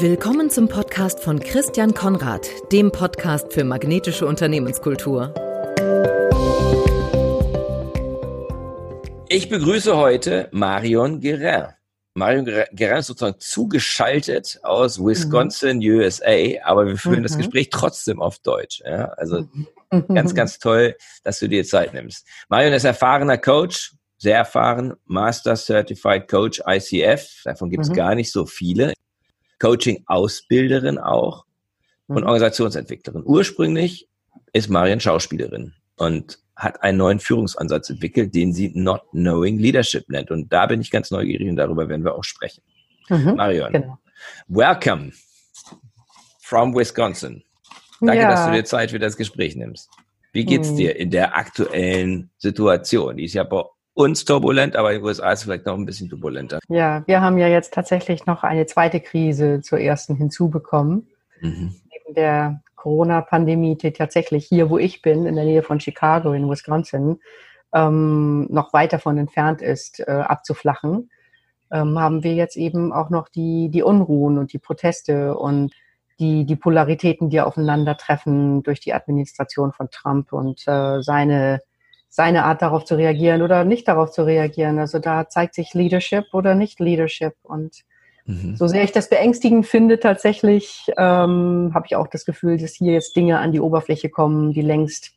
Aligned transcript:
Willkommen 0.00 0.48
zum 0.48 0.68
Podcast 0.68 1.18
von 1.18 1.40
Christian 1.40 1.92
Konrad, 1.92 2.48
dem 2.70 2.92
Podcast 2.92 3.52
für 3.52 3.64
magnetische 3.64 4.26
Unternehmenskultur. 4.26 5.34
Ich 9.28 9.48
begrüße 9.48 9.96
heute 9.96 10.50
Marion 10.52 11.20
Guerin. 11.20 11.70
Marion 12.14 12.44
Guerin 12.44 12.98
ist 12.98 13.08
sozusagen 13.08 13.40
zugeschaltet 13.40 14.60
aus 14.62 15.04
Wisconsin, 15.04 15.78
mhm. 15.78 15.98
USA, 15.98 16.62
aber 16.62 16.86
wir 16.86 16.96
führen 16.96 17.18
mhm. 17.18 17.24
das 17.24 17.36
Gespräch 17.36 17.70
trotzdem 17.70 18.22
auf 18.22 18.38
Deutsch. 18.38 18.80
Ja? 18.84 19.06
Also 19.16 19.48
mhm. 19.90 20.14
ganz, 20.14 20.32
ganz 20.32 20.60
toll, 20.60 20.94
dass 21.24 21.40
du 21.40 21.48
dir 21.48 21.64
Zeit 21.64 21.92
nimmst. 21.92 22.24
Marion 22.48 22.72
ist 22.72 22.84
erfahrener 22.84 23.36
Coach, 23.36 23.96
sehr 24.16 24.36
erfahren, 24.36 24.94
Master 25.06 25.56
Certified 25.56 26.28
Coach 26.28 26.62
ICF. 26.64 27.42
Davon 27.42 27.68
gibt 27.68 27.82
es 27.82 27.90
mhm. 27.90 27.94
gar 27.94 28.14
nicht 28.14 28.30
so 28.30 28.46
viele. 28.46 28.92
Coaching-Ausbilderin 29.58 30.98
auch 30.98 31.44
und 32.06 32.22
mhm. 32.22 32.26
Organisationsentwicklerin. 32.26 33.22
Ursprünglich 33.24 34.08
ist 34.52 34.68
Marion 34.68 35.00
Schauspielerin 35.00 35.74
und 35.96 36.38
hat 36.56 36.82
einen 36.82 36.98
neuen 36.98 37.20
Führungsansatz 37.20 37.90
entwickelt, 37.90 38.34
den 38.34 38.52
sie 38.52 38.72
Not 38.74 39.02
Knowing 39.10 39.58
Leadership 39.58 40.08
nennt. 40.08 40.30
Und 40.30 40.52
da 40.52 40.66
bin 40.66 40.80
ich 40.80 40.90
ganz 40.90 41.10
neugierig 41.10 41.48
und 41.48 41.56
darüber 41.56 41.88
werden 41.88 42.04
wir 42.04 42.14
auch 42.14 42.24
sprechen. 42.24 42.62
Mhm, 43.08 43.36
Marion, 43.36 43.72
genau. 43.72 43.98
welcome 44.48 45.12
from 46.40 46.74
Wisconsin. 46.74 47.44
Danke, 48.00 48.22
ja. 48.22 48.30
dass 48.30 48.46
du 48.46 48.52
dir 48.52 48.64
Zeit 48.64 48.90
für 48.90 48.98
das 48.98 49.16
Gespräch 49.16 49.56
nimmst. 49.56 49.88
Wie 50.32 50.44
geht's 50.44 50.70
mhm. 50.70 50.76
dir 50.76 50.96
in 50.96 51.10
der 51.10 51.36
aktuellen 51.36 52.30
Situation? 52.38 53.16
Die 53.16 53.24
ist 53.24 53.34
ja 53.34 53.44
bei 53.44 53.62
uns 53.98 54.24
turbulent, 54.24 54.76
aber 54.76 54.92
in 54.92 55.00
den 55.00 55.04
USA 55.04 55.32
ist 55.32 55.40
es 55.40 55.44
vielleicht 55.44 55.66
noch 55.66 55.74
ein 55.74 55.84
bisschen 55.84 56.08
turbulenter. 56.08 56.60
Ja, 56.68 57.02
wir 57.06 57.20
haben 57.20 57.36
ja 57.36 57.48
jetzt 57.48 57.74
tatsächlich 57.74 58.26
noch 58.26 58.44
eine 58.44 58.66
zweite 58.66 59.00
Krise 59.00 59.60
zur 59.60 59.80
ersten 59.80 60.14
hinzubekommen. 60.14 61.08
Mhm. 61.40 61.74
Neben 61.90 62.14
der 62.14 62.62
Corona-Pandemie, 62.76 63.76
die 63.76 63.90
tatsächlich 63.92 64.46
hier, 64.46 64.70
wo 64.70 64.78
ich 64.78 65.02
bin, 65.02 65.26
in 65.26 65.34
der 65.34 65.44
Nähe 65.44 65.64
von 65.64 65.80
Chicago 65.80 66.32
in 66.32 66.48
Wisconsin, 66.48 67.18
ähm, 67.74 68.46
noch 68.50 68.72
weit 68.72 68.92
davon 68.92 69.18
entfernt 69.18 69.62
ist, 69.62 69.98
äh, 69.98 70.04
abzuflachen, 70.12 71.10
ähm, 71.72 71.98
haben 71.98 72.22
wir 72.22 72.34
jetzt 72.34 72.56
eben 72.56 72.92
auch 72.92 73.10
noch 73.10 73.28
die, 73.28 73.68
die 73.68 73.82
Unruhen 73.82 74.38
und 74.38 74.52
die 74.52 74.60
Proteste 74.60 75.36
und 75.36 75.72
die, 76.20 76.44
die 76.44 76.56
Polaritäten, 76.56 77.30
die 77.30 77.40
aufeinandertreffen 77.40 78.62
durch 78.62 78.78
die 78.78 78.94
Administration 78.94 79.72
von 79.72 79.90
Trump 79.90 80.32
und 80.32 80.62
äh, 80.68 81.02
seine 81.02 81.62
seine 82.08 82.44
Art 82.44 82.62
darauf 82.62 82.84
zu 82.84 82.96
reagieren 82.96 83.42
oder 83.42 83.64
nicht 83.64 83.86
darauf 83.88 84.10
zu 84.10 84.22
reagieren. 84.22 84.78
Also 84.78 84.98
da 84.98 85.28
zeigt 85.28 85.54
sich 85.54 85.74
Leadership 85.74 86.24
oder 86.32 86.54
nicht 86.54 86.80
Leadership. 86.80 87.34
Und 87.42 87.84
mhm. 88.24 88.56
so 88.56 88.66
sehr 88.66 88.82
ich 88.82 88.92
das 88.92 89.08
beängstigend 89.08 89.66
finde, 89.66 90.00
tatsächlich 90.00 90.86
ähm, 90.96 91.72
habe 91.74 91.86
ich 91.86 91.96
auch 91.96 92.08
das 92.08 92.24
Gefühl, 92.24 92.56
dass 92.56 92.74
hier 92.74 92.92
jetzt 92.92 93.14
Dinge 93.14 93.38
an 93.38 93.52
die 93.52 93.60
Oberfläche 93.60 94.08
kommen, 94.08 94.52
die 94.52 94.62
längst 94.62 95.12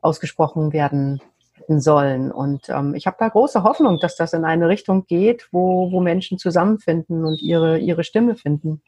ausgesprochen 0.00 0.72
werden 0.72 1.20
sollen. 1.68 2.30
Und 2.30 2.68
ähm, 2.68 2.94
ich 2.94 3.06
habe 3.06 3.16
da 3.18 3.28
große 3.28 3.62
Hoffnung, 3.62 3.98
dass 3.98 4.16
das 4.16 4.34
in 4.34 4.44
eine 4.44 4.68
Richtung 4.68 5.06
geht, 5.06 5.48
wo, 5.50 5.90
wo 5.90 6.00
Menschen 6.00 6.38
zusammenfinden 6.38 7.24
und 7.24 7.40
ihre, 7.40 7.78
ihre 7.78 8.04
Stimme 8.04 8.36
finden. 8.36 8.82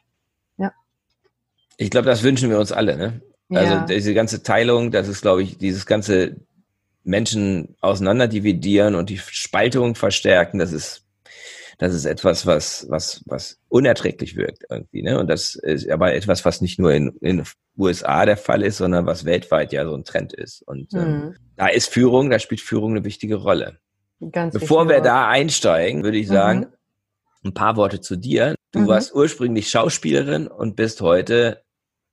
Ja. 0.59 0.73
Ich 1.79 1.91
glaube, 1.91 2.07
das 2.07 2.23
wünschen 2.23 2.51
wir 2.51 2.59
uns 2.59 2.73
alle. 2.73 2.99
Ne? 2.99 3.23
Also 3.51 3.75
ja. 3.75 3.87
diese 3.87 4.13
ganze 4.13 4.43
Teilung, 4.43 4.91
das 4.91 5.09
ist, 5.09 5.23
glaube 5.23 5.43
ich, 5.43 5.57
dieses 5.57 5.87
ganze 5.87 6.37
Menschen 7.07 7.77
auseinanderdividieren 7.81 8.95
und 8.95 9.11
die 9.11 9.19
Spaltung 9.19 9.95
verstärken, 9.95 10.59
das 10.59 10.73
ist, 10.73 11.07
das 11.79 11.95
ist 11.95 12.05
etwas, 12.05 12.47
was, 12.47 12.87
was, 12.89 13.23
was 13.27 13.61
unerträglich 13.69 14.37
wirkt 14.37 14.65
irgendwie, 14.69 15.03
ne? 15.03 15.19
Und 15.19 15.29
das 15.29 15.55
ist 15.55 15.89
aber 15.89 16.15
etwas, 16.15 16.45
was 16.45 16.61
nicht 16.61 16.79
nur 16.79 16.93
in, 16.93 17.17
in 17.21 17.45
USA 17.79 18.27
der 18.27 18.37
Fall 18.37 18.63
ist, 18.63 18.79
sondern 18.79 19.07
was 19.07 19.25
weltweit 19.25 19.73
ja 19.73 19.85
so 19.85 19.95
ein 19.95 20.05
Trend 20.05 20.33
ist. 20.33 20.63
Und 20.63 20.95
ähm, 20.95 21.01
mhm. 21.01 21.35
da 21.57 21.69
ist 21.69 21.89
Führung, 21.89 22.31
da 22.31 22.39
spielt 22.39 22.61
Führung 22.61 22.93
eine 22.93 23.05
wichtige 23.05 23.37
Rolle. 23.37 23.79
Ganz 24.33 24.55
Bevor 24.55 24.89
wir 24.89 25.01
da 25.01 25.29
einsteigen, 25.29 26.03
würde 26.03 26.19
ich 26.19 26.27
sagen, 26.27 26.61
mhm. 26.61 27.51
ein 27.51 27.55
paar 27.55 27.77
Worte 27.77 28.01
zu 28.01 28.17
dir. 28.17 28.55
Du 28.73 28.81
mhm. 28.81 28.89
warst 28.89 29.15
ursprünglich 29.15 29.69
Schauspielerin 29.69 30.49
und 30.49 30.75
bist 30.75 31.03
heute 31.03 31.63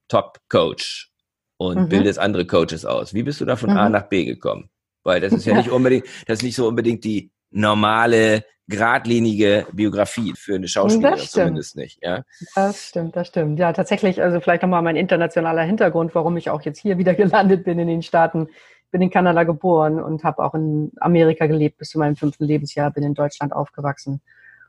Top 0.07 0.39
Coach 0.49 1.11
und 1.57 1.79
mhm. 1.79 1.89
bildest 1.89 2.19
andere 2.19 2.45
Coaches 2.45 2.85
aus. 2.85 3.13
Wie 3.13 3.23
bist 3.23 3.41
du 3.41 3.45
da 3.45 3.55
von 3.55 3.69
A 3.71 3.85
mhm. 3.85 3.93
nach 3.93 4.03
B 4.09 4.25
gekommen? 4.25 4.69
Weil 5.03 5.21
das 5.21 5.33
ist 5.33 5.45
ja, 5.45 5.53
ja 5.53 5.59
nicht 5.59 5.71
unbedingt, 5.71 6.05
das 6.27 6.39
ist 6.39 6.43
nicht 6.43 6.55
so 6.55 6.67
unbedingt 6.67 7.03
die 7.03 7.31
normale, 7.51 8.43
geradlinige 8.67 9.67
Biografie 9.73 10.33
für 10.35 10.55
eine 10.55 10.67
Schauspielerin 10.67 11.19
zumindest 11.19 11.75
nicht. 11.75 11.99
Ja? 12.01 12.23
Das 12.55 12.89
stimmt, 12.89 13.15
das 13.15 13.27
stimmt. 13.27 13.59
Ja, 13.59 13.73
tatsächlich, 13.73 14.21
also 14.21 14.39
vielleicht 14.39 14.61
nochmal 14.61 14.81
mein 14.81 14.95
internationaler 14.95 15.63
Hintergrund, 15.63 16.15
warum 16.15 16.37
ich 16.37 16.49
auch 16.49 16.61
jetzt 16.61 16.79
hier 16.79 16.97
wieder 16.97 17.13
gelandet 17.15 17.65
bin 17.65 17.79
in 17.79 17.87
den 17.87 18.01
Staaten. 18.01 18.47
Ich 18.85 18.91
bin 18.91 19.01
in 19.01 19.09
Kanada 19.09 19.43
geboren 19.43 20.01
und 20.01 20.23
habe 20.23 20.43
auch 20.43 20.53
in 20.53 20.91
Amerika 20.99 21.47
gelebt 21.47 21.77
bis 21.77 21.89
zu 21.89 21.99
meinem 21.99 22.15
fünften 22.15 22.45
Lebensjahr, 22.45 22.91
bin 22.91 23.03
in 23.03 23.15
Deutschland 23.15 23.51
aufgewachsen 23.51 24.21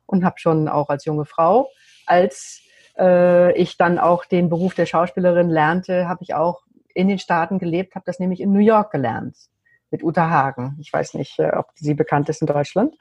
und 0.07 0.25
habe 0.25 0.39
schon 0.39 0.69
auch 0.69 0.89
als 0.89 1.05
junge 1.05 1.25
Frau, 1.25 1.69
als 2.07 2.63
äh, 2.99 3.57
ich 3.57 3.77
dann 3.77 3.99
auch 3.99 4.25
den 4.25 4.49
Beruf 4.49 4.75
der 4.75 4.87
Schauspielerin 4.87 5.51
lernte, 5.51 6.09
habe 6.09 6.23
ich 6.23 6.35
auch 6.35 6.63
in 6.95 7.09
den 7.09 7.19
Staaten 7.19 7.59
gelebt, 7.59 7.95
habe 7.95 8.05
das 8.07 8.19
nämlich 8.19 8.41
in 8.41 8.53
New 8.53 8.61
York 8.61 8.91
gelernt 8.93 9.37
mit 9.95 10.03
Uta 10.03 10.29
Hagen. 10.29 10.77
Ich 10.81 10.93
weiß 10.93 11.15
nicht, 11.15 11.39
äh, 11.39 11.53
ob 11.55 11.69
sie 11.77 11.95
bekannt 11.95 12.29
ist 12.29 12.41
in 12.41 12.49
Deutschland. 12.49 12.95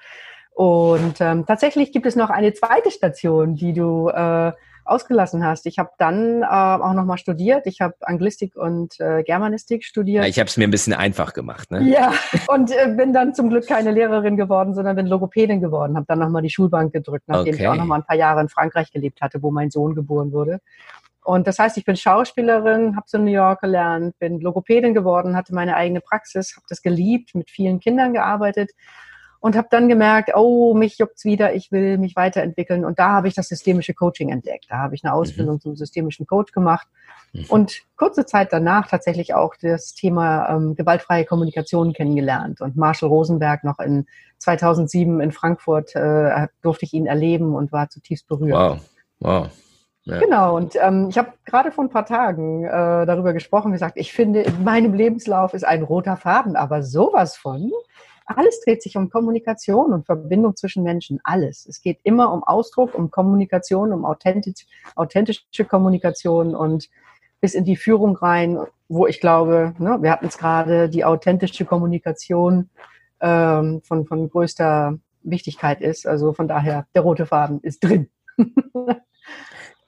Und 0.52 1.20
ähm, 1.20 1.46
tatsächlich 1.48 1.92
gibt 1.92 2.06
es 2.06 2.16
noch 2.16 2.30
eine 2.30 2.54
zweite 2.54 2.92
Station, 2.92 3.56
die 3.56 3.74
du 3.74 4.10
äh, 4.10 4.52
ausgelassen 4.86 5.44
hast. 5.44 5.66
Ich 5.66 5.80
habe 5.80 5.90
dann 5.98 6.44
äh, 6.44 6.46
auch 6.46 6.94
nochmal 6.94 7.18
studiert. 7.18 7.66
Ich 7.66 7.82
habe 7.82 7.96
Anglistik 8.02 8.56
und 8.56 9.00
äh, 9.00 9.24
Germanistik 9.24 9.84
studiert. 9.84 10.24
Ja, 10.24 10.30
ich 10.30 10.38
habe 10.38 10.48
es 10.48 10.58
mir 10.58 10.68
ein 10.68 10.72
bisschen 10.72 10.94
einfach 10.94 11.34
gemacht. 11.34 11.72
Ne? 11.72 11.82
Ja, 11.90 12.14
und 12.48 12.72
äh, 12.72 12.94
bin 12.96 13.14
dann 13.14 13.34
zum 13.34 13.50
Glück 13.50 13.66
keine 13.66 13.92
Lehrerin 13.92 14.38
geworden, 14.38 14.76
sondern 14.76 14.96
bin 14.96 15.08
Logopädin 15.08 15.62
geworden. 15.62 15.96
Habe 15.96 16.06
dann 16.08 16.20
nochmal 16.20 16.44
die 16.44 16.52
Schulbank 16.52 16.94
gedrückt, 16.94 17.26
nachdem 17.28 17.56
okay. 17.56 17.64
ich 17.64 17.68
auch 17.68 17.76
nochmal 17.76 18.02
ein 18.02 18.06
paar 18.06 18.18
Jahre 18.18 18.42
in 18.42 18.50
Frankreich 18.50 18.92
gelebt 18.92 19.22
hatte, 19.22 19.42
wo 19.42 19.50
mein 19.50 19.72
Sohn 19.72 19.96
geboren 19.96 20.32
wurde. 20.32 20.60
Und 21.24 21.48
das 21.48 21.60
heißt, 21.60 21.78
ich 21.78 21.86
bin 21.86 21.96
Schauspielerin, 21.96 22.96
habe 22.96 23.06
so 23.08 23.18
in 23.18 23.26
New 23.26 23.32
York 23.32 23.62
gelernt, 23.62 24.18
bin 24.20 24.40
Logopädin 24.40 24.94
geworden, 24.94 25.36
hatte 25.36 25.54
meine 25.54 25.76
eigene 25.76 26.02
Praxis, 26.02 26.56
habe 26.56 26.66
das 26.70 26.82
geliebt, 26.82 27.34
mit 27.36 27.50
vielen 27.50 27.80
Kindern 27.80 28.14
gearbeitet 28.14 28.72
und 29.44 29.58
habe 29.58 29.68
dann 29.70 29.90
gemerkt, 29.90 30.32
oh, 30.36 30.74
mich 30.74 30.98
juckt's 31.00 31.26
wieder, 31.26 31.54
ich 31.54 31.70
will 31.70 31.98
mich 31.98 32.16
weiterentwickeln. 32.16 32.86
Und 32.86 32.98
da 32.98 33.10
habe 33.10 33.28
ich 33.28 33.34
das 33.34 33.50
systemische 33.50 33.94
Coaching 33.94 34.30
entdeckt. 34.30 34.68
Da 34.70 34.78
habe 34.78 34.96
ich 34.96 35.04
eine 35.04 35.14
Ausbildung 35.14 35.56
mhm. 35.56 35.60
zum 35.60 35.76
systemischen 35.76 36.26
Coach 36.26 36.54
gemacht 36.54 36.88
mhm. 37.34 37.46
und 37.50 37.82
kurze 37.98 38.26
Zeit 38.26 38.54
danach 38.54 38.88
tatsächlich 38.88 39.34
auch 39.34 39.56
das 39.62 39.96
Thema 39.96 40.48
ähm, 40.48 40.76
gewaltfreie 40.76 41.26
Kommunikation 41.26 41.92
kennengelernt. 41.92 42.62
Und 42.62 42.78
Marshall 42.78 43.10
Rosenberg 43.10 43.66
noch 43.66 43.80
in 43.80 44.06
2007 44.38 45.20
in 45.20 45.34
Frankfurt 45.34 45.94
äh, 45.94 46.48
durfte 46.62 46.86
ich 46.86 46.94
ihn 46.94 47.06
erleben 47.06 47.54
und 47.54 47.74
war 47.74 47.90
zutiefst 47.90 48.30
berührt. 48.30 48.58
Wow, 48.58 48.80
wow. 49.20 49.50
Ja. 50.06 50.20
Genau, 50.20 50.58
und 50.58 50.76
ähm, 50.82 51.08
ich 51.10 51.18
habe 51.18 51.32
gerade 51.46 51.72
vor 51.72 51.86
ein 51.86 51.90
paar 51.90 52.06
Tagen 52.06 52.66
äh, 52.66 52.70
darüber 53.06 53.32
gesprochen, 53.32 53.72
gesagt, 53.72 53.96
ich 53.96 54.12
finde, 54.12 54.42
in 54.42 54.64
meinem 54.64 54.94
Lebenslauf 54.94 55.54
ist 55.54 55.64
ein 55.64 55.82
roter 55.82 56.18
Faden, 56.18 56.58
aber 56.58 56.84
sowas 56.84 57.38
von. 57.38 57.72
Alles 58.26 58.62
dreht 58.62 58.82
sich 58.82 58.98
um 58.98 59.10
Kommunikation 59.10 59.94
und 59.94 60.06
Verbindung 60.06 60.56
zwischen 60.56 60.84
Menschen. 60.84 61.20
Alles. 61.24 61.66
Es 61.66 61.82
geht 61.82 62.00
immer 62.04 62.34
um 62.34 62.44
Ausdruck, 62.44 62.96
um 62.96 63.12
Kommunikation, 63.12 63.94
um 63.94 64.06
authentisch, 64.06 64.66
authentische 64.96 65.66
Kommunikation 65.66 66.56
und 66.56 66.90
bis 67.40 67.54
in 67.54 67.66
die 67.66 67.78
Führung 67.78 68.16
rein, 68.16 68.60
wo 68.90 69.08
ich 69.08 69.20
glaube, 69.22 69.74
ne, 69.78 69.98
wir 70.02 70.12
hatten 70.12 70.28
es 70.28 70.38
gerade, 70.38 70.90
die 70.90 71.06
authentische 71.06 71.66
Kommunikation 71.66 72.70
ähm, 73.22 73.82
von, 73.84 74.06
von 74.06 74.30
größter 74.30 74.98
Wichtigkeit 75.24 75.82
ist. 75.82 76.06
Also 76.08 76.34
von 76.34 76.48
daher, 76.48 76.88
der 76.94 77.02
rote 77.04 77.26
Faden 77.26 77.62
ist 77.62 77.84
drin. 77.84 78.10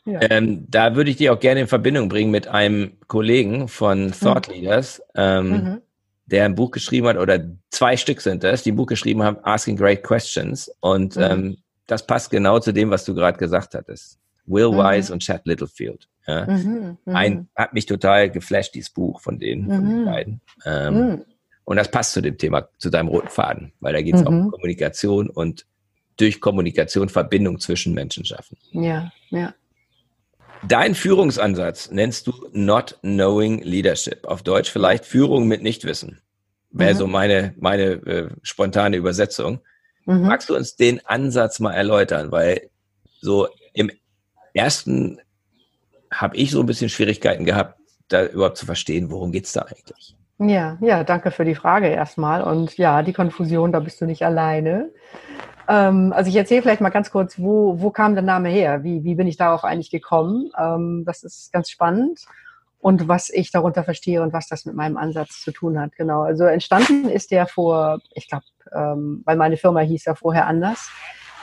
Ja. 0.06 0.19
Ähm, 0.30 0.66
da 0.69 0.96
würde 0.96 1.10
ich 1.10 1.18
die 1.18 1.30
auch 1.30 1.40
gerne 1.40 1.62
in 1.62 1.68
Verbindung 1.68 2.10
bringen 2.10 2.31
mit 2.31 2.48
einem 2.48 2.94
Kollegen 3.07 3.68
von 3.68 4.12
Thought 4.12 4.48
mhm. 4.48 4.54
Leaders, 4.54 5.02
ähm, 5.16 5.50
mhm. 5.50 5.81
der 6.28 6.46
ein 6.46 6.56
Buch 6.56 6.72
geschrieben 6.72 7.07
hat, 7.07 7.18
oder 7.18 7.44
zwei 7.72 7.98
Stück 7.98 8.22
sind 8.22 8.44
das, 8.44 8.63
die 8.63 8.72
ein 8.72 8.75
Buch 8.75 8.86
geschrieben 8.86 9.24
haben, 9.24 9.38
Asking 9.44 9.75
Great 9.75 10.04
Questions. 10.04 10.72
Und 10.80 11.16
mhm. 11.16 11.24
ähm, 11.24 11.57
das 11.88 12.06
passt 12.06 12.30
genau 12.30 12.60
zu 12.60 12.72
dem, 12.72 12.92
was 12.92 13.04
du 13.04 13.16
gerade 13.16 13.38
gesagt 13.38 13.74
hattest. 13.74 14.19
Will 14.46 14.69
mhm. 14.69 14.78
Wise 14.78 15.12
und 15.12 15.24
Chad 15.24 15.42
Littlefield. 15.46 16.08
Ja. 16.28 16.46
Mhm. 16.46 16.98
Mhm. 17.04 17.16
Ein, 17.16 17.48
hat 17.56 17.74
mich 17.74 17.88
total 17.88 18.30
geflasht, 18.30 18.75
dieses 18.75 18.92
Buch 18.92 19.22
von 19.22 19.40
denen, 19.40 19.69
von 19.69 19.90
den 19.90 20.06
beiden. 20.06 20.42
Ähm, 20.66 21.25
und 21.63 21.78
das 21.78 21.90
passt 21.90 22.13
zu 22.13 22.22
dem 22.22 22.38
Thema, 22.38 22.69
zu 22.78 22.92
deinem 22.92 23.08
roten 23.08 23.30
Faden, 23.30 23.74
weil 23.80 23.94
da 23.94 24.01
geht 24.01 24.16
es 24.16 24.25
auch 24.25 24.30
um 24.30 24.51
Kommunikation 24.51 25.30
und 25.31 25.66
durch 26.18 26.40
Kommunikation 26.40 27.10
Verbindung 27.10 27.60
zwischen 27.60 27.94
Menschen 27.94 28.24
schaffen. 28.24 28.58
Ja, 28.72 29.12
ja. 29.30 29.54
Dein 30.68 30.96
Führungsansatz 30.96 31.92
nennst 31.92 32.28
du 32.28 32.34
Not 32.52 32.98
Knowing 33.02 33.62
Leadership. 33.62 34.26
Auf 34.26 34.42
Deutsch 34.42 34.72
vielleicht 34.72 35.06
Führung 35.06 35.48
mit 35.48 35.62
Nichtwissen. 35.62 36.22
Wäre 36.72 36.94
mhm. 36.94 36.98
so 36.98 37.08
meine, 37.08 37.54
meine 37.58 37.84
äh, 37.84 38.30
spontane 38.42 38.98
Übersetzung. 38.98 39.60
Mhm. 40.06 40.24
Magst 40.24 40.50
du 40.50 40.56
uns 40.56 40.76
den 40.76 41.06
Ansatz 41.06 41.60
mal 41.60 41.74
erläutern? 41.74 42.32
Weil 42.32 42.70
so 43.22 43.48
im 43.74 43.92
ersten 44.54 45.20
habe 46.12 46.36
ich 46.38 46.52
so 46.52 46.62
ein 46.62 46.66
bisschen 46.66 46.90
Schwierigkeiten 46.90 47.46
gehabt, 47.46 47.80
da 48.08 48.26
überhaupt 48.26 48.58
zu 48.58 48.66
verstehen, 48.66 49.12
worum 49.12 49.32
geht 49.32 49.46
es 49.46 49.54
da 49.54 49.62
eigentlich. 49.62 50.16
Ja, 50.38 50.78
ja, 50.82 51.04
danke 51.04 51.32
für 51.32 51.46
die 51.46 51.56
Frage 51.56 51.88
erstmal. 51.88 52.42
Und 52.42 52.78
ja, 52.78 53.04
die 53.04 53.14
Konfusion, 53.14 53.72
da 53.72 53.80
bist 53.80 54.02
du 54.02 54.06
nicht 54.06 54.24
alleine. 54.24 54.92
Ähm, 55.68 56.14
also 56.14 56.30
ich 56.30 56.36
erzähle 56.36 56.62
vielleicht 56.62 56.82
mal 56.82 56.90
ganz 56.90 57.12
kurz, 57.12 57.40
wo, 57.40 57.80
wo 57.80 57.90
kam 57.90 58.14
der 58.14 58.24
Name 58.24 58.50
her? 58.50 58.84
Wie, 58.84 59.04
wie 59.04 59.16
bin 59.16 59.28
ich 59.28 59.38
darauf 59.38 59.64
eigentlich 59.64 59.90
gekommen? 59.90 60.52
Ähm, 60.58 61.04
das 61.06 61.24
ist 61.24 61.52
ganz 61.52 61.70
spannend. 61.70 62.26
Und 62.80 63.08
was 63.08 63.32
ich 63.32 63.52
darunter 63.52 63.84
verstehe 63.84 64.22
und 64.22 64.32
was 64.32 64.48
das 64.48 64.66
mit 64.66 64.76
meinem 64.76 64.98
Ansatz 64.98 65.42
zu 65.42 65.52
tun 65.52 65.80
hat. 65.80 65.96
Genau. 65.96 66.22
Also 66.22 66.44
entstanden 66.44 67.10
ist 67.10 67.32
der 67.32 67.48
vor, 67.48 68.00
ich 68.14 68.30
glaube, 68.30 68.46
ähm, 68.74 69.24
weil 69.26 69.38
meine 69.38 69.58
Firma 69.58 69.80
hieß 69.80 70.06
ja 70.06 70.14
vorher 70.14 70.46
anders. 70.46 70.92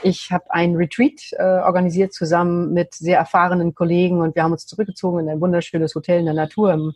Ich 0.03 0.31
habe 0.31 0.45
ein 0.49 0.75
Retreat 0.75 1.31
äh, 1.33 1.43
organisiert 1.43 2.13
zusammen 2.13 2.73
mit 2.73 2.93
sehr 2.93 3.17
erfahrenen 3.17 3.73
Kollegen 3.73 4.21
und 4.21 4.35
wir 4.35 4.43
haben 4.43 4.51
uns 4.51 4.65
zurückgezogen 4.65 5.19
in 5.19 5.29
ein 5.29 5.41
wunderschönes 5.41 5.95
Hotel 5.95 6.19
in 6.19 6.25
der 6.25 6.33
Natur 6.33 6.73
im, 6.73 6.93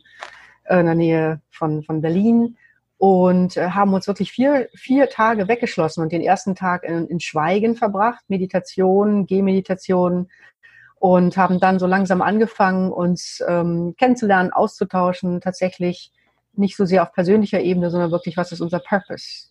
äh, 0.64 0.80
in 0.80 0.86
der 0.86 0.94
Nähe 0.94 1.40
von, 1.50 1.82
von 1.82 2.00
Berlin 2.00 2.56
und 2.98 3.56
äh, 3.56 3.70
haben 3.70 3.94
uns 3.94 4.08
wirklich 4.08 4.32
vier, 4.32 4.68
vier 4.74 5.08
Tage 5.08 5.48
weggeschlossen 5.48 6.02
und 6.02 6.12
den 6.12 6.20
ersten 6.20 6.54
Tag 6.54 6.82
in, 6.82 7.06
in 7.06 7.20
Schweigen 7.20 7.76
verbracht, 7.76 8.24
Meditation, 8.28 9.26
Gehmeditation 9.26 10.28
und 10.96 11.36
haben 11.36 11.60
dann 11.60 11.78
so 11.78 11.86
langsam 11.86 12.20
angefangen, 12.20 12.92
uns 12.92 13.42
ähm, 13.46 13.94
kennenzulernen, 13.96 14.52
auszutauschen, 14.52 15.40
tatsächlich 15.40 16.12
nicht 16.54 16.76
so 16.76 16.84
sehr 16.84 17.04
auf 17.04 17.12
persönlicher 17.12 17.60
Ebene, 17.60 17.90
sondern 17.90 18.10
wirklich, 18.10 18.36
was 18.36 18.50
ist 18.50 18.60
unser 18.60 18.80
Purpose? 18.80 19.46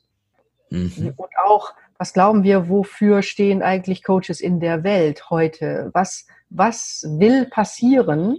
Mhm. 0.69 1.13
Und 1.15 1.29
auch, 1.45 1.73
was 1.97 2.11
glauben 2.11 2.43
wir, 2.43 2.67
wofür 2.67 3.21
stehen 3.21 3.61
eigentlich 3.61 4.03
Coaches 4.03 4.41
in 4.41 4.59
der 4.59 4.83
Welt 4.83 5.29
heute? 5.29 5.89
Was, 5.93 6.27
was 6.49 7.05
will 7.07 7.45
passieren, 7.45 8.37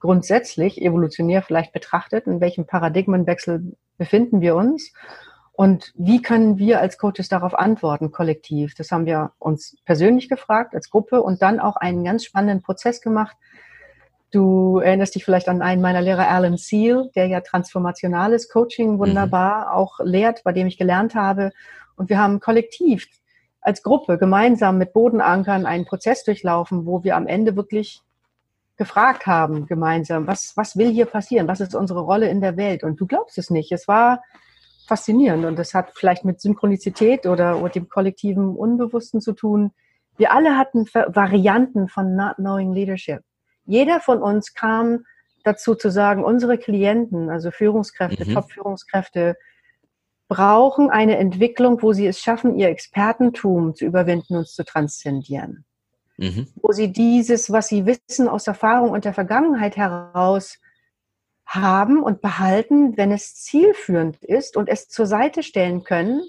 grundsätzlich, 0.00 0.82
evolutionär 0.82 1.42
vielleicht 1.42 1.72
betrachtet, 1.72 2.26
in 2.26 2.40
welchem 2.40 2.66
Paradigmenwechsel 2.66 3.76
befinden 4.02 4.40
wir 4.40 4.56
uns? 4.56 4.92
Und 5.52 5.92
wie 5.96 6.20
können 6.20 6.58
wir 6.58 6.80
als 6.80 6.98
Coaches 6.98 7.28
darauf 7.28 7.54
antworten, 7.54 8.10
kollektiv? 8.10 8.74
Das 8.74 8.90
haben 8.90 9.06
wir 9.06 9.30
uns 9.38 9.76
persönlich 9.84 10.28
gefragt, 10.28 10.74
als 10.74 10.90
Gruppe 10.90 11.22
und 11.22 11.40
dann 11.40 11.60
auch 11.60 11.76
einen 11.76 12.02
ganz 12.02 12.24
spannenden 12.24 12.62
Prozess 12.62 13.00
gemacht. 13.00 13.36
Du 14.32 14.78
erinnerst 14.78 15.14
dich 15.14 15.24
vielleicht 15.24 15.48
an 15.48 15.62
einen 15.62 15.80
meiner 15.80 16.00
Lehrer, 16.00 16.28
Alan 16.28 16.56
Seal, 16.56 17.10
der 17.14 17.26
ja 17.26 17.42
transformationales 17.42 18.48
Coaching 18.48 18.98
wunderbar 18.98 19.66
mhm. 19.66 19.72
auch 19.72 20.00
lehrt, 20.02 20.42
bei 20.42 20.52
dem 20.52 20.66
ich 20.66 20.78
gelernt 20.78 21.14
habe. 21.14 21.52
Und 21.94 22.08
wir 22.08 22.18
haben 22.18 22.40
kollektiv 22.40 23.06
als 23.60 23.84
Gruppe 23.84 24.18
gemeinsam 24.18 24.78
mit 24.78 24.92
Bodenankern 24.92 25.64
einen 25.64 25.84
Prozess 25.84 26.24
durchlaufen, 26.24 26.86
wo 26.86 27.04
wir 27.04 27.14
am 27.14 27.28
Ende 27.28 27.54
wirklich 27.54 28.02
gefragt 28.82 29.26
haben 29.28 29.66
gemeinsam, 29.66 30.26
was, 30.26 30.52
was 30.56 30.76
will 30.76 30.90
hier 30.90 31.06
passieren? 31.06 31.46
Was 31.46 31.60
ist 31.60 31.76
unsere 31.76 32.00
Rolle 32.00 32.28
in 32.28 32.40
der 32.40 32.56
Welt? 32.56 32.82
Und 32.82 33.00
du 33.00 33.06
glaubst 33.06 33.38
es 33.38 33.48
nicht. 33.48 33.70
Es 33.70 33.86
war 33.86 34.22
faszinierend 34.88 35.44
und 35.44 35.56
das 35.56 35.72
hat 35.72 35.92
vielleicht 35.94 36.24
mit 36.24 36.40
Synchronizität 36.40 37.26
oder, 37.26 37.60
oder 37.60 37.68
dem 37.68 37.88
kollektiven 37.88 38.56
Unbewussten 38.56 39.20
zu 39.20 39.34
tun. 39.34 39.70
Wir 40.16 40.32
alle 40.32 40.58
hatten 40.58 40.86
Varianten 40.86 41.88
von 41.88 42.16
Not 42.16 42.36
Knowing 42.36 42.72
Leadership. 42.72 43.20
Jeder 43.64 44.00
von 44.00 44.20
uns 44.20 44.52
kam 44.52 45.04
dazu 45.44 45.76
zu 45.76 45.88
sagen, 45.88 46.24
unsere 46.24 46.58
Klienten, 46.58 47.30
also 47.30 47.52
Führungskräfte, 47.52 48.28
mhm. 48.28 48.34
Top-Führungskräfte, 48.34 49.36
brauchen 50.26 50.90
eine 50.90 51.18
Entwicklung, 51.18 51.82
wo 51.82 51.92
sie 51.92 52.08
es 52.08 52.18
schaffen, 52.18 52.56
ihr 52.58 52.68
Expertentum 52.68 53.76
zu 53.76 53.84
überwinden 53.84 54.34
und 54.34 54.48
zu 54.48 54.64
transzendieren 54.64 55.64
mhm. 56.16 56.46
wo 56.56 56.72
sie 56.72 56.92
dieses, 56.92 57.50
was 57.50 57.68
sie 57.68 57.86
wissen 57.86 58.28
aus 58.28 58.46
Erfahrung 58.46 58.90
und 58.90 59.04
der 59.04 59.14
Vergangenheit 59.14 59.76
heraus 59.76 60.58
haben 61.46 62.02
und 62.02 62.20
behalten, 62.20 62.96
wenn 62.96 63.12
es 63.12 63.34
zielführend 63.34 64.22
ist 64.22 64.56
und 64.56 64.68
es 64.68 64.88
zur 64.88 65.06
Seite 65.06 65.42
stellen 65.42 65.84
können, 65.84 66.22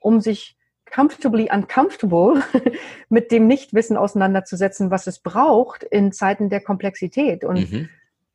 um 0.00 0.20
sich 0.20 0.56
comfortably 0.92 1.48
uncomfortable 1.52 2.42
mit 3.08 3.30
dem 3.30 3.46
Nichtwissen 3.46 3.96
auseinanderzusetzen, 3.96 4.90
was 4.90 5.06
es 5.06 5.18
braucht 5.18 5.84
in 5.84 6.12
Zeiten 6.12 6.48
der 6.48 6.60
Komplexität. 6.60 7.44
Und 7.44 7.72
mhm. 7.72 7.88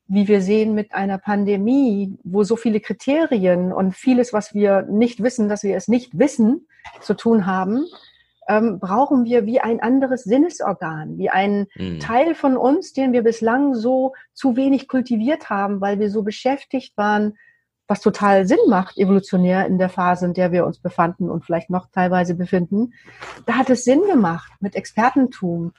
wie 0.08 0.28
wir 0.28 0.42
sehen 0.42 0.74
mit 0.74 0.94
einer 0.94 1.18
Pandemie, 1.18 2.18
wo 2.24 2.44
so 2.44 2.56
viele 2.56 2.80
Kriterien 2.80 3.72
und 3.72 3.96
vieles, 3.96 4.34
was 4.34 4.54
wir 4.54 4.84
nicht 4.84 5.22
wissen, 5.22 5.50
dass 5.50 5.64
wir 5.64 5.76
es 5.76 5.88
nicht 5.88 6.18
wissen, 6.18 6.68
zu 7.02 7.14
tun 7.16 7.46
haben, 7.46 7.86
ähm, 8.48 8.80
brauchen 8.80 9.26
wir 9.26 9.46
wie 9.46 9.60
ein 9.60 9.82
anderes 9.82 10.24
Sinnesorgan, 10.24 11.18
wie 11.18 11.30
ein 11.30 11.68
mhm. 11.76 12.00
Teil 12.00 12.34
von 12.34 12.58
uns, 12.58 12.94
den 12.94 13.14
wir 13.14 13.22
bislang 13.22 13.76
so 13.76 14.14
zu 14.34 14.56
wenig 14.56 14.88
kultiviert 14.88 15.50
haben, 15.50 15.82
weil 15.82 16.00
wir 16.00 16.10
so 16.10 16.24
beschäftigt 16.24 16.96
waren, 16.98 17.38
was 17.88 18.02
total 18.02 18.46
Sinn 18.46 18.58
macht, 18.68 18.98
evolutionär 18.98 19.66
in 19.66 19.78
der 19.78 19.90
Phase, 19.90 20.26
in 20.26 20.34
der 20.34 20.52
wir 20.52 20.66
uns 20.66 20.80
befanden 20.80 21.30
und 21.30 21.46
vielleicht 21.46 21.70
noch 21.70 21.88
teilweise 21.92 22.36
befinden. 22.36 22.94
Da 23.46 23.54
hat 23.54 23.70
es 23.70 23.86
Sinn 23.86 24.02
gemacht, 24.10 24.52
mit 24.60 24.76
Expertentum 24.76 25.74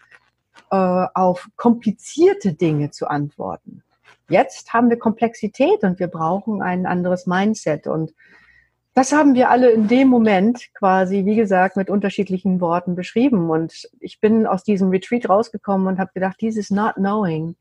äh, 0.70 0.76
auf 1.14 1.48
komplizierte 1.56 2.54
Dinge 2.54 2.90
zu 2.90 3.08
antworten. 3.08 3.82
Jetzt 4.30 4.72
haben 4.72 4.90
wir 4.90 4.98
Komplexität 4.98 5.82
und 5.82 5.98
wir 5.98 6.08
brauchen 6.08 6.62
ein 6.62 6.86
anderes 6.86 7.26
Mindset 7.26 7.86
und 7.86 8.12
das 8.98 9.12
haben 9.12 9.36
wir 9.36 9.48
alle 9.48 9.70
in 9.70 9.86
dem 9.86 10.08
Moment 10.08 10.74
quasi, 10.74 11.24
wie 11.24 11.36
gesagt, 11.36 11.76
mit 11.76 11.88
unterschiedlichen 11.88 12.60
Worten 12.60 12.96
beschrieben. 12.96 13.48
Und 13.48 13.88
ich 14.00 14.18
bin 14.18 14.44
aus 14.44 14.64
diesem 14.64 14.90
Retreat 14.90 15.28
rausgekommen 15.28 15.86
und 15.86 16.00
habe 16.00 16.10
gedacht, 16.12 16.38
dieses 16.40 16.70
Not 16.70 16.94
Knowing, 16.94 17.54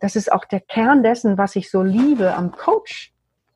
das 0.00 0.16
ist 0.16 0.32
auch 0.32 0.44
der 0.44 0.58
Kern 0.58 1.04
dessen, 1.04 1.38
was 1.38 1.54
ich 1.54 1.70
so 1.70 1.84
liebe 1.84 2.34
am 2.34 2.50
Coach 2.50 3.12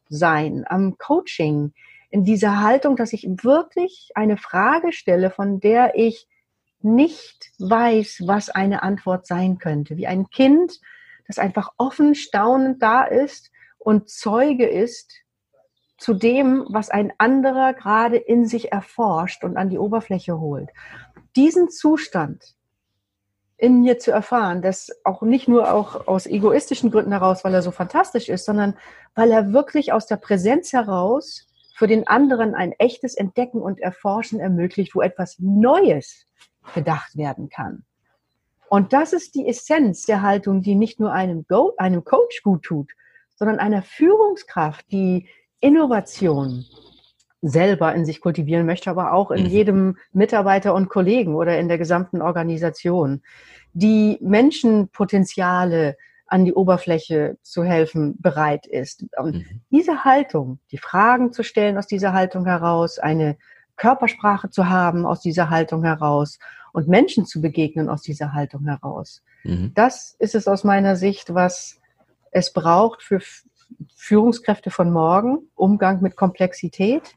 sein, 0.09 0.65
am 0.69 0.97
Coaching, 0.97 1.73
in 2.11 2.23
dieser 2.23 2.61
Haltung, 2.61 2.95
dass 2.95 3.13
ich 3.13 3.27
wirklich 3.29 4.13
eine 4.15 4.37
Frage 4.37 4.93
stelle, 4.93 5.31
von 5.31 5.59
der 5.59 5.99
ich 5.99 6.29
nicht 6.83 7.51
weiß, 7.59 8.23
was 8.27 8.49
eine 8.49 8.85
Antwort 8.85 9.27
sein 9.27 9.59
könnte. 9.59 9.97
Wie 9.97 10.07
ein 10.07 10.31
Kind, 10.31 10.79
das 11.27 11.41
einfach 11.41 11.73
offen 11.79 12.15
staunend 12.15 12.81
da 12.81 13.03
ist 13.03 13.51
und 13.81 14.09
Zeuge 14.09 14.69
ist 14.69 15.24
zu 15.97 16.15
dem, 16.15 16.67
was 16.69 16.91
ein 16.91 17.13
anderer 17.19 17.73
gerade 17.73 18.17
in 18.17 18.47
sich 18.47 18.73
erforscht 18.73 19.45
und 19.45 19.57
an 19.57 19.71
die 19.71 19.79
Oberfläche 19.79 20.39
holt. 20.39 20.71
Diesen 21.37 21.71
Zustand 21.71 22.55
in 23.57 23.83
mir 23.83 23.99
zu 23.99 24.11
erfahren, 24.11 24.63
das 24.63 24.91
auch 25.05 25.23
nicht 25.23 25.49
nur 25.49 25.73
auch 25.73 26.07
aus 26.07 26.27
egoistischen 26.27 26.91
Gründen 26.91 27.13
heraus, 27.13 27.45
weil 27.45 27.55
er 27.55 27.63
so 27.63 27.71
fantastisch 27.71 28.29
ist, 28.29 28.45
sondern 28.45 28.77
weil 29.15 29.31
er 29.31 29.53
wirklich 29.53 29.93
aus 29.93 30.07
der 30.07 30.17
Präsenz 30.17 30.73
heraus 30.73 31.47
für 31.77 31.87
den 31.87 32.07
anderen 32.07 32.55
ein 32.55 32.73
echtes 32.73 33.15
Entdecken 33.15 33.63
und 33.63 33.81
Erforschen 33.81 34.41
ermöglicht, 34.41 34.95
wo 34.95 35.03
etwas 35.03 35.39
Neues 35.39 36.27
gedacht 36.75 37.17
werden 37.17 37.49
kann. 37.49 37.85
Und 38.69 38.93
das 38.93 39.13
ist 39.13 39.35
die 39.35 39.47
Essenz 39.47 40.05
der 40.05 40.23
Haltung, 40.23 40.63
die 40.63 40.75
nicht 40.75 40.99
nur 40.99 41.13
einem, 41.13 41.47
Go 41.47 41.75
einem 41.77 42.05
Coach 42.05 42.43
gut 42.43 42.65
tut, 42.65 42.91
sondern 43.37 43.59
einer 43.59 43.83
Führungskraft, 43.83 44.91
die 44.91 45.29
Innovation 45.61 46.65
selber 47.43 47.95
in 47.95 48.07
sich 48.07 48.21
kultivieren 48.21 48.65
möchte, 48.65 48.91
aber 48.91 49.13
auch 49.13 49.31
in 49.31 49.45
mhm. 49.45 49.51
jedem 49.51 49.97
Mitarbeiter 50.13 50.75
und 50.75 50.89
Kollegen 50.89 51.35
oder 51.35 51.59
in 51.59 51.69
der 51.69 51.79
gesamten 51.79 52.23
Organisation, 52.23 53.23
die 53.75 54.19
Menschenpotenziale 54.23 55.97
an 56.27 56.45
die 56.45 56.55
Oberfläche 56.55 57.37
zu 57.43 57.65
helfen 57.65 58.17
bereit 58.21 58.67
ist. 58.67 59.05
Und 59.19 59.37
mhm. 59.37 59.61
diese 59.71 60.05
Haltung, 60.05 60.59
die 60.73 60.79
Fragen 60.79 61.33
zu 61.33 61.43
stellen 61.43 61.77
aus 61.77 61.87
dieser 61.87 62.15
Haltung 62.15 62.47
heraus, 62.47 62.99
eine 62.99 63.37
Körpersprache 63.77 64.51
zu 64.51 64.69
haben 64.69 65.05
aus 65.05 65.21
dieser 65.21 65.51
Haltung 65.51 65.85
heraus 65.85 66.39
und 66.73 66.89
Menschen 66.89 67.27
zu 67.27 67.41
begegnen 67.41 67.89
aus 67.89 68.03
dieser 68.03 68.33
Haltung 68.33 68.65
heraus. 68.65 69.23
Mhm. 69.43 69.73
Das 69.75 70.17
ist 70.19 70.35
es 70.35 70.49
aus 70.49 70.65
meiner 70.65 70.97
Sicht, 70.97 71.35
was 71.35 71.81
es 72.31 72.53
braucht 72.53 73.03
für 73.03 73.21
Führungskräfte 73.97 74.71
von 74.71 74.93
morgen, 74.93 75.49
Umgang 75.55 76.03
mit 76.03 76.17
Komplexität, 76.17 77.17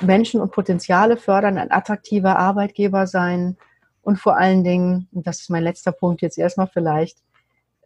Menschen 0.00 0.40
und 0.40 0.52
Potenziale 0.52 1.16
fördern, 1.16 1.58
ein 1.58 1.70
attraktiver 1.70 2.38
Arbeitgeber 2.38 3.06
sein 3.06 3.56
und 4.02 4.18
vor 4.18 4.36
allen 4.36 4.62
Dingen, 4.62 5.08
und 5.12 5.26
das 5.26 5.40
ist 5.40 5.50
mein 5.50 5.64
letzter 5.64 5.92
Punkt 5.92 6.22
jetzt 6.22 6.38
erstmal 6.38 6.68
vielleicht, 6.68 7.18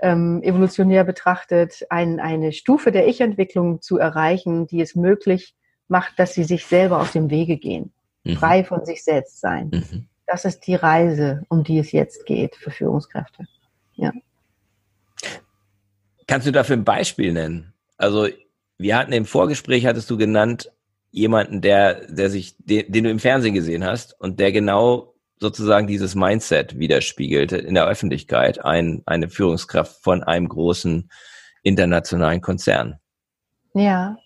ähm, 0.01 0.43
evolutionär 0.43 1.05
betrachtet, 1.05 1.87
ein, 1.91 2.21
eine 2.21 2.53
Stufe 2.53 2.91
der 2.93 3.07
Ich-Entwicklung 3.07 3.81
zu 3.81 3.99
erreichen, 3.99 4.67
die 4.67 4.81
es 4.81 4.95
möglich 4.95 5.55
macht, 5.89 6.19
dass 6.19 6.35
sie 6.35 6.45
sich 6.45 6.67
selber 6.67 7.01
aus 7.01 7.13
dem 7.13 7.31
Wege 7.31 7.57
gehen, 7.59 7.93
mhm. 8.25 8.37
frei 8.37 8.65
von 8.65 8.85
sich 8.85 9.05
selbst 9.05 9.41
sein. 9.41 9.71
Mhm. 9.73 10.07
Das 10.27 10.45
ist 10.45 10.67
die 10.67 10.77
Reise, 10.77 11.45
um 11.49 11.65
die 11.65 11.79
es 11.79 11.93
jetzt 11.93 12.25
geht 12.25 12.55
für 12.55 12.71
Führungskräfte. 12.71 13.47
Ja. 13.95 14.13
Kannst 16.31 16.47
du 16.47 16.53
dafür 16.53 16.77
ein 16.77 16.85
Beispiel 16.85 17.33
nennen? 17.33 17.73
Also, 17.97 18.29
wir 18.79 18.97
hatten 18.97 19.13
im 19.13 19.25
Vorgespräch, 19.25 19.85
hattest 19.85 20.09
du 20.11 20.17
genannt, 20.17 20.71
jemanden, 21.11 21.61
der, 21.61 22.07
der 22.07 22.31
sich, 22.31 22.55
den, 22.59 22.91
den 22.93 23.03
du 23.03 23.11
im 23.11 23.19
Fernsehen 23.19 23.53
gesehen 23.53 23.85
hast 23.85 24.15
und 24.21 24.39
der 24.39 24.53
genau 24.53 25.15
sozusagen 25.41 25.89
dieses 25.89 26.15
Mindset 26.15 26.79
widerspiegelt 26.79 27.51
in 27.51 27.75
der 27.75 27.89
Öffentlichkeit, 27.89 28.65
ein, 28.65 29.03
eine 29.07 29.29
Führungskraft 29.29 30.05
von 30.05 30.23
einem 30.23 30.49
großen 30.49 31.11
internationalen 31.65 32.41
Konzern. 32.41 33.01
Ja. 33.75 34.17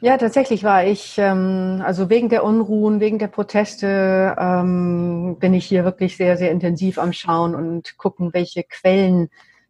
Ja, 0.00 0.18
tatsächlich 0.18 0.64
war 0.64 0.84
ich, 0.84 1.14
ähm, 1.18 1.80
also 1.86 2.10
wegen 2.10 2.28
der 2.28 2.42
Unruhen, 2.42 2.98
wegen 2.98 3.20
der 3.20 3.28
Proteste, 3.28 4.34
ähm, 4.36 5.36
bin 5.38 5.54
ich 5.54 5.66
hier 5.66 5.84
wirklich 5.84 6.16
sehr, 6.16 6.36
sehr 6.36 6.50
intensiv 6.50 6.98
am 6.98 7.12
Schauen 7.12 7.54
und 7.54 7.96
gucken, 7.98 8.34
welche 8.34 8.64
Quellen 8.64 9.28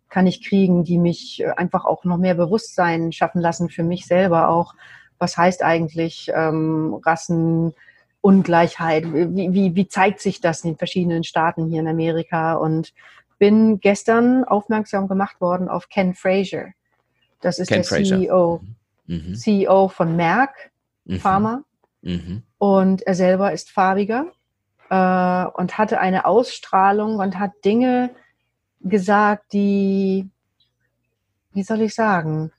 kann 0.09 0.27
ich 0.27 0.47
kriegen, 0.47 0.85
die 0.85 0.99
mich 0.99 1.45
einfach 1.57 1.85
auch 1.85 2.05
noch 2.05 2.19
mehr 2.19 2.35
Bewusstsein 2.35 3.13
schaffen 3.13 3.41
lassen 3.41 3.69
für 3.69 3.83
mich 3.83 4.07
selber 4.07 4.49
auch. 4.49 4.75
Was 5.19 5.37
heißt 5.37 5.63
eigentlich 5.63 6.31
ähm, 6.35 7.01
Rassenungleichheit? 7.05 9.13
Wie, 9.13 9.53
wie, 9.53 9.75
wie 9.75 9.89
zeigt 9.89 10.21
sich 10.21 10.41
das 10.41 10.65
in 10.65 10.73
den 10.73 10.79
verschiedenen 10.79 11.25
Staaten 11.25 11.67
hier 11.67 11.81
in 11.81 11.89
Amerika? 11.89 12.55
Und 12.55 12.93
bin 13.39 13.81
gestern 13.81 14.45
aufmerksam 14.45 15.09
gemacht 15.09 15.41
worden 15.41 15.69
auf 15.69 15.89
Ken 15.89 16.15
Fraser. 16.15 16.67
Das 17.41 17.59
ist 17.59 17.69
Ken 17.69 17.83
der 17.83 17.85
Fraser. 17.85 18.19
CEO, 18.19 18.61
mhm. 19.07 19.35
CEO 19.35 19.89
von 19.89 20.17
Merck 20.17 20.71
mhm. 21.05 21.21
Pharma. 21.21 21.63
Mhm. 22.03 22.43
Und 22.59 23.03
er 23.03 23.15
selber 23.15 23.53
ist 23.53 23.71
farbiger 23.71 24.27
äh, 24.91 25.45
und 25.45 25.79
hatte 25.79 26.01
eine 26.01 26.27
Ausstrahlung 26.27 27.19
und 27.19 27.39
hat 27.39 27.53
Dinge 27.65 28.11
gesagt, 28.81 29.53
die, 29.53 30.29
wie 31.53 31.63
soll 31.63 31.81
ich 31.83 31.95
sagen, 31.95 32.53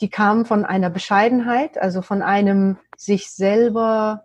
die 0.00 0.10
kamen 0.10 0.44
von 0.44 0.64
einer 0.64 0.90
Bescheidenheit, 0.90 1.78
also 1.78 2.02
von 2.02 2.22
einem 2.22 2.78
sich 2.96 3.30
selber 3.30 4.24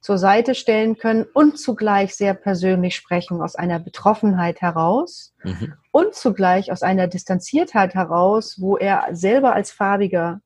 zur 0.00 0.16
Seite 0.16 0.54
stellen 0.54 0.96
können 0.96 1.26
und 1.34 1.58
zugleich 1.58 2.14
sehr 2.14 2.34
persönlich 2.34 2.96
sprechen 2.96 3.42
aus 3.42 3.54
einer 3.54 3.78
Betroffenheit 3.78 4.60
heraus 4.62 5.34
mhm. 5.42 5.74
und 5.92 6.14
zugleich 6.14 6.72
aus 6.72 6.82
einer 6.82 7.06
Distanziertheit 7.06 7.94
heraus, 7.94 8.60
wo 8.60 8.76
er 8.76 9.08
selber 9.12 9.52
als 9.54 9.72
Farbiger 9.72 10.40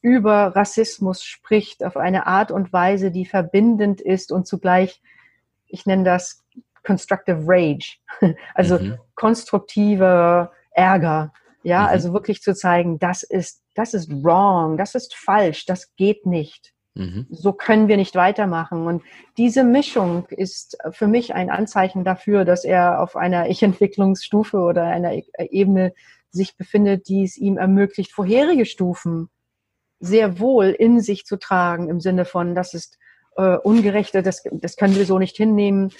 über 0.00 0.54
Rassismus 0.54 1.22
spricht 1.22 1.84
auf 1.84 1.96
eine 1.96 2.26
Art 2.26 2.50
und 2.50 2.72
Weise, 2.72 3.10
die 3.10 3.26
verbindend 3.26 4.00
ist 4.00 4.32
und 4.32 4.46
zugleich, 4.46 5.02
ich 5.66 5.84
nenne 5.84 6.04
das 6.04 6.44
Constructive 6.86 7.42
Rage, 7.46 7.96
also 8.54 8.78
mhm. 8.78 8.98
konstruktive 9.14 10.50
Ärger. 10.70 11.32
Ja, 11.62 11.82
mhm. 11.82 11.88
also 11.88 12.12
wirklich 12.12 12.42
zu 12.42 12.54
zeigen, 12.54 12.98
das 12.98 13.22
ist, 13.22 13.62
das 13.74 13.92
ist 13.92 14.10
wrong, 14.22 14.76
das 14.76 14.94
ist 14.94 15.14
falsch, 15.14 15.66
das 15.66 15.94
geht 15.96 16.24
nicht. 16.26 16.72
Mhm. 16.94 17.26
So 17.30 17.52
können 17.52 17.88
wir 17.88 17.96
nicht 17.96 18.14
weitermachen. 18.14 18.86
Und 18.86 19.02
diese 19.36 19.64
Mischung 19.64 20.26
ist 20.28 20.78
für 20.92 21.06
mich 21.06 21.34
ein 21.34 21.50
Anzeichen 21.50 22.04
dafür, 22.04 22.44
dass 22.44 22.64
er 22.64 23.02
auf 23.02 23.16
einer 23.16 23.48
Ich-Entwicklungsstufe 23.48 24.58
oder 24.58 24.84
einer 24.84 25.12
Ebene 25.38 25.92
sich 26.30 26.56
befindet, 26.56 27.08
die 27.08 27.24
es 27.24 27.36
ihm 27.36 27.58
ermöglicht, 27.58 28.12
vorherige 28.12 28.64
Stufen 28.64 29.28
sehr 29.98 30.38
wohl 30.38 30.66
in 30.66 31.00
sich 31.00 31.24
zu 31.24 31.36
tragen, 31.36 31.88
im 31.88 32.00
Sinne 32.00 32.24
von, 32.24 32.54
das 32.54 32.74
ist 32.74 32.98
äh, 33.36 33.56
Ungerechte, 33.56 34.22
das, 34.22 34.42
das 34.50 34.76
können 34.76 34.96
wir 34.96 35.06
so 35.06 35.18
nicht 35.18 35.36
hinnehmen. 35.36 35.92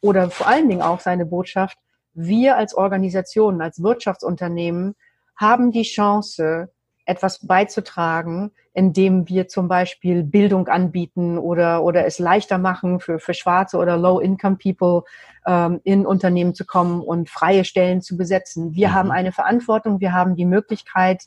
Oder 0.00 0.30
vor 0.30 0.46
allen 0.48 0.68
Dingen 0.68 0.82
auch 0.82 1.00
seine 1.00 1.26
Botschaft, 1.26 1.78
wir 2.14 2.56
als 2.56 2.74
Organisation, 2.74 3.60
als 3.60 3.82
Wirtschaftsunternehmen 3.82 4.94
haben 5.36 5.72
die 5.72 5.82
Chance, 5.82 6.70
etwas 7.06 7.46
beizutragen, 7.46 8.50
indem 8.72 9.28
wir 9.28 9.46
zum 9.48 9.68
Beispiel 9.68 10.22
Bildung 10.22 10.68
anbieten 10.68 11.38
oder, 11.38 11.82
oder 11.82 12.06
es 12.06 12.18
leichter 12.18 12.58
machen 12.58 12.98
für, 13.00 13.18
für 13.18 13.34
schwarze 13.34 13.76
oder 13.76 13.96
Low-Income-People 13.96 15.02
ähm, 15.46 15.80
in 15.84 16.06
Unternehmen 16.06 16.54
zu 16.54 16.64
kommen 16.64 17.02
und 17.02 17.28
freie 17.28 17.64
Stellen 17.64 18.00
zu 18.00 18.16
besetzen. 18.16 18.74
Wir 18.74 18.88
mhm. 18.88 18.94
haben 18.94 19.10
eine 19.10 19.32
Verantwortung, 19.32 20.00
wir 20.00 20.12
haben 20.12 20.34
die 20.34 20.46
Möglichkeit 20.46 21.24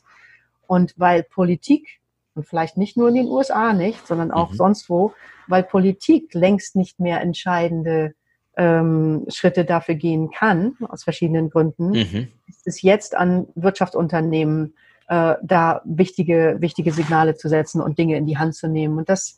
und 0.66 0.94
weil 0.96 1.22
Politik 1.22 1.97
und 2.38 2.44
vielleicht 2.44 2.78
nicht 2.78 2.96
nur 2.96 3.08
in 3.08 3.16
den 3.16 3.26
USA 3.26 3.72
nicht, 3.72 4.06
sondern 4.06 4.30
auch 4.30 4.52
mhm. 4.52 4.56
sonst 4.56 4.88
wo, 4.88 5.12
weil 5.48 5.64
Politik 5.64 6.32
längst 6.34 6.76
nicht 6.76 7.00
mehr 7.00 7.20
entscheidende 7.20 8.14
ähm, 8.56 9.24
Schritte 9.28 9.64
dafür 9.64 9.96
gehen 9.96 10.30
kann, 10.30 10.76
aus 10.88 11.02
verschiedenen 11.02 11.50
Gründen, 11.50 11.90
mhm. 11.90 12.28
ist 12.46 12.66
es 12.66 12.82
jetzt 12.82 13.16
an 13.16 13.48
Wirtschaftsunternehmen, 13.56 14.74
äh, 15.08 15.34
da 15.42 15.82
wichtige, 15.84 16.56
wichtige 16.60 16.92
Signale 16.92 17.34
zu 17.34 17.48
setzen 17.48 17.80
und 17.80 17.98
Dinge 17.98 18.16
in 18.16 18.26
die 18.26 18.38
Hand 18.38 18.54
zu 18.54 18.68
nehmen. 18.68 18.98
Und 18.98 19.08
das 19.08 19.36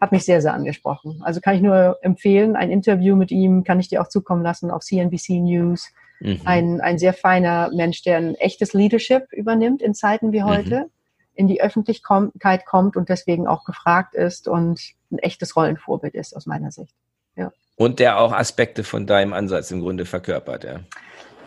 hat 0.00 0.12
mich 0.12 0.24
sehr, 0.24 0.40
sehr 0.40 0.54
angesprochen. 0.54 1.20
Also 1.22 1.40
kann 1.40 1.56
ich 1.56 1.62
nur 1.62 1.98
empfehlen, 2.02 2.56
ein 2.56 2.70
Interview 2.70 3.14
mit 3.14 3.30
ihm 3.30 3.62
kann 3.62 3.80
ich 3.80 3.88
dir 3.88 4.00
auch 4.00 4.08
zukommen 4.08 4.42
lassen 4.42 4.70
auf 4.70 4.82
CNBC 4.82 5.40
News. 5.40 5.92
Mhm. 6.20 6.40
Ein, 6.44 6.80
ein 6.80 6.98
sehr 6.98 7.12
feiner 7.12 7.70
Mensch, 7.74 8.02
der 8.02 8.16
ein 8.16 8.34
echtes 8.36 8.72
Leadership 8.72 9.32
übernimmt 9.32 9.82
in 9.82 9.94
Zeiten 9.94 10.32
wie 10.32 10.42
heute. 10.42 10.80
Mhm 10.80 10.90
in 11.38 11.46
die 11.46 11.62
Öffentlichkeit 11.62 12.66
kommt 12.66 12.96
und 12.96 13.08
deswegen 13.08 13.46
auch 13.46 13.64
gefragt 13.64 14.14
ist 14.16 14.48
und 14.48 14.80
ein 15.12 15.18
echtes 15.18 15.54
Rollenvorbild 15.54 16.14
ist 16.14 16.34
aus 16.34 16.46
meiner 16.46 16.72
Sicht. 16.72 16.94
Ja. 17.36 17.52
Und 17.76 18.00
der 18.00 18.18
auch 18.18 18.32
Aspekte 18.32 18.82
von 18.82 19.06
deinem 19.06 19.32
Ansatz 19.32 19.70
im 19.70 19.80
Grunde 19.80 20.04
verkörpert, 20.04 20.64
ja. 20.64 20.80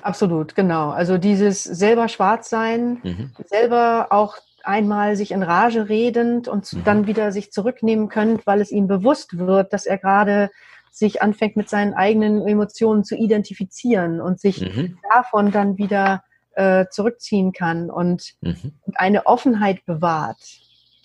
Absolut, 0.01 0.55
genau. 0.55 0.91
Also 0.91 1.17
dieses 1.17 1.65
selber 1.65 2.07
schwarz 2.07 2.49
sein, 2.49 3.01
mhm. 3.03 3.31
selber 3.45 4.07
auch 4.11 4.37
einmal 4.63 5.17
sich 5.17 5.31
in 5.31 5.43
Rage 5.43 5.89
redend 5.89 6.47
und 6.47 6.71
mhm. 6.71 6.83
dann 6.85 7.05
wieder 7.05 7.33
sich 7.33 7.51
zurücknehmen 7.51 8.07
könnt, 8.07 8.47
weil 8.47 8.61
es 8.61 8.71
ihm 8.71 8.87
bewusst 8.87 9.37
wird, 9.37 9.73
dass 9.73 9.85
er 9.85 9.97
gerade 9.97 10.51
sich 10.89 11.21
anfängt 11.21 11.57
mit 11.57 11.69
seinen 11.69 11.93
eigenen 11.93 12.47
Emotionen 12.47 13.03
zu 13.03 13.15
identifizieren 13.15 14.21
und 14.21 14.39
sich 14.39 14.61
mhm. 14.61 14.97
davon 15.13 15.51
dann 15.51 15.77
wieder 15.77 16.23
äh, 16.55 16.85
zurückziehen 16.89 17.53
kann 17.53 17.89
und, 17.89 18.33
mhm. 18.41 18.73
und, 18.81 18.99
eine 18.99 19.25
Offenheit 19.25 19.85
bewahrt, 19.85 20.41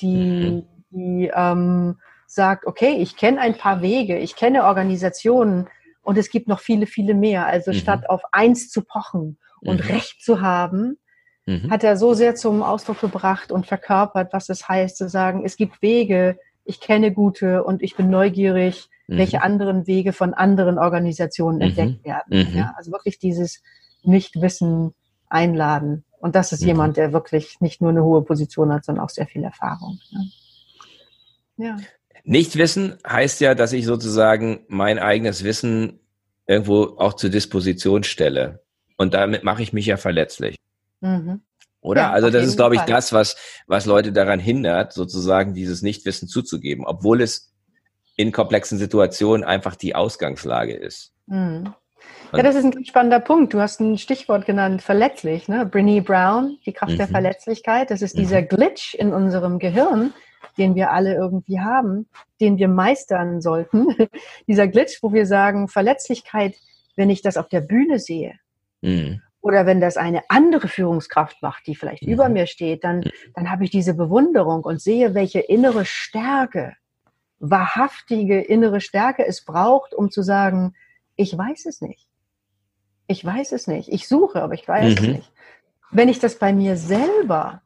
die, 0.00 0.16
mhm. 0.16 0.62
die 0.90 1.30
ähm, 1.34 1.98
sagt, 2.26 2.66
okay, 2.66 2.96
ich 2.98 3.16
kenne 3.16 3.40
ein 3.40 3.56
paar 3.56 3.82
Wege, 3.82 4.18
ich 4.18 4.36
kenne 4.36 4.64
Organisationen 4.64 5.68
und 6.02 6.18
es 6.18 6.30
gibt 6.30 6.48
noch 6.48 6.60
viele, 6.60 6.86
viele 6.86 7.14
mehr. 7.14 7.46
Also 7.46 7.72
mhm. 7.72 7.76
statt 7.76 8.08
auf 8.08 8.22
eins 8.32 8.70
zu 8.70 8.82
pochen 8.82 9.38
und 9.60 9.84
mhm. 9.84 9.90
Recht 9.90 10.22
zu 10.22 10.40
haben, 10.40 10.98
mhm. 11.46 11.70
hat 11.70 11.84
er 11.84 11.96
so 11.96 12.14
sehr 12.14 12.34
zum 12.34 12.62
Ausdruck 12.62 13.00
gebracht 13.00 13.52
und 13.52 13.66
verkörpert, 13.66 14.32
was 14.32 14.48
es 14.48 14.68
heißt 14.68 14.96
zu 14.96 15.08
sagen, 15.08 15.44
es 15.44 15.56
gibt 15.56 15.82
Wege, 15.82 16.38
ich 16.64 16.80
kenne 16.80 17.12
gute 17.12 17.62
und 17.62 17.82
ich 17.82 17.96
bin 17.96 18.10
neugierig, 18.10 18.88
welche 19.08 19.42
anderen 19.42 19.86
Wege 19.86 20.12
von 20.12 20.34
anderen 20.34 20.78
Organisationen 20.78 21.60
entdeckt 21.60 22.04
werden. 22.04 22.56
Ja, 22.56 22.74
also 22.76 22.90
wirklich 22.90 23.20
dieses 23.20 23.62
Nichtwissen 24.02 24.94
einladen. 25.28 26.04
Und 26.18 26.34
das 26.34 26.52
ist 26.52 26.62
mhm. 26.62 26.68
jemand, 26.68 26.96
der 26.96 27.12
wirklich 27.12 27.60
nicht 27.60 27.80
nur 27.80 27.90
eine 27.90 28.02
hohe 28.02 28.22
Position 28.22 28.72
hat, 28.72 28.84
sondern 28.84 29.04
auch 29.04 29.10
sehr 29.10 29.26
viel 29.26 29.44
Erfahrung. 29.44 29.98
Ja. 31.56 31.66
ja. 31.66 31.76
Nicht 32.24 32.56
wissen 32.56 32.98
heißt 33.06 33.40
ja, 33.40 33.54
dass 33.54 33.72
ich 33.72 33.86
sozusagen 33.86 34.64
mein 34.68 34.98
eigenes 34.98 35.44
Wissen 35.44 36.00
irgendwo 36.46 36.96
auch 36.98 37.14
zur 37.14 37.30
Disposition 37.30 38.02
stelle. 38.02 38.62
Und 38.96 39.14
damit 39.14 39.44
mache 39.44 39.62
ich 39.62 39.72
mich 39.72 39.86
ja 39.86 39.96
verletzlich. 39.96 40.56
Mhm. 41.00 41.42
Oder? 41.80 42.00
Ja, 42.02 42.10
also 42.10 42.30
das 42.30 42.44
ist, 42.44 42.56
glaube 42.56 42.74
ich, 42.74 42.80
Fall. 42.80 42.90
das, 42.90 43.12
was, 43.12 43.36
was 43.68 43.86
Leute 43.86 44.12
daran 44.12 44.40
hindert, 44.40 44.92
sozusagen 44.92 45.54
dieses 45.54 45.82
Nichtwissen 45.82 46.26
zuzugeben, 46.26 46.84
obwohl 46.84 47.20
es 47.20 47.52
in 48.16 48.32
komplexen 48.32 48.78
Situationen 48.78 49.44
einfach 49.44 49.76
die 49.76 49.94
Ausgangslage 49.94 50.74
ist. 50.74 51.12
Mhm. 51.26 51.74
Ja, 52.32 52.42
das 52.42 52.56
ist 52.56 52.64
ein 52.64 52.84
spannender 52.84 53.20
Punkt. 53.20 53.54
Du 53.54 53.60
hast 53.60 53.80
ein 53.80 53.98
Stichwort 53.98 54.46
genannt, 54.46 54.82
verletzlich. 54.82 55.48
Ne? 55.48 55.66
Brene 55.66 56.02
Brown, 56.02 56.58
die 56.66 56.72
Kraft 56.72 56.92
mhm. 56.92 56.98
der 56.98 57.08
Verletzlichkeit. 57.08 57.90
Das 57.90 58.02
ist 58.02 58.16
mhm. 58.16 58.20
dieser 58.20 58.42
Glitch 58.42 58.94
in 58.94 59.12
unserem 59.12 59.58
Gehirn, 59.58 60.12
den 60.58 60.74
wir 60.74 60.90
alle 60.90 61.14
irgendwie 61.14 61.60
haben, 61.60 62.08
den 62.40 62.58
wir 62.58 62.68
meistern 62.68 63.40
sollten. 63.40 63.94
dieser 64.46 64.68
Glitch, 64.68 65.02
wo 65.02 65.12
wir 65.12 65.26
sagen, 65.26 65.68
Verletzlichkeit, 65.68 66.56
wenn 66.96 67.10
ich 67.10 67.22
das 67.22 67.36
auf 67.36 67.48
der 67.48 67.60
Bühne 67.60 67.98
sehe, 67.98 68.34
mhm. 68.80 69.20
oder 69.40 69.66
wenn 69.66 69.80
das 69.80 69.96
eine 69.96 70.22
andere 70.28 70.68
Führungskraft 70.68 71.42
macht, 71.42 71.66
die 71.66 71.76
vielleicht 71.76 72.02
mhm. 72.02 72.12
über 72.12 72.28
mir 72.28 72.46
steht, 72.46 72.84
dann, 72.84 72.98
mhm. 72.98 73.10
dann 73.34 73.50
habe 73.50 73.64
ich 73.64 73.70
diese 73.70 73.94
Bewunderung 73.94 74.64
und 74.64 74.80
sehe, 74.80 75.14
welche 75.14 75.40
innere 75.40 75.84
Stärke, 75.84 76.74
wahrhaftige 77.38 78.40
innere 78.40 78.80
Stärke 78.80 79.26
es 79.26 79.44
braucht, 79.44 79.94
um 79.94 80.10
zu 80.10 80.22
sagen, 80.22 80.74
ich 81.16 81.36
weiß 81.36 81.66
es 81.66 81.80
nicht. 81.80 82.08
Ich 83.06 83.24
weiß 83.24 83.52
es 83.52 83.66
nicht. 83.66 83.88
Ich 83.88 84.08
suche, 84.08 84.42
aber 84.42 84.54
ich 84.54 84.66
weiß 84.66 85.00
mhm. 85.00 85.04
es 85.04 85.12
nicht. 85.16 85.32
Wenn 85.90 86.08
ich 86.08 86.18
das 86.18 86.38
bei 86.38 86.52
mir 86.52 86.76
selber 86.76 87.62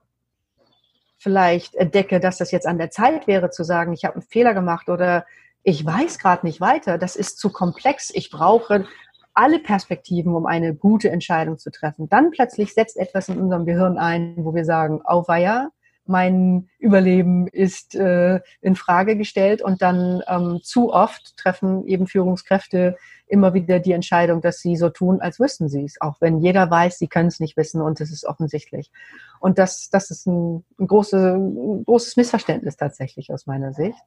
vielleicht 1.19 1.75
entdecke, 1.75 2.21
dass 2.21 2.39
das 2.39 2.51
jetzt 2.51 2.67
an 2.67 2.79
der 2.79 2.91
Zeit 2.91 3.27
wäre 3.27 3.51
zu 3.51 3.65
sagen, 3.65 3.93
ich 3.93 4.05
habe 4.05 4.17
einen 4.17 4.23
Fehler 4.23 4.55
gemacht 4.55 4.89
oder 4.89 5.27
ich 5.63 5.85
weiß 5.85 6.19
gerade 6.19 6.47
nicht 6.47 6.61
weiter, 6.61 6.97
das 6.97 7.17
ist 7.17 7.39
zu 7.39 7.51
komplex, 7.51 8.11
ich 8.11 8.31
brauche 8.31 8.87
alle 9.35 9.59
Perspektiven, 9.59 10.35
um 10.35 10.47
eine 10.47 10.75
gute 10.75 11.11
Entscheidung 11.11 11.59
zu 11.59 11.71
treffen. 11.71 12.09
Dann 12.09 12.31
plötzlich 12.31 12.75
setzt 12.75 12.97
etwas 12.97 13.29
in 13.29 13.41
unserem 13.41 13.67
Gehirn 13.67 13.99
ein, 13.99 14.35
wo 14.39 14.55
wir 14.55 14.65
sagen, 14.65 15.03
auweia, 15.05 15.71
mein 16.11 16.69
Überleben 16.79 17.47
ist 17.47 17.95
äh, 17.95 18.41
in 18.61 18.77
Frage 18.77 19.17
gestellt 19.17 19.63
und 19.63 19.81
dann 19.81 20.23
ähm, 20.29 20.61
zu 20.63 20.93
oft 20.93 21.37
treffen 21.37 21.87
eben 21.87 22.07
Führungskräfte 22.07 22.97
immer 23.27 23.55
wieder 23.55 23.79
die 23.79 23.93
Entscheidung, 23.93 24.41
dass 24.41 24.61
sie 24.61 24.77
so 24.77 24.91
tun, 24.91 25.21
als 25.21 25.39
wüssten 25.41 25.69
sie 25.69 25.85
es, 25.85 26.01
auch 26.01 26.21
wenn 26.21 26.41
jeder 26.41 26.71
weiß, 26.71 26.99
sie 26.99 27.09
können 27.09 27.29
es 27.29 27.41
nicht 27.41 27.57
wissen 27.57 27.81
und 27.81 28.01
es 28.01 28.11
ist 28.11 28.25
offensichtlich. 28.25 28.91
Und 29.39 29.59
das, 29.59 29.89
das 29.89 30.11
ist 30.11 30.27
ein, 30.27 30.65
ein, 30.79 30.87
große, 30.87 31.35
ein 31.37 31.85
großes 31.85 32.17
Missverständnis 32.17 32.77
tatsächlich 32.77 33.33
aus 33.33 33.47
meiner 33.47 33.73
Sicht. 33.73 33.99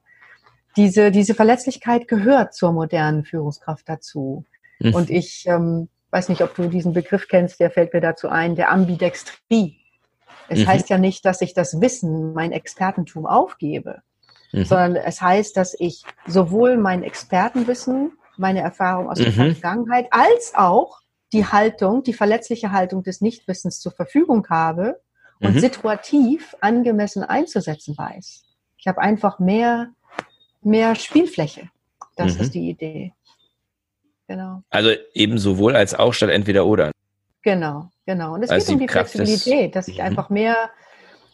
Diese, 0.75 1.11
diese 1.11 1.35
Verletzlichkeit 1.35 2.07
gehört 2.07 2.53
zur 2.53 2.73
modernen 2.73 3.23
Führungskraft 3.23 3.87
dazu. 3.87 4.43
Mhm. 4.79 4.93
Und 4.93 5.09
ich 5.09 5.45
ähm, 5.47 5.87
weiß 6.11 6.29
nicht, 6.29 6.41
ob 6.41 6.55
du 6.55 6.67
diesen 6.67 6.93
Begriff 6.93 7.27
kennst, 7.27 7.59
der 7.59 7.71
fällt 7.71 7.93
mir 7.93 8.01
dazu 8.01 8.29
ein, 8.29 8.55
der 8.55 8.71
Ambidextrie. 8.71 9.82
Es 10.49 10.59
mhm. 10.59 10.67
heißt 10.67 10.89
ja 10.89 10.97
nicht, 10.97 11.25
dass 11.25 11.41
ich 11.41 11.53
das 11.53 11.79
Wissen, 11.81 12.33
mein 12.33 12.51
Expertentum 12.51 13.25
aufgebe, 13.25 14.01
mhm. 14.51 14.65
sondern 14.65 14.95
es 14.95 15.21
heißt, 15.21 15.55
dass 15.57 15.75
ich 15.79 16.03
sowohl 16.27 16.77
mein 16.77 17.03
Expertenwissen, 17.03 18.13
meine 18.37 18.61
Erfahrung 18.61 19.09
aus 19.09 19.19
der 19.19 19.31
mhm. 19.31 19.53
Vergangenheit, 19.53 20.07
als 20.11 20.53
auch 20.55 20.99
die 21.31 21.45
Haltung, 21.45 22.03
die 22.03 22.13
verletzliche 22.13 22.71
Haltung 22.71 23.03
des 23.03 23.21
Nichtwissens 23.21 23.79
zur 23.79 23.91
Verfügung 23.91 24.47
habe 24.49 24.99
und 25.39 25.55
mhm. 25.55 25.59
situativ 25.59 26.55
angemessen 26.61 27.23
einzusetzen 27.23 27.97
weiß. 27.97 28.43
Ich 28.77 28.87
habe 28.87 29.01
einfach 29.01 29.39
mehr, 29.39 29.89
mehr 30.61 30.95
Spielfläche. 30.95 31.69
Das 32.15 32.35
ist 32.35 32.49
mhm. 32.49 32.51
die 32.51 32.69
Idee. 32.69 33.13
Genau. 34.27 34.63
Also 34.69 34.91
eben 35.13 35.37
sowohl 35.37 35.75
als 35.75 35.93
auch 35.93 36.13
statt 36.13 36.29
entweder 36.29 36.65
oder. 36.65 36.91
Genau, 37.41 37.89
genau. 38.05 38.33
Und 38.33 38.43
es 38.43 38.49
also 38.49 38.65
geht 38.65 38.73
um 38.73 38.79
die 38.79 38.85
Kraft 38.87 39.11
Flexibilität, 39.11 39.75
dass 39.75 39.87
ich 39.87 39.97
mhm. 39.97 40.05
einfach 40.05 40.29
mehr, 40.29 40.69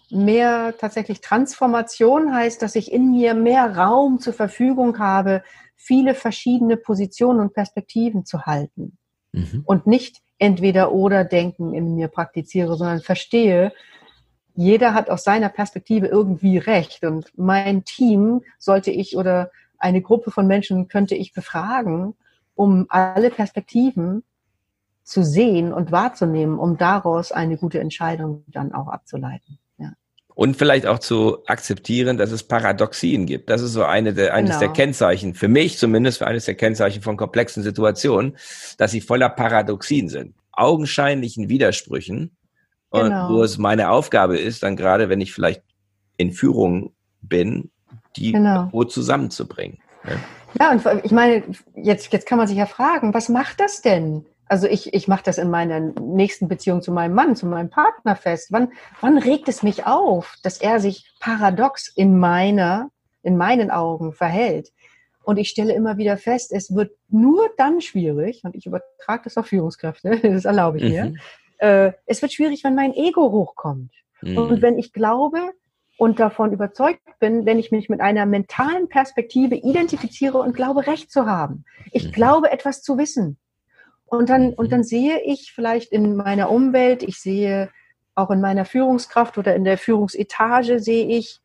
mehr 0.09 0.75
tatsächlich 0.77 1.21
Transformation 1.21 2.33
heißt, 2.33 2.61
dass 2.61 2.75
ich 2.75 2.91
in 2.91 3.11
mir 3.11 3.33
mehr 3.33 3.75
Raum 3.75 4.19
zur 4.19 4.33
Verfügung 4.33 4.99
habe, 4.99 5.43
viele 5.75 6.13
verschiedene 6.13 6.77
Positionen 6.77 7.39
und 7.39 7.53
Perspektiven 7.53 8.25
zu 8.25 8.45
halten. 8.45 8.97
Mhm. 9.31 9.63
Und 9.65 9.87
nicht 9.87 10.21
entweder 10.37 10.91
oder 10.91 11.25
Denken 11.25 11.73
in 11.73 11.95
mir 11.95 12.07
praktiziere, 12.07 12.75
sondern 12.75 13.01
verstehe, 13.01 13.71
jeder 14.55 14.93
hat 14.93 15.09
aus 15.09 15.23
seiner 15.23 15.49
Perspektive 15.49 16.07
irgendwie 16.07 16.57
recht. 16.57 17.03
Und 17.05 17.31
mein 17.37 17.85
Team 17.85 18.41
sollte 18.57 18.91
ich 18.91 19.15
oder 19.15 19.51
eine 19.77 20.01
Gruppe 20.01 20.31
von 20.31 20.47
Menschen 20.47 20.87
könnte 20.87 21.15
ich 21.15 21.33
befragen, 21.33 22.15
um 22.55 22.85
alle 22.89 23.29
Perspektiven 23.29 24.23
zu 25.09 25.23
sehen 25.23 25.73
und 25.73 25.91
wahrzunehmen, 25.91 26.59
um 26.59 26.77
daraus 26.77 27.31
eine 27.31 27.57
gute 27.57 27.79
Entscheidung 27.79 28.43
dann 28.47 28.73
auch 28.73 28.87
abzuleiten. 28.87 29.57
Ja. 29.79 29.93
Und 30.35 30.55
vielleicht 30.55 30.85
auch 30.85 30.99
zu 30.99 31.43
akzeptieren, 31.47 32.19
dass 32.19 32.31
es 32.31 32.43
Paradoxien 32.43 33.25
gibt. 33.25 33.49
Das 33.49 33.63
ist 33.63 33.73
so 33.73 33.83
eine 33.83 34.13
der, 34.13 34.35
eines 34.35 34.51
genau. 34.51 34.59
der 34.59 34.69
Kennzeichen, 34.69 35.33
für 35.33 35.47
mich 35.47 35.79
zumindest 35.79 36.19
für 36.19 36.27
eines 36.27 36.45
der 36.45 36.53
Kennzeichen 36.53 37.01
von 37.01 37.17
komplexen 37.17 37.63
Situationen, 37.63 38.37
dass 38.77 38.91
sie 38.91 39.01
voller 39.01 39.29
Paradoxien 39.29 40.09
sind. 40.09 40.35
Augenscheinlichen 40.51 41.49
Widersprüchen. 41.49 42.37
Und 42.91 43.05
genau. 43.05 43.29
wo 43.29 43.43
es 43.43 43.57
meine 43.57 43.89
Aufgabe 43.89 44.37
ist, 44.37 44.61
dann 44.61 44.75
gerade 44.75 45.09
wenn 45.09 45.21
ich 45.21 45.33
vielleicht 45.33 45.63
in 46.17 46.33
Führung 46.33 46.93
bin, 47.21 47.71
die 48.15 48.31
genau. 48.31 48.83
zusammenzubringen. 48.83 49.79
Ja. 50.05 50.11
ja, 50.59 50.71
und 50.71 51.03
ich 51.03 51.11
meine, 51.11 51.43
jetzt, 51.75 52.13
jetzt 52.13 52.27
kann 52.27 52.37
man 52.37 52.47
sich 52.47 52.57
ja 52.57 52.67
fragen, 52.67 53.13
was 53.13 53.29
macht 53.29 53.59
das 53.59 53.81
denn? 53.81 54.25
Also 54.49 54.67
ich, 54.67 54.93
ich 54.93 55.07
mache 55.07 55.23
das 55.23 55.37
in 55.37 55.49
meiner 55.49 55.79
nächsten 55.79 56.47
Beziehung 56.47 56.81
zu 56.81 56.91
meinem 56.91 57.13
Mann, 57.13 57.35
zu 57.35 57.45
meinem 57.45 57.69
Partner 57.69 58.15
fest. 58.15 58.51
Wann, 58.51 58.73
wann 58.99 59.19
regt 59.19 59.47
es 59.47 59.61
mich 59.61 59.85
auf, 59.85 60.35
dass 60.43 60.59
er 60.59 60.79
sich 60.79 61.13
paradox 61.19 61.87
in 61.87 62.17
meiner, 62.17 62.89
in 63.21 63.37
meinen 63.37 63.69
Augen 63.69 64.11
verhält? 64.11 64.71
Und 65.23 65.37
ich 65.37 65.49
stelle 65.49 65.73
immer 65.73 65.97
wieder 65.97 66.17
fest, 66.17 66.51
es 66.51 66.73
wird 66.73 66.91
nur 67.07 67.49
dann 67.57 67.81
schwierig, 67.81 68.41
und 68.43 68.55
ich 68.55 68.65
übertrage 68.65 69.25
das 69.25 69.37
auf 69.37 69.45
Führungskräfte, 69.45 70.19
das 70.23 70.45
erlaube 70.45 70.79
ich 70.79 70.91
mir, 70.91 71.05
mhm. 71.05 71.17
äh, 71.59 71.91
es 72.07 72.23
wird 72.23 72.33
schwierig, 72.33 72.63
wenn 72.63 72.73
mein 72.73 72.95
Ego 72.95 73.31
hochkommt. 73.31 73.91
Mhm. 74.21 74.37
Und 74.37 74.61
wenn 74.63 74.79
ich 74.79 74.91
glaube 74.91 75.51
und 75.99 76.19
davon 76.19 76.53
überzeugt 76.53 77.01
bin, 77.19 77.45
wenn 77.45 77.59
ich 77.59 77.71
mich 77.71 77.89
mit 77.89 78.01
einer 78.01 78.25
mentalen 78.25 78.89
Perspektive 78.89 79.55
identifiziere 79.55 80.39
und 80.39 80.55
glaube, 80.55 80.87
Recht 80.87 81.11
zu 81.11 81.27
haben. 81.27 81.65
Ich 81.91 82.07
mhm. 82.07 82.11
glaube, 82.13 82.51
etwas 82.51 82.81
zu 82.81 82.97
wissen. 82.97 83.37
Und 84.09 84.29
dann, 84.29 84.53
und 84.53 84.71
dann 84.71 84.83
sehe 84.83 85.21
ich 85.23 85.51
vielleicht 85.53 85.91
in 85.91 86.15
meiner 86.15 86.49
Umwelt, 86.49 87.03
ich 87.03 87.19
sehe 87.19 87.69
auch 88.15 88.31
in 88.31 88.41
meiner 88.41 88.65
Führungskraft 88.65 89.37
oder 89.37 89.55
in 89.55 89.63
der 89.63 89.77
Führungsetage, 89.77 90.79
sehe 90.79 91.07
ich 91.07 91.39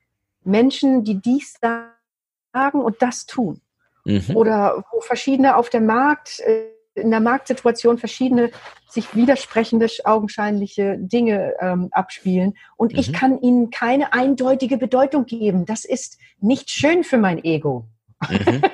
Menschen, 0.45 1.05
die 1.05 1.21
dies 1.21 1.59
sagen 1.61 2.81
und 2.81 3.01
das 3.01 3.27
tun. 3.27 3.61
Mhm. 4.05 4.37
Oder 4.37 4.85
wo 4.93 5.01
verschiedene 5.01 5.57
auf 5.57 5.71
dem 5.71 5.87
Markt, 5.87 6.41
äh, 6.41 6.67
in 6.95 7.11
der 7.11 7.21
Marktsituation 7.21 7.99
verschiedene 7.99 8.51
sich 8.89 9.17
widersprechende 9.17 9.89
augenscheinliche 10.05 10.97
Dinge 10.99 11.55
ähm, 11.61 11.89
abspielen. 11.91 12.57
Und 12.77 12.93
mhm. 12.93 12.99
ich 13.01 13.13
kann 13.13 13.41
ihnen 13.41 13.71
keine 13.71 14.13
eindeutige 14.13 14.79
Bedeutung 14.79 15.27
geben. 15.27 15.67
Das 15.67 15.85
ist 15.85 16.19
nicht 16.41 16.71
schön 16.71 17.03
für 17.03 17.19
mein 17.19 17.43
Ego. 17.43 17.87
Mhm. 18.29 18.63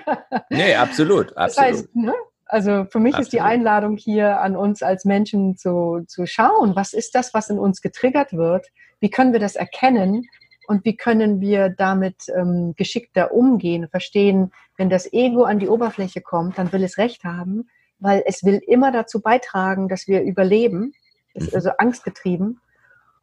Nee, 0.52 0.74
absolut. 0.74 1.36
absolut. 1.36 1.36
Das 1.36 1.58
heißt, 1.58 1.94
ne, 1.94 2.12
also 2.50 2.84
für 2.84 2.98
mich 2.98 3.14
Absolut. 3.14 3.26
ist 3.26 3.32
die 3.32 3.40
Einladung 3.40 3.96
hier 3.96 4.40
an 4.40 4.56
uns 4.56 4.82
als 4.82 5.04
Menschen 5.04 5.56
zu, 5.56 6.04
zu 6.06 6.26
schauen, 6.26 6.74
was 6.74 6.92
ist 6.92 7.14
das, 7.14 7.32
was 7.32 7.48
in 7.48 7.58
uns 7.58 7.80
getriggert 7.80 8.32
wird? 8.32 8.66
Wie 8.98 9.10
können 9.10 9.32
wir 9.32 9.40
das 9.40 9.56
erkennen? 9.56 10.26
Und 10.66 10.84
wie 10.84 10.96
können 10.96 11.40
wir 11.40 11.68
damit 11.68 12.24
ähm, 12.36 12.74
geschickter 12.76 13.32
umgehen, 13.32 13.88
verstehen, 13.88 14.52
wenn 14.76 14.90
das 14.90 15.12
Ego 15.12 15.44
an 15.44 15.58
die 15.58 15.68
Oberfläche 15.68 16.20
kommt, 16.20 16.58
dann 16.58 16.72
will 16.72 16.84
es 16.84 16.98
Recht 16.98 17.24
haben, 17.24 17.68
weil 17.98 18.22
es 18.26 18.44
will 18.44 18.60
immer 18.66 18.92
dazu 18.92 19.20
beitragen, 19.20 19.88
dass 19.88 20.06
wir 20.06 20.22
überleben, 20.22 20.92
ist 21.34 21.50
mhm. 21.50 21.56
also 21.56 21.70
angstgetrieben. 21.78 22.60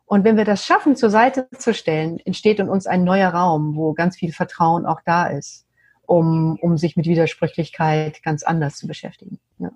Und 0.06 0.24
wenn 0.24 0.38
wir 0.38 0.46
das 0.46 0.66
schaffen, 0.66 0.96
zur 0.96 1.10
Seite 1.10 1.48
zu 1.58 1.74
stellen, 1.74 2.20
entsteht 2.26 2.60
in 2.60 2.70
uns 2.70 2.88
ein 2.88 3.04
neuer 3.04 3.30
Raum, 3.30 3.76
wo 3.76 3.94
ganz 3.94 4.18
viel 4.18 4.32
Vertrauen 4.32 4.86
auch 4.86 5.02
da 5.06 5.28
ist 5.28 5.67
um, 6.08 6.58
um 6.60 6.78
sich 6.78 6.96
mit 6.96 7.06
Widersprüchlichkeit 7.06 8.24
ganz 8.24 8.42
anders 8.42 8.78
zu 8.78 8.88
beschäftigen. 8.88 9.40
Ja. 9.60 9.72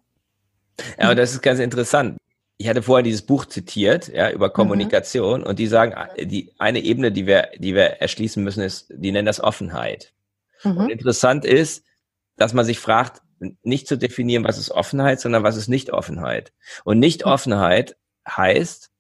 ja, 1.00 1.10
und 1.12 1.18
das 1.18 1.34
ist 1.34 1.42
ganz 1.42 1.60
interessant. 1.60 2.18
Ich 2.58 2.68
hatte 2.68 2.82
vorhin 2.82 3.04
dieses 3.04 3.24
Buch 3.24 3.46
zitiert, 3.46 4.08
ja, 4.08 4.32
über 4.32 4.48
mhm. 4.48 4.54
Kommunikation 4.54 5.42
mhm. 5.42 5.48
und 5.48 5.60
die 5.60 5.68
sagen, 5.68 5.94
die 6.18 6.54
eine 6.58 6.80
Ebene, 6.80 7.12
die 7.12 7.28
wir, 7.28 7.50
die 7.58 7.76
wir 7.76 8.02
erschließen 8.02 8.44
müssen, 8.44 8.64
ist, 8.64 8.92
die 8.96 9.12
nennen 9.12 9.26
das 9.26 9.42
Offenheit. 9.42 10.14
Mhm. 10.64 10.78
Und 10.78 10.90
interessant 10.90 11.46
ist, 11.46 11.84
dass 12.38 12.54
man 12.54 12.66
sich 12.66 12.80
fragt, 12.80 13.22
nicht 13.64 13.88
zu 13.88 13.98
definieren, 13.98 14.44
was 14.44 14.58
ist 14.58 14.72
Offenheit, 14.72 15.20
sondern 15.20 15.44
was 15.44 15.58
ist 15.58 15.68
Nicht-Offenheit. 15.68 16.54
Und 16.84 17.00
Nicht-Offenheit 17.00 17.98
heißt, 18.28 18.92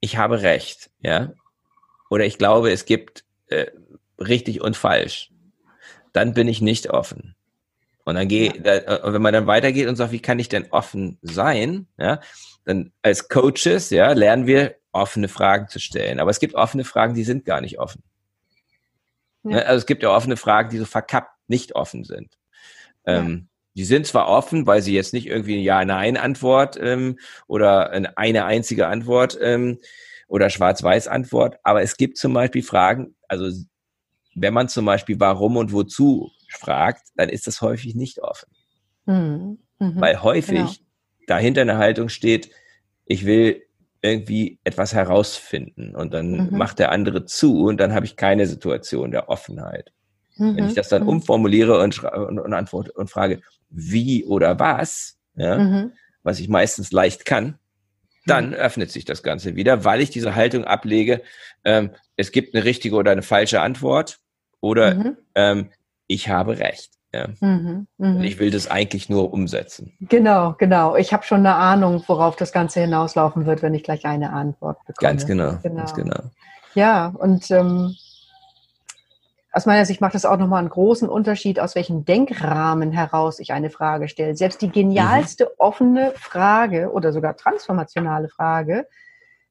ich 0.00 0.16
habe 0.16 0.42
Recht, 0.42 0.90
ja, 1.00 1.32
oder 2.10 2.26
ich 2.26 2.36
glaube, 2.36 2.72
es 2.72 2.84
gibt 2.84 3.24
äh, 3.46 3.66
richtig 4.18 4.60
und 4.60 4.76
falsch 4.76 5.31
dann 6.12 6.34
bin 6.34 6.48
ich 6.48 6.60
nicht 6.60 6.90
offen. 6.90 7.34
Und 8.04 8.16
dann 8.16 8.28
gehe, 8.28 8.52
ja. 8.52 9.12
wenn 9.12 9.22
man 9.22 9.32
dann 9.32 9.46
weitergeht 9.46 9.86
und 9.86 9.96
sagt, 9.96 10.12
wie 10.12 10.20
kann 10.20 10.38
ich 10.38 10.48
denn 10.48 10.66
offen 10.70 11.18
sein, 11.22 11.86
ja, 11.98 12.20
dann 12.64 12.92
als 13.02 13.28
Coaches, 13.28 13.90
ja, 13.90 14.12
lernen 14.12 14.46
wir 14.46 14.76
offene 14.92 15.28
Fragen 15.28 15.68
zu 15.68 15.78
stellen. 15.78 16.20
Aber 16.20 16.30
es 16.30 16.40
gibt 16.40 16.54
offene 16.54 16.84
Fragen, 16.84 17.14
die 17.14 17.24
sind 17.24 17.44
gar 17.44 17.60
nicht 17.60 17.78
offen. 17.78 18.02
Ja. 19.44 19.50
Ne, 19.50 19.66
also 19.66 19.78
es 19.78 19.86
gibt 19.86 20.02
ja 20.02 20.10
offene 20.10 20.36
Fragen, 20.36 20.70
die 20.70 20.78
so 20.78 20.84
verkappt 20.84 21.32
nicht 21.48 21.74
offen 21.74 22.04
sind. 22.04 22.36
Ja. 23.06 23.18
Ähm, 23.18 23.48
die 23.74 23.84
sind 23.84 24.06
zwar 24.06 24.28
offen, 24.28 24.66
weil 24.66 24.82
sie 24.82 24.94
jetzt 24.94 25.14
nicht 25.14 25.26
irgendwie 25.26 25.54
eine 25.54 25.62
Ja-Nein-Antwort 25.62 26.78
ähm, 26.80 27.18
oder 27.46 27.90
eine 27.90 28.44
einzige 28.44 28.86
Antwort 28.86 29.38
ähm, 29.40 29.78
oder 30.28 30.50
Schwarz-Weiß-Antwort, 30.50 31.58
aber 31.62 31.82
es 31.82 31.96
gibt 31.96 32.18
zum 32.18 32.34
Beispiel 32.34 32.62
Fragen, 32.62 33.14
also 33.28 33.50
wenn 34.34 34.54
man 34.54 34.68
zum 34.68 34.84
Beispiel 34.84 35.18
warum 35.20 35.56
und 35.56 35.72
wozu 35.72 36.30
fragt, 36.48 37.08
dann 37.16 37.28
ist 37.28 37.46
das 37.46 37.60
häufig 37.60 37.94
nicht 37.94 38.22
offen. 38.22 38.48
Mhm. 39.06 39.58
Mhm. 39.78 40.00
Weil 40.00 40.22
häufig 40.22 40.56
genau. 40.56 40.70
dahinter 41.26 41.62
eine 41.62 41.78
Haltung 41.78 42.08
steht, 42.08 42.50
ich 43.04 43.26
will 43.26 43.62
irgendwie 44.00 44.58
etwas 44.64 44.94
herausfinden 44.94 45.94
und 45.94 46.12
dann 46.12 46.48
mhm. 46.48 46.56
macht 46.56 46.78
der 46.78 46.90
andere 46.90 47.24
zu 47.24 47.64
und 47.64 47.78
dann 47.78 47.94
habe 47.94 48.06
ich 48.06 48.16
keine 48.16 48.46
Situation 48.46 49.10
der 49.12 49.28
Offenheit. 49.28 49.92
Wenn 50.38 50.64
ich 50.64 50.70
mhm. 50.70 50.74
das 50.74 50.88
dann 50.88 51.02
mhm. 51.02 51.08
umformuliere 51.08 51.78
und, 51.78 52.02
und, 52.02 52.38
und 52.38 52.52
antworte 52.52 52.92
und 52.92 53.10
frage, 53.10 53.42
wie 53.68 54.24
oder 54.24 54.58
was, 54.58 55.18
ja, 55.36 55.58
mhm. 55.58 55.92
was 56.22 56.40
ich 56.40 56.48
meistens 56.48 56.90
leicht 56.90 57.24
kann, 57.24 57.58
dann 58.26 58.54
öffnet 58.54 58.90
sich 58.90 59.04
das 59.04 59.22
Ganze 59.22 59.56
wieder, 59.56 59.84
weil 59.84 60.00
ich 60.00 60.10
diese 60.10 60.34
Haltung 60.34 60.64
ablege, 60.64 61.22
ähm, 61.64 61.90
es 62.16 62.32
gibt 62.32 62.54
eine 62.54 62.64
richtige 62.64 62.96
oder 62.96 63.10
eine 63.10 63.22
falsche 63.22 63.60
Antwort 63.60 64.20
oder 64.62 64.94
mhm. 64.94 65.16
ähm, 65.34 65.70
ich 66.06 66.30
habe 66.30 66.58
recht. 66.58 66.92
Ja. 67.14 67.28
Mhm, 67.40 67.88
mh. 67.98 68.24
Ich 68.24 68.38
will 68.38 68.50
das 68.50 68.70
eigentlich 68.70 69.10
nur 69.10 69.34
umsetzen. 69.34 69.92
Genau, 70.00 70.54
genau. 70.56 70.96
Ich 70.96 71.12
habe 71.12 71.24
schon 71.24 71.40
eine 71.40 71.54
Ahnung, 71.56 72.02
worauf 72.06 72.36
das 72.36 72.52
Ganze 72.52 72.80
hinauslaufen 72.80 73.44
wird, 73.44 73.60
wenn 73.60 73.74
ich 73.74 73.82
gleich 73.82 74.06
eine 74.06 74.32
Antwort 74.32 74.78
bekomme. 74.86 75.10
Ganz 75.10 75.26
genau, 75.26 75.58
genau. 75.62 75.76
Ganz 75.76 75.92
genau. 75.92 76.20
Ja, 76.74 77.08
und 77.08 77.50
ähm, 77.50 77.94
aus 79.52 79.66
meiner 79.66 79.84
Sicht 79.84 80.00
macht 80.00 80.14
das 80.14 80.24
auch 80.24 80.38
nochmal 80.38 80.60
einen 80.60 80.70
großen 80.70 81.06
Unterschied, 81.06 81.60
aus 81.60 81.74
welchem 81.74 82.06
Denkrahmen 82.06 82.92
heraus 82.92 83.38
ich 83.40 83.52
eine 83.52 83.68
Frage 83.68 84.08
stelle. 84.08 84.34
Selbst 84.34 84.62
die 84.62 84.70
genialste 84.70 85.44
mhm. 85.44 85.50
offene 85.58 86.12
Frage 86.16 86.90
oder 86.92 87.12
sogar 87.12 87.36
transformationale 87.36 88.30
Frage, 88.30 88.86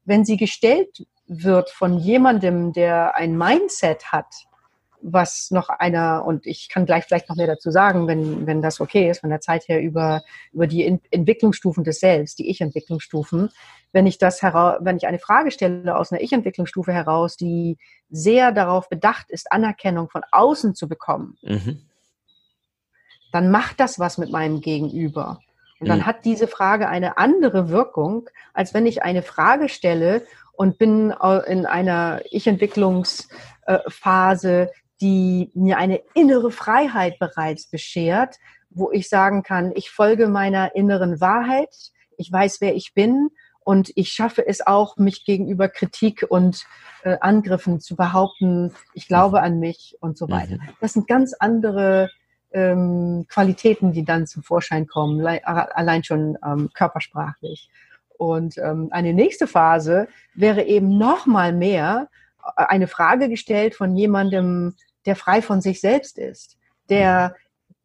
wenn 0.04 0.26
sie 0.26 0.38
gestellt 0.38 1.06
wird 1.28 1.70
von 1.70 2.00
jemandem, 2.00 2.74
der 2.74 3.16
ein 3.16 3.38
Mindset 3.38 4.12
hat, 4.12 4.26
was 5.02 5.52
noch 5.52 5.70
einer, 5.70 6.26
und 6.26 6.46
ich 6.46 6.70
kann 6.70 6.86
gleich 6.86 7.06
vielleicht 7.06 7.30
noch 7.30 7.36
mehr 7.36 7.48
dazu 7.48 7.72
sagen, 7.72 8.08
wenn, 8.08 8.48
wenn 8.48 8.62
das 8.62 8.80
okay 8.80 9.10
ist, 9.10 9.22
von 9.22 9.30
der 9.30 9.42
Zeit 9.42 9.68
her 9.68 9.82
über, 9.82 10.22
über 10.52 10.68
die 10.68 11.00
Entwicklungsstufen 11.12 11.84
des 11.84 12.00
Selbst, 12.00 12.40
die 12.40 12.50
Ich-Entwicklungsstufen. 12.50 13.50
Wenn 13.92 14.08
ich 14.08 14.18
das 14.18 14.42
heraus, 14.42 14.78
wenn 14.82 14.98
ich 14.98 15.08
eine 15.08 15.20
Frage 15.20 15.52
stelle 15.52 15.98
aus 15.98 16.12
einer 16.12 16.22
Ich-Entwicklungsstufe 16.22 16.94
heraus, 16.94 17.36
die 17.36 17.78
sehr 18.10 18.52
darauf 18.52 18.90
bedacht 18.90 19.30
ist, 19.30 19.52
Anerkennung 19.52 20.10
von 20.10 20.24
außen 20.32 20.76
zu 20.76 20.88
bekommen, 20.88 21.38
mhm. 21.42 21.82
dann 23.32 23.52
macht 23.52 23.80
das 23.80 24.00
was 24.00 24.18
mit 24.18 24.32
meinem 24.32 24.62
Gegenüber. 24.62 25.40
Und 25.80 25.90
dann 25.90 26.00
mhm. 26.00 26.06
hat 26.06 26.26
diese 26.26 26.48
Frage 26.48 26.88
eine 26.88 27.18
andere 27.18 27.70
Wirkung, 27.70 28.30
als 28.54 28.76
wenn 28.76 28.86
ich 28.86 29.02
eine 29.02 29.24
Frage 29.24 29.68
stelle 29.68 30.24
und 30.54 30.78
bin 30.78 31.12
in 31.48 31.66
einer 31.66 32.22
Ich-Entwicklungsphase, 32.30 34.70
die 35.02 35.52
mir 35.54 35.78
eine 35.78 36.02
innere 36.14 36.52
Freiheit 36.52 37.20
bereits 37.20 37.68
beschert, 37.68 38.38
wo 38.70 38.92
ich 38.92 39.10
sagen 39.10 39.44
kann, 39.44 39.72
ich 39.76 39.90
folge 39.90 40.28
meiner 40.28 40.76
inneren 40.76 41.20
Wahrheit, 41.20 41.76
ich 42.18 42.32
weiß, 42.32 42.62
wer 42.62 42.76
ich 42.76 42.94
bin 42.94 43.30
und 43.64 43.92
ich 43.96 44.10
schaffe 44.10 44.48
es 44.48 44.66
auch, 44.66 44.98
mich 44.98 45.26
gegenüber 45.26 45.68
Kritik 45.68 46.26
und 46.30 46.64
äh, 47.04 47.18
Angriffen 47.20 47.80
zu 47.80 47.96
behaupten, 47.96 48.74
ich 48.94 49.08
glaube 49.08 49.42
an 49.42 49.60
mich 49.60 49.98
und 50.00 50.18
so 50.18 50.30
weiter. 50.30 50.56
Mhm. 50.56 50.70
Das 50.80 50.94
sind 50.94 51.08
ganz 51.08 51.34
andere 51.40 52.10
ähm, 52.54 53.26
Qualitäten, 53.30 53.92
die 53.92 54.06
dann 54.06 54.28
zum 54.28 54.44
Vorschein 54.44 54.88
kommen, 54.88 55.26
allein 55.26 56.04
schon 56.04 56.38
ähm, 56.46 56.70
körpersprachlich. 56.74 57.70
Und 58.18 58.58
ähm, 58.58 58.90
eine 58.92 59.14
nächste 59.14 59.48
Phase 59.48 60.08
wäre 60.36 60.64
eben 60.64 60.98
noch 60.98 61.26
mal 61.26 61.54
mehr 61.54 62.10
äh, 62.56 62.66
eine 62.66 62.88
Frage 62.88 63.30
gestellt 63.30 63.76
von 63.76 63.96
jemandem, 63.96 64.76
der 65.06 65.16
frei 65.16 65.42
von 65.42 65.62
sich 65.62 65.82
selbst 65.82 66.18
ist, 66.18 66.58
der, 66.90 67.36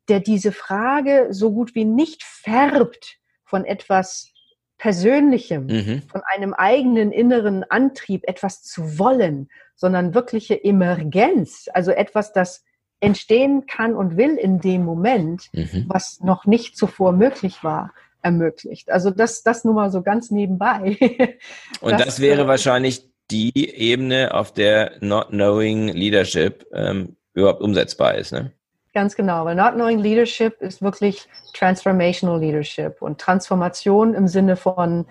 der 0.08 0.20
diese 0.20 0.52
Frage 0.52 1.28
so 1.30 1.52
gut 1.52 1.74
wie 1.74 1.84
nicht 1.84 2.22
färbt 2.22 3.18
von 3.44 3.64
etwas 3.64 4.32
Persönlichem, 4.78 5.66
mhm. 5.66 6.02
von 6.02 6.22
einem 6.34 6.52
eigenen 6.52 7.12
inneren 7.12 7.64
Antrieb, 7.64 8.24
etwas 8.26 8.62
zu 8.62 8.98
wollen, 8.98 9.48
sondern 9.74 10.14
wirkliche 10.14 10.62
Emergenz, 10.62 11.68
also 11.72 11.92
etwas, 11.92 12.32
das 12.32 12.64
entstehen 13.00 13.66
kann 13.66 13.94
und 13.94 14.16
will 14.16 14.36
in 14.36 14.60
dem 14.60 14.84
Moment, 14.84 15.48
mhm. 15.52 15.84
was 15.88 16.20
noch 16.20 16.46
nicht 16.46 16.76
zuvor 16.76 17.12
möglich 17.12 17.62
war, 17.62 17.92
ermöglicht. 18.22 18.90
Also 18.90 19.10
das, 19.10 19.42
das 19.42 19.64
nur 19.64 19.74
mal 19.74 19.90
so 19.90 20.02
ganz 20.02 20.30
nebenbei. 20.30 20.98
und 21.80 21.92
das, 21.92 22.04
das 22.04 22.20
wäre 22.20 22.42
äh, 22.42 22.46
wahrscheinlich 22.46 23.08
die 23.30 23.70
Ebene, 23.74 24.34
auf 24.34 24.52
der 24.52 24.92
Not 25.00 25.28
Knowing 25.28 25.88
Leadership 25.88 26.66
ähm, 26.72 27.16
überhaupt 27.34 27.60
umsetzbar 27.60 28.14
ist. 28.14 28.32
Ne? 28.32 28.52
Ganz 28.94 29.14
genau, 29.14 29.44
weil 29.44 29.54
Not 29.54 29.74
Knowing 29.74 29.98
Leadership 29.98 30.60
ist 30.60 30.80
wirklich 30.80 31.28
Transformational 31.52 32.40
Leadership 32.40 33.02
und 33.02 33.20
Transformation 33.20 34.14
im 34.14 34.28
Sinne 34.28 34.56
von, 34.56 35.06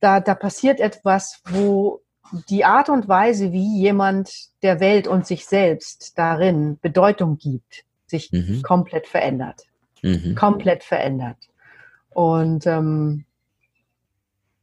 da, 0.00 0.20
da 0.20 0.34
passiert 0.34 0.80
etwas, 0.80 1.40
wo 1.48 2.02
die 2.48 2.64
Art 2.64 2.88
und 2.88 3.08
Weise, 3.08 3.52
wie 3.52 3.78
jemand 3.78 4.30
der 4.62 4.80
Welt 4.80 5.06
und 5.06 5.26
sich 5.26 5.46
selbst 5.46 6.18
darin 6.18 6.78
Bedeutung 6.80 7.38
gibt, 7.38 7.84
sich 8.06 8.30
mhm. 8.32 8.62
komplett 8.62 9.06
verändert. 9.06 9.62
Mhm. 10.02 10.34
Komplett 10.34 10.84
verändert. 10.84 11.38
Und 12.10 12.66
ähm, 12.66 13.24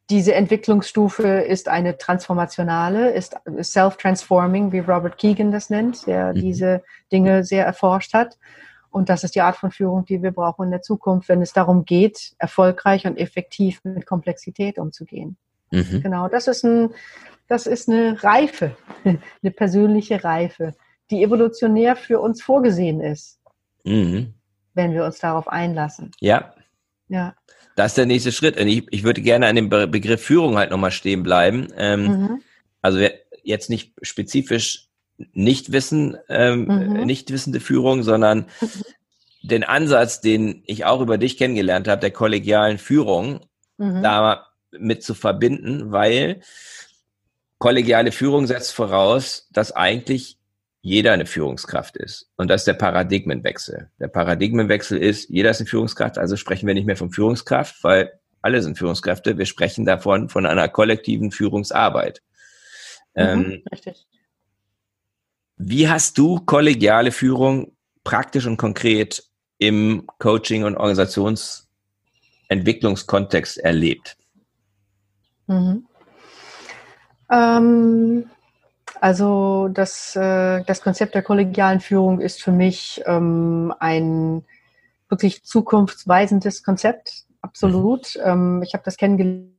diese 0.10 0.34
Entwicklungsstufe 0.34 1.28
ist 1.28 1.70
eine 1.70 1.98
transformationale, 1.98 3.12
ist 3.12 3.36
self-transforming, 3.62 4.72
wie 4.72 4.80
Robert 4.80 5.18
Keegan 5.18 5.52
das 5.52 5.70
nennt, 5.70 6.08
der 6.08 6.34
mhm. 6.34 6.40
diese 6.40 6.84
Dinge 7.12 7.44
sehr 7.44 7.66
erforscht 7.66 8.14
hat. 8.14 8.38
Und 8.92 9.10
das 9.10 9.24
ist 9.24 9.36
die 9.36 9.42
Art 9.42 9.56
von 9.56 9.70
Führung, 9.70 10.06
die 10.06 10.24
wir 10.24 10.32
brauchen 10.32 10.66
in 10.66 10.72
der 10.72 10.82
Zukunft, 10.82 11.30
wenn 11.30 11.44
es 11.44 11.54
darum 11.54 11.86
geht, 11.86 12.34
erfolgreich 12.40 13.06
und 13.06 13.18
effektiv 13.18 13.82
mit 13.84 14.08
Komplexität 14.08 14.80
umzugehen. 14.80 15.38
Mhm. 15.72 16.02
Genau, 16.02 16.28
das 16.28 16.48
ist 16.48 16.64
ein, 16.64 16.90
das 17.48 17.68
ist 17.68 17.88
eine 17.88 18.24
Reife, 18.24 18.76
eine 19.04 19.52
persönliche 19.52 20.24
Reife, 20.24 20.74
die 21.12 21.24
evolutionär 21.24 21.96
für 21.96 22.20
uns 22.20 22.42
vorgesehen 22.42 23.00
ist, 23.00 23.40
mhm. 23.84 24.34
wenn 24.74 24.94
wir 24.94 25.06
uns 25.06 25.20
darauf 25.20 25.48
einlassen. 25.48 26.12
Ja. 26.20 26.54
Ja. 27.10 27.36
Das 27.80 27.92
ist 27.92 27.98
der 27.98 28.06
nächste 28.06 28.34
Schritt. 28.34 28.60
Und 28.60 28.68
ich, 28.68 28.84
ich 28.92 29.04
würde 29.04 29.22
gerne 29.22 29.48
an 29.48 29.56
dem 29.56 29.70
Begriff 29.70 30.22
Führung 30.22 30.58
halt 30.58 30.70
nochmal 30.70 30.92
stehen 30.92 31.24
bleiben. 31.24 31.70
Ähm, 31.78 32.04
mhm. 32.04 32.42
Also 32.82 33.08
jetzt 33.42 33.70
nicht 33.70 33.94
spezifisch 34.02 34.90
nicht 35.32 35.72
wissen, 35.72 36.18
ähm, 36.28 36.66
mhm. 36.66 37.06
nicht 37.06 37.32
wissende 37.32 37.62
Führung, 37.62 38.04
sondern 38.04 38.48
den 39.44 39.64
Ansatz, 39.64 40.20
den 40.20 40.62
ich 40.66 40.84
auch 40.84 41.00
über 41.00 41.18
dich 41.18 41.38
kennengelernt 41.38 41.88
habe, 41.88 42.02
der 42.02 42.12
kollegialen 42.12 42.80
Führung, 42.80 43.46
mhm. 43.78 44.04
da 44.04 44.48
mit 44.78 45.02
zu 45.02 45.14
verbinden, 45.14 45.94
weil 45.94 46.42
kollegiale 47.60 48.12
Führung 48.12 48.46
setzt 48.46 48.74
voraus, 48.74 49.48
dass 49.52 49.72
eigentlich 49.72 50.38
jeder 50.82 51.14
eine 51.14 51.26
Führungskraft 51.26 51.98
ist. 51.98 52.30
Und 52.38 52.50
das 52.50 52.62
ist 52.62 52.68
der 52.68 52.74
Paradigmenwechsel. 52.74 53.90
Der 54.00 54.08
Paradigmenwechsel 54.08 54.98
ist, 54.98 55.30
jeder 55.30 55.52
ist 55.52 55.60
eine 55.60 55.68
Führungskraft, 55.68 56.18
also 56.18 56.38
sprechen 56.38 56.68
wir 56.68 56.74
nicht 56.74 56.86
mehr 56.86 56.96
von 56.96 57.12
Führungskraft, 57.12 57.84
weil 57.84 58.14
alle 58.42 58.62
sind 58.62 58.78
Führungskräfte. 58.78 59.38
Wir 59.38 59.46
sprechen 59.46 59.84
davon 59.86 60.30
von 60.30 60.46
einer 60.46 60.70
kollektiven 60.70 61.32
Führungsarbeit. 61.32 62.22
Mhm, 63.16 63.22
ähm, 63.22 63.64
richtig. 63.72 64.08
Wie 65.58 65.90
hast 65.90 66.18
du 66.18 66.40
kollegiale 66.40 67.12
Führung 67.12 67.76
praktisch 68.06 68.46
und 68.46 68.56
konkret 68.56 69.26
im 69.58 70.08
Coaching- 70.18 70.64
und 70.64 70.78
Organisationsentwicklungskontext 70.78 73.58
erlebt? 73.58 74.16
Mhm. 75.48 75.86
Ähm, 77.30 78.30
also 79.02 79.70
das, 79.70 80.16
äh, 80.16 80.64
das 80.66 80.82
Konzept 80.82 81.16
der 81.16 81.22
kollegialen 81.22 81.80
Führung 81.80 82.20
ist 82.20 82.42
für 82.42 82.52
mich 82.52 83.02
ähm, 83.06 83.74
ein 83.80 84.44
wirklich 85.10 85.44
zukunftsweisendes 85.44 86.64
Konzept, 86.64 87.26
absolut. 87.42 88.16
Mhm. 88.16 88.22
Ähm, 88.26 88.64
ich 88.64 88.74
habe 88.74 88.84
das 88.84 88.98
kennengelernt 88.98 89.56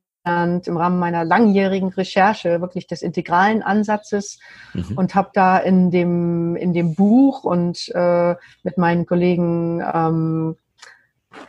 im 0.67 0.77
Rahmen 0.77 0.99
meiner 0.99 1.25
langjährigen 1.25 1.89
Recherche 1.89 2.61
wirklich 2.61 2.87
des 2.87 3.03
integralen 3.03 3.63
Ansatzes 3.63 4.39
mhm. 4.75 4.99
und 4.99 5.15
habe 5.15 5.31
da 5.33 5.59
in 5.59 5.91
dem 5.91 6.57
in 6.57 6.75
dem 6.75 6.95
Buch 6.95 7.43
und 7.43 7.89
äh, 7.95 8.35
mit 8.63 8.77
meinen 8.77 9.07
Kollegen 9.07 9.83
ähm, 9.93 10.57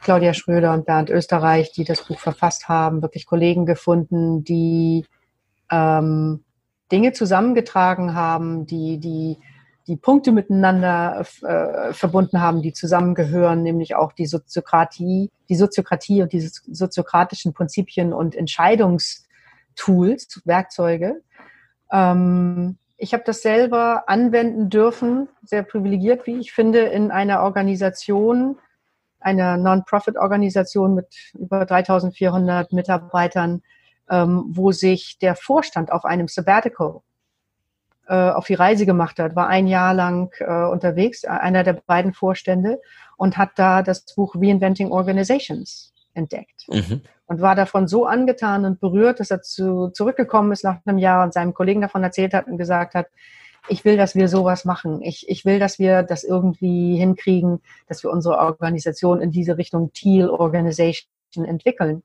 Claudia 0.01 0.33
Schröder 0.33 0.73
und 0.73 0.85
Bernd 0.85 1.09
Österreich, 1.09 1.73
die 1.73 1.83
das 1.83 2.05
Buch 2.07 2.19
verfasst 2.19 2.69
haben, 2.69 3.01
wirklich 3.01 3.25
Kollegen 3.25 3.65
gefunden, 3.65 4.43
die 4.43 5.05
ähm, 5.69 6.43
Dinge 6.91 7.13
zusammengetragen 7.13 8.13
haben, 8.13 8.65
die, 8.65 8.99
die, 8.99 9.37
die 9.87 9.95
Punkte 9.95 10.31
miteinander 10.31 11.25
äh, 11.41 11.93
verbunden 11.93 12.41
haben, 12.41 12.61
die 12.61 12.73
zusammengehören, 12.73 13.63
nämlich 13.63 13.95
auch 13.95 14.13
die 14.13 14.25
Soziokratie, 14.25 15.31
die 15.49 15.55
Soziokratie 15.55 16.21
und 16.21 16.33
diese 16.33 16.51
soziokratischen 16.71 17.53
Prinzipien 17.53 18.13
und 18.13 18.35
Entscheidungstools, 18.35 20.41
Werkzeuge. 20.45 21.21
Ähm, 21.91 22.77
ich 22.97 23.13
habe 23.13 23.23
das 23.25 23.41
selber 23.41 24.03
anwenden 24.07 24.69
dürfen, 24.69 25.27
sehr 25.43 25.63
privilegiert, 25.63 26.27
wie 26.27 26.37
ich 26.37 26.53
finde, 26.53 26.81
in 26.81 27.09
einer 27.09 27.41
Organisation, 27.41 28.59
einer 29.19 29.57
Non-Profit-Organisation 29.57 30.93
mit 30.93 31.07
über 31.33 31.65
3400 31.65 32.73
Mitarbeitern, 32.73 33.63
ähm, 34.11 34.43
wo 34.49 34.71
sich 34.71 35.17
der 35.19 35.35
Vorstand 35.35 35.91
auf 35.91 36.05
einem 36.05 36.27
Sabbatical 36.27 36.99
äh, 38.07 38.13
auf 38.13 38.45
die 38.45 38.55
Reise 38.55 38.85
gemacht 38.85 39.17
hat, 39.19 39.35
war 39.35 39.47
ein 39.47 39.67
Jahr 39.67 39.93
lang 39.93 40.33
äh, 40.39 40.65
unterwegs, 40.65 41.23
einer 41.23 41.63
der 41.63 41.81
beiden 41.87 42.13
Vorstände, 42.13 42.81
und 43.15 43.37
hat 43.37 43.51
da 43.55 43.81
das 43.81 44.03
Buch 44.15 44.35
Reinventing 44.35 44.91
Organizations 44.91 45.93
entdeckt. 46.13 46.67
Mhm. 46.67 47.01
Und 47.27 47.39
war 47.39 47.55
davon 47.55 47.87
so 47.87 48.05
angetan 48.05 48.65
und 48.65 48.81
berührt, 48.81 49.21
dass 49.21 49.31
er 49.31 49.41
zu, 49.41 49.89
zurückgekommen 49.89 50.51
ist 50.51 50.65
nach 50.65 50.79
einem 50.85 50.97
Jahr 50.97 51.23
und 51.23 51.33
seinem 51.33 51.53
Kollegen 51.53 51.79
davon 51.79 52.03
erzählt 52.03 52.33
hat 52.33 52.47
und 52.47 52.57
gesagt 52.57 52.93
hat, 52.93 53.07
ich 53.69 53.85
will, 53.85 53.95
dass 53.95 54.15
wir 54.15 54.27
sowas 54.27 54.65
machen. 54.65 55.01
Ich, 55.01 55.29
ich 55.29 55.45
will, 55.45 55.59
dass 55.59 55.79
wir 55.79 56.03
das 56.03 56.23
irgendwie 56.25 56.97
hinkriegen, 56.97 57.61
dass 57.87 58.03
wir 58.03 58.11
unsere 58.11 58.39
Organisation 58.39 59.21
in 59.21 59.31
diese 59.31 59.57
Richtung 59.57 59.93
Teal 59.93 60.29
Organization 60.29 61.45
entwickeln. 61.45 62.03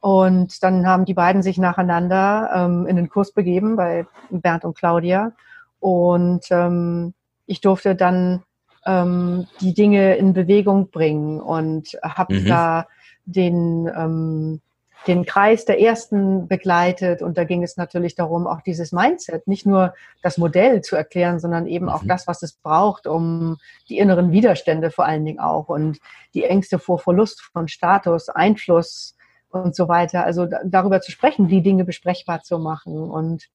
Und 0.00 0.62
dann 0.62 0.86
haben 0.86 1.04
die 1.04 1.14
beiden 1.14 1.42
sich 1.42 1.58
nacheinander 1.58 2.50
ähm, 2.54 2.86
in 2.86 2.96
den 2.96 3.08
Kurs 3.08 3.32
begeben 3.32 3.76
bei 3.76 4.06
Bernd 4.30 4.64
und 4.64 4.76
Claudia. 4.76 5.32
Und 5.80 6.46
ähm, 6.50 7.14
ich 7.46 7.60
durfte 7.60 7.96
dann 7.96 8.42
ähm, 8.86 9.46
die 9.60 9.74
Dinge 9.74 10.16
in 10.16 10.32
Bewegung 10.32 10.90
bringen 10.90 11.40
und 11.40 11.98
habe 12.02 12.40
mhm. 12.40 12.46
da 12.46 12.86
den, 13.24 13.90
ähm, 13.94 14.60
den 15.06 15.26
Kreis 15.26 15.64
der 15.64 15.80
Ersten 15.80 16.46
begleitet. 16.46 17.20
Und 17.20 17.36
da 17.36 17.44
ging 17.44 17.64
es 17.64 17.76
natürlich 17.76 18.14
darum, 18.14 18.46
auch 18.46 18.62
dieses 18.62 18.92
Mindset, 18.92 19.48
nicht 19.48 19.66
nur 19.66 19.94
das 20.22 20.38
Modell 20.38 20.80
zu 20.82 20.94
erklären, 20.94 21.40
sondern 21.40 21.66
eben 21.66 21.86
mhm. 21.86 21.92
auch 21.92 22.02
das, 22.06 22.28
was 22.28 22.42
es 22.42 22.52
braucht, 22.52 23.08
um 23.08 23.56
die 23.88 23.98
inneren 23.98 24.30
Widerstände 24.30 24.92
vor 24.92 25.06
allen 25.06 25.24
Dingen 25.24 25.40
auch 25.40 25.68
und 25.68 25.98
die 26.34 26.44
Ängste 26.44 26.78
vor 26.78 27.00
Verlust 27.00 27.42
von 27.42 27.66
Status, 27.66 28.28
Einfluss, 28.28 29.16
und 29.50 29.74
so 29.74 29.88
weiter. 29.88 30.24
Also 30.24 30.46
darüber 30.64 31.00
zu 31.00 31.10
sprechen, 31.10 31.48
die 31.48 31.62
Dinge 31.62 31.84
besprechbar 31.84 32.42
zu 32.42 32.58
machen. 32.58 33.10
Und 33.10 33.48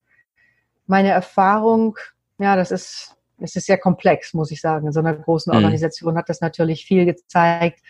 meine 0.88 1.10
Erfahrung, 1.10 1.97
ja, 2.39 2.56
das 2.56 2.71
ist, 2.71 3.15
es 3.39 3.56
ist 3.56 3.65
sehr 3.65 3.77
komplex, 3.77 4.34
muss 4.34 4.51
ich 4.51 4.62
sagen. 4.62 4.88
In 4.88 4.93
so 4.93 4.99
einer 4.99 5.13
großen 5.13 5.51
mhm. 5.51 5.58
Organisation 5.58 6.17
hat 6.17 6.29
das 6.29 6.41
natürlich 6.41 6.86
viel 6.86 7.06
gezeigt, 7.06 7.82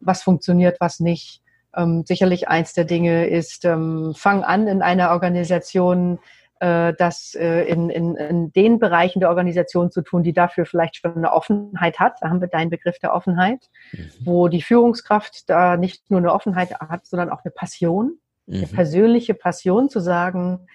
was 0.00 0.22
funktioniert, 0.22 0.78
was 0.80 1.00
nicht. 1.00 1.42
Ähm, 1.74 2.04
sicherlich 2.06 2.48
eins 2.48 2.74
der 2.74 2.84
Dinge 2.84 3.26
ist, 3.26 3.64
ähm, 3.64 4.12
fang 4.14 4.44
an 4.44 4.68
in 4.68 4.82
einer 4.82 5.10
Organisation 5.10 6.18
das 6.62 7.34
äh, 7.34 7.64
in, 7.64 7.90
in, 7.90 8.14
in 8.14 8.52
den 8.52 8.78
Bereichen 8.78 9.18
der 9.18 9.30
Organisation 9.30 9.90
zu 9.90 10.00
tun, 10.02 10.22
die 10.22 10.32
dafür 10.32 10.64
vielleicht 10.64 10.96
schon 10.96 11.16
eine 11.16 11.32
Offenheit 11.32 11.98
hat. 11.98 12.18
Da 12.20 12.30
haben 12.30 12.40
wir 12.40 12.46
deinen 12.46 12.70
Begriff 12.70 13.00
der 13.00 13.14
Offenheit, 13.14 13.68
mhm. 13.90 14.10
wo 14.20 14.46
die 14.46 14.62
Führungskraft 14.62 15.50
da 15.50 15.76
nicht 15.76 16.08
nur 16.08 16.20
eine 16.20 16.32
Offenheit 16.32 16.78
hat, 16.78 17.06
sondern 17.06 17.30
auch 17.30 17.44
eine 17.44 17.50
Passion, 17.50 18.18
mhm. 18.46 18.58
eine 18.58 18.66
persönliche 18.68 19.34
Passion 19.34 19.88
zu 19.88 19.98
sagen, 19.98 20.68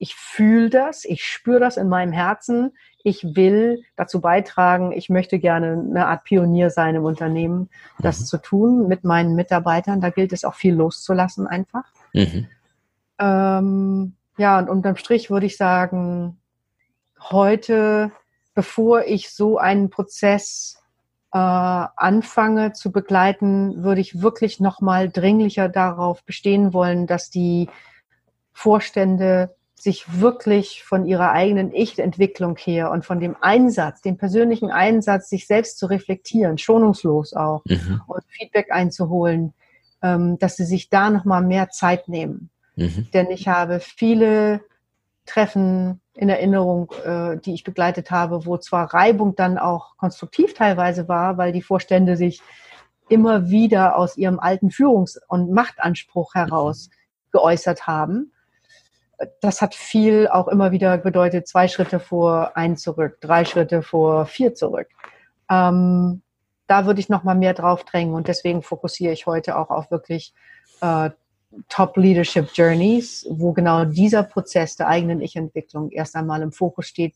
ich 0.00 0.16
fühle 0.16 0.68
das, 0.68 1.04
ich 1.04 1.22
spüre 1.22 1.60
das 1.60 1.76
in 1.76 1.88
meinem 1.88 2.12
Herzen, 2.12 2.72
ich 3.04 3.36
will 3.36 3.82
dazu 3.94 4.20
beitragen, 4.20 4.90
ich 4.90 5.10
möchte 5.10 5.38
gerne 5.38 5.72
eine 5.72 6.06
Art 6.06 6.24
Pionier 6.24 6.70
sein 6.70 6.96
im 6.96 7.04
Unternehmen, 7.04 7.68
das 8.00 8.18
mhm. 8.18 8.24
zu 8.24 8.38
tun 8.38 8.88
mit 8.88 9.04
meinen 9.04 9.36
Mitarbeitern. 9.36 10.00
Da 10.00 10.10
gilt 10.10 10.32
es 10.32 10.44
auch 10.44 10.54
viel 10.54 10.74
loszulassen 10.74 11.46
einfach. 11.46 11.84
Mhm. 12.14 12.48
Ähm, 13.20 14.16
ja, 14.40 14.58
und 14.58 14.70
unterm 14.70 14.96
Strich 14.96 15.30
würde 15.30 15.44
ich 15.44 15.58
sagen, 15.58 16.40
heute, 17.30 18.10
bevor 18.54 19.04
ich 19.04 19.30
so 19.30 19.58
einen 19.58 19.90
Prozess 19.90 20.82
äh, 21.34 21.36
anfange 21.36 22.72
zu 22.72 22.90
begleiten, 22.90 23.84
würde 23.84 24.00
ich 24.00 24.22
wirklich 24.22 24.58
nochmal 24.58 25.10
dringlicher 25.10 25.68
darauf 25.68 26.24
bestehen 26.24 26.72
wollen, 26.72 27.06
dass 27.06 27.28
die 27.28 27.68
Vorstände 28.54 29.54
sich 29.74 30.20
wirklich 30.22 30.84
von 30.84 31.04
ihrer 31.04 31.32
eigenen 31.32 31.70
Ich-Entwicklung 31.74 32.56
her 32.56 32.90
und 32.90 33.04
von 33.04 33.20
dem 33.20 33.36
Einsatz, 33.42 34.00
dem 34.00 34.16
persönlichen 34.16 34.70
Einsatz, 34.70 35.28
sich 35.28 35.46
selbst 35.46 35.78
zu 35.78 35.84
reflektieren, 35.84 36.56
schonungslos 36.56 37.34
auch 37.34 37.62
mhm. 37.66 38.00
und 38.06 38.24
Feedback 38.28 38.72
einzuholen, 38.72 39.52
ähm, 40.00 40.38
dass 40.38 40.56
sie 40.56 40.64
sich 40.64 40.88
da 40.88 41.10
nochmal 41.10 41.42
mehr 41.42 41.68
Zeit 41.68 42.08
nehmen. 42.08 42.48
Mhm. 42.80 43.08
Denn 43.12 43.30
ich 43.30 43.46
habe 43.46 43.78
viele 43.78 44.62
Treffen 45.26 46.00
in 46.14 46.30
Erinnerung, 46.30 46.90
äh, 47.04 47.36
die 47.36 47.52
ich 47.52 47.62
begleitet 47.62 48.10
habe, 48.10 48.46
wo 48.46 48.56
zwar 48.56 48.94
Reibung 48.94 49.36
dann 49.36 49.58
auch 49.58 49.96
konstruktiv 49.98 50.54
teilweise 50.54 51.06
war, 51.06 51.36
weil 51.36 51.52
die 51.52 51.62
Vorstände 51.62 52.16
sich 52.16 52.40
immer 53.10 53.50
wieder 53.50 53.96
aus 53.96 54.16
ihrem 54.16 54.40
alten 54.40 54.70
Führungs- 54.70 55.20
und 55.28 55.52
Machtanspruch 55.52 56.34
heraus 56.34 56.88
geäußert 57.32 57.86
haben. 57.86 58.32
Das 59.42 59.60
hat 59.60 59.74
viel 59.74 60.28
auch 60.28 60.48
immer 60.48 60.72
wieder 60.72 60.96
bedeutet, 60.96 61.46
zwei 61.46 61.68
Schritte 61.68 62.00
vor, 62.00 62.56
ein 62.56 62.78
zurück, 62.78 63.18
drei 63.20 63.44
Schritte 63.44 63.82
vor, 63.82 64.24
vier 64.24 64.54
zurück. 64.54 64.88
Ähm, 65.50 66.22
da 66.66 66.86
würde 66.86 67.00
ich 67.00 67.10
noch 67.10 67.24
mal 67.24 67.34
mehr 67.34 67.52
drauf 67.52 67.84
drängen 67.84 68.14
und 68.14 68.26
deswegen 68.26 68.62
fokussiere 68.62 69.12
ich 69.12 69.26
heute 69.26 69.58
auch 69.58 69.68
auf 69.68 69.90
wirklich 69.90 70.32
äh, 70.80 71.10
Top 71.68 71.96
Leadership 71.96 72.50
Journeys, 72.54 73.26
wo 73.28 73.52
genau 73.52 73.84
dieser 73.84 74.22
Prozess 74.22 74.76
der 74.76 74.88
eigenen 74.88 75.20
Ich-Entwicklung 75.20 75.90
erst 75.90 76.14
einmal 76.14 76.42
im 76.42 76.52
Fokus 76.52 76.86
steht, 76.86 77.14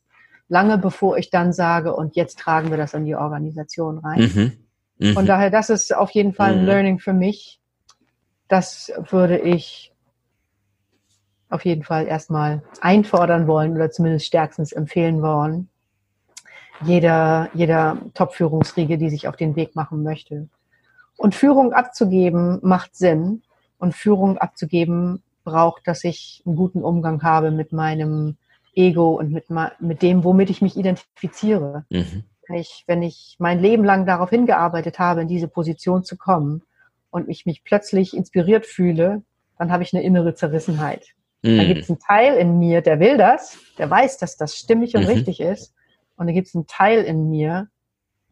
lange 0.48 0.78
bevor 0.78 1.16
ich 1.18 1.30
dann 1.30 1.52
sage, 1.52 1.94
und 1.94 2.16
jetzt 2.16 2.38
tragen 2.38 2.70
wir 2.70 2.76
das 2.76 2.94
in 2.94 3.04
die 3.04 3.14
Organisation 3.14 3.98
rein. 3.98 4.20
Mhm. 4.20 4.52
Mhm. 4.98 5.14
Von 5.14 5.26
daher, 5.26 5.50
das 5.50 5.70
ist 5.70 5.94
auf 5.94 6.10
jeden 6.10 6.34
Fall 6.34 6.52
ein 6.52 6.62
mhm. 6.62 6.66
Learning 6.66 6.98
für 6.98 7.12
mich. 7.12 7.60
Das 8.48 8.92
würde 9.10 9.38
ich 9.38 9.92
auf 11.48 11.64
jeden 11.64 11.84
Fall 11.84 12.06
erstmal 12.06 12.62
einfordern 12.80 13.46
wollen 13.46 13.74
oder 13.74 13.90
zumindest 13.90 14.26
stärkstens 14.26 14.72
empfehlen 14.72 15.22
wollen. 15.22 15.68
Jeder, 16.84 17.48
jeder 17.54 17.98
Top-Führungsriege, 18.14 18.98
die 18.98 19.08
sich 19.08 19.28
auf 19.28 19.36
den 19.36 19.54
Weg 19.54 19.76
machen 19.76 20.02
möchte. 20.02 20.48
Und 21.16 21.36
Führung 21.36 21.72
abzugeben 21.72 22.58
macht 22.62 22.96
Sinn, 22.96 23.42
und 23.78 23.94
Führung 23.94 24.38
abzugeben 24.38 25.22
braucht, 25.44 25.86
dass 25.86 26.04
ich 26.04 26.42
einen 26.46 26.56
guten 26.56 26.82
Umgang 26.82 27.22
habe 27.22 27.50
mit 27.50 27.72
meinem 27.72 28.36
Ego 28.74 29.14
und 29.14 29.30
mit, 29.30 29.46
mit 29.80 30.02
dem, 30.02 30.24
womit 30.24 30.50
ich 30.50 30.62
mich 30.62 30.76
identifiziere. 30.76 31.84
Mhm. 31.90 32.24
Wenn, 32.48 32.56
ich, 32.56 32.84
wenn 32.86 33.02
ich 33.02 33.36
mein 33.38 33.60
Leben 33.60 33.84
lang 33.84 34.06
darauf 34.06 34.30
hingearbeitet 34.30 34.98
habe, 34.98 35.22
in 35.22 35.28
diese 35.28 35.48
Position 35.48 36.04
zu 36.04 36.16
kommen 36.16 36.62
und 37.10 37.28
ich 37.28 37.46
mich 37.46 37.62
plötzlich 37.62 38.16
inspiriert 38.16 38.66
fühle, 38.66 39.22
dann 39.58 39.70
habe 39.70 39.82
ich 39.82 39.94
eine 39.94 40.02
innere 40.02 40.34
Zerrissenheit. 40.34 41.14
Mhm. 41.42 41.58
Da 41.58 41.64
gibt 41.64 41.82
es 41.82 41.90
einen 41.90 42.00
Teil 42.00 42.34
in 42.36 42.58
mir, 42.58 42.80
der 42.80 43.00
will 43.00 43.16
das, 43.16 43.58
der 43.78 43.88
weiß, 43.88 44.18
dass 44.18 44.36
das 44.36 44.56
stimmig 44.56 44.94
und 44.96 45.02
mhm. 45.02 45.08
richtig 45.08 45.40
ist. 45.40 45.74
Und 46.16 46.26
da 46.26 46.32
gibt 46.32 46.48
es 46.48 46.54
einen 46.54 46.66
Teil 46.66 47.02
in 47.02 47.30
mir, 47.30 47.68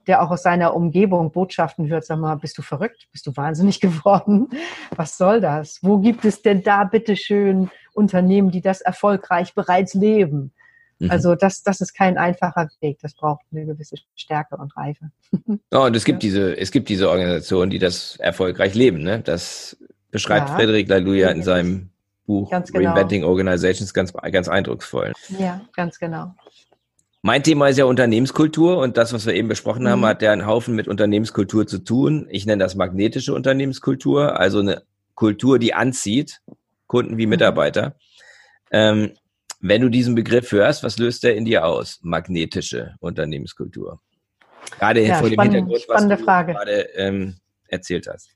der 0.06 0.22
auch 0.22 0.30
aus 0.30 0.42
seiner 0.42 0.74
Umgebung 0.74 1.32
Botschaften 1.32 1.88
hört, 1.88 2.04
sag 2.04 2.18
mal, 2.18 2.36
bist 2.36 2.58
du 2.58 2.62
verrückt? 2.62 3.08
Bist 3.12 3.26
du 3.26 3.36
wahnsinnig 3.36 3.80
geworden? 3.80 4.48
Was 4.96 5.16
soll 5.16 5.40
das? 5.40 5.78
Wo 5.82 5.98
gibt 5.98 6.24
es 6.24 6.42
denn 6.42 6.62
da 6.62 6.84
bitteschön 6.84 7.70
Unternehmen, 7.94 8.50
die 8.50 8.60
das 8.60 8.80
erfolgreich 8.80 9.54
bereits 9.54 9.94
leben? 9.94 10.52
Mhm. 10.98 11.10
Also 11.10 11.34
das, 11.34 11.62
das 11.62 11.80
ist 11.80 11.94
kein 11.94 12.16
einfacher 12.16 12.68
Weg. 12.80 12.98
Das 13.02 13.14
braucht 13.14 13.44
eine 13.52 13.66
gewisse 13.66 13.96
Stärke 14.14 14.56
und 14.56 14.76
Reife. 14.76 15.10
Oh, 15.74 15.84
und 15.86 15.96
es 15.96 16.04
gibt 16.04 16.22
ja. 16.22 16.28
diese, 16.28 16.58
es 16.58 16.70
gibt 16.70 16.88
diese 16.90 17.08
Organisationen, 17.08 17.70
die 17.70 17.78
das 17.78 18.16
erfolgreich 18.16 18.74
leben. 18.74 19.02
Ne? 19.02 19.20
Das 19.20 19.76
beschreibt 20.10 20.50
ja. 20.50 20.56
Frederik 20.56 20.88
Laluja 20.88 21.30
in 21.30 21.42
seinem 21.42 21.88
Buch 22.26 22.50
genau. 22.50 22.90
Reinventing 22.90 23.24
Organizations 23.24 23.92
ganz, 23.94 24.12
ganz 24.12 24.48
eindrucksvoll. 24.48 25.12
Ja, 25.38 25.62
ganz 25.74 25.98
genau. 25.98 26.34
Mein 27.24 27.44
Thema 27.44 27.68
ist 27.68 27.78
ja 27.78 27.84
Unternehmenskultur 27.84 28.78
und 28.78 28.96
das, 28.96 29.12
was 29.12 29.26
wir 29.26 29.34
eben 29.34 29.46
besprochen 29.46 29.88
haben, 29.88 30.00
mhm. 30.00 30.06
hat 30.06 30.22
ja 30.22 30.32
einen 30.32 30.44
Haufen 30.44 30.74
mit 30.74 30.88
Unternehmenskultur 30.88 31.68
zu 31.68 31.78
tun. 31.78 32.26
Ich 32.30 32.46
nenne 32.46 32.62
das 32.62 32.74
magnetische 32.74 33.32
Unternehmenskultur, 33.32 34.40
also 34.40 34.58
eine 34.58 34.82
Kultur, 35.14 35.60
die 35.60 35.72
anzieht, 35.72 36.40
Kunden 36.88 37.18
wie 37.18 37.26
mhm. 37.26 37.30
Mitarbeiter. 37.30 37.94
Ähm, 38.72 39.12
wenn 39.60 39.82
du 39.82 39.88
diesen 39.88 40.16
Begriff 40.16 40.50
hörst, 40.50 40.82
was 40.82 40.98
löst 40.98 41.22
der 41.22 41.36
in 41.36 41.44
dir 41.44 41.64
aus? 41.64 42.00
Magnetische 42.02 42.96
Unternehmenskultur. 42.98 44.00
Gerade 44.80 45.06
ja, 45.06 45.18
vor 45.18 45.30
dem 45.30 45.40
Hintergrund, 45.40 45.84
was 45.86 46.08
du 46.08 46.18
Frage. 46.18 46.54
gerade 46.54 46.88
ähm, 46.96 47.36
erzählt 47.68 48.08
hast. 48.12 48.30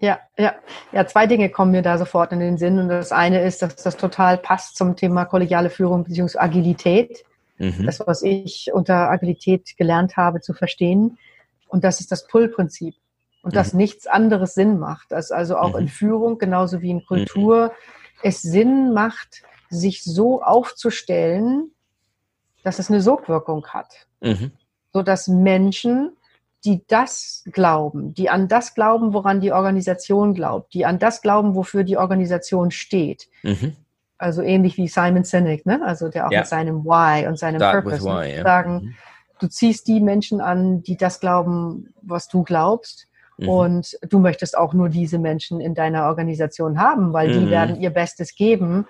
Ja, 0.00 0.20
ja, 0.38 0.54
ja, 0.92 1.06
zwei 1.08 1.26
Dinge 1.26 1.50
kommen 1.50 1.72
mir 1.72 1.82
da 1.82 1.98
sofort 1.98 2.30
in 2.30 2.38
den 2.38 2.56
Sinn. 2.56 2.78
Und 2.78 2.88
das 2.88 3.10
eine 3.10 3.42
ist, 3.42 3.62
dass 3.62 3.74
das 3.74 3.96
total 3.96 4.38
passt 4.38 4.76
zum 4.76 4.94
Thema 4.94 5.24
kollegiale 5.24 5.70
Führung 5.70 6.04
bzw. 6.04 6.38
Agilität 6.38 7.24
mhm. 7.62 7.86
das, 7.86 8.00
was 8.06 8.22
ich 8.22 8.70
unter 8.72 9.10
Agilität 9.10 9.76
gelernt 9.76 10.16
habe 10.16 10.40
zu 10.40 10.52
verstehen. 10.52 11.18
Und 11.68 11.84
das 11.84 12.00
ist 12.00 12.12
das 12.12 12.26
Pull-Prinzip. 12.26 12.94
Und 13.42 13.52
mhm. 13.52 13.54
dass 13.54 13.72
nichts 13.72 14.06
anderes 14.06 14.54
Sinn 14.54 14.78
macht. 14.78 15.12
Dass 15.12 15.30
also 15.30 15.56
auch 15.56 15.74
mhm. 15.74 15.82
in 15.82 15.88
Führung, 15.88 16.38
genauso 16.38 16.82
wie 16.82 16.90
in 16.90 17.04
Kultur, 17.04 17.68
mhm. 17.68 17.70
es 18.22 18.42
Sinn 18.42 18.92
macht, 18.92 19.42
sich 19.70 20.04
so 20.04 20.42
aufzustellen, 20.42 21.70
dass 22.62 22.78
es 22.78 22.90
eine 22.90 23.00
Sogwirkung 23.00 23.66
hat. 23.68 24.06
Mhm. 24.20 24.52
So 24.92 25.02
dass 25.02 25.28
Menschen, 25.28 26.16
die 26.64 26.84
das 26.86 27.44
glauben, 27.50 28.12
die 28.12 28.28
an 28.28 28.46
das 28.48 28.74
glauben, 28.74 29.14
woran 29.14 29.40
die 29.40 29.52
Organisation 29.52 30.34
glaubt, 30.34 30.74
die 30.74 30.84
an 30.84 30.98
das 30.98 31.22
glauben, 31.22 31.54
wofür 31.54 31.82
die 31.82 31.96
Organisation 31.96 32.70
steht, 32.70 33.28
mhm 33.42 33.76
also 34.22 34.40
ähnlich 34.40 34.76
wie 34.76 34.86
Simon 34.86 35.24
Sinek, 35.24 35.66
ne? 35.66 35.80
also 35.84 36.08
der 36.08 36.26
auch 36.26 36.30
ja. 36.30 36.40
mit 36.40 36.48
seinem 36.48 36.84
Why 36.84 37.26
und 37.26 37.38
seinem 37.38 37.56
Start 37.56 37.82
Purpose 37.82 38.04
why, 38.04 38.36
ja. 38.36 38.42
sagen, 38.42 38.74
mhm. 38.74 38.94
du 39.40 39.48
ziehst 39.48 39.88
die 39.88 40.00
Menschen 40.00 40.40
an, 40.40 40.82
die 40.82 40.96
das 40.96 41.18
glauben, 41.18 41.92
was 42.02 42.28
du 42.28 42.44
glaubst. 42.44 43.08
Mhm. 43.38 43.48
Und 43.48 43.98
du 44.08 44.20
möchtest 44.20 44.56
auch 44.56 44.74
nur 44.74 44.88
diese 44.88 45.18
Menschen 45.18 45.60
in 45.60 45.74
deiner 45.74 46.06
Organisation 46.06 46.78
haben, 46.78 47.12
weil 47.12 47.28
mhm. 47.28 47.40
die 47.40 47.50
werden 47.50 47.80
ihr 47.80 47.90
Bestes 47.90 48.36
geben. 48.36 48.86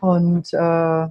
Und 0.00 0.52
äh, 0.52 1.06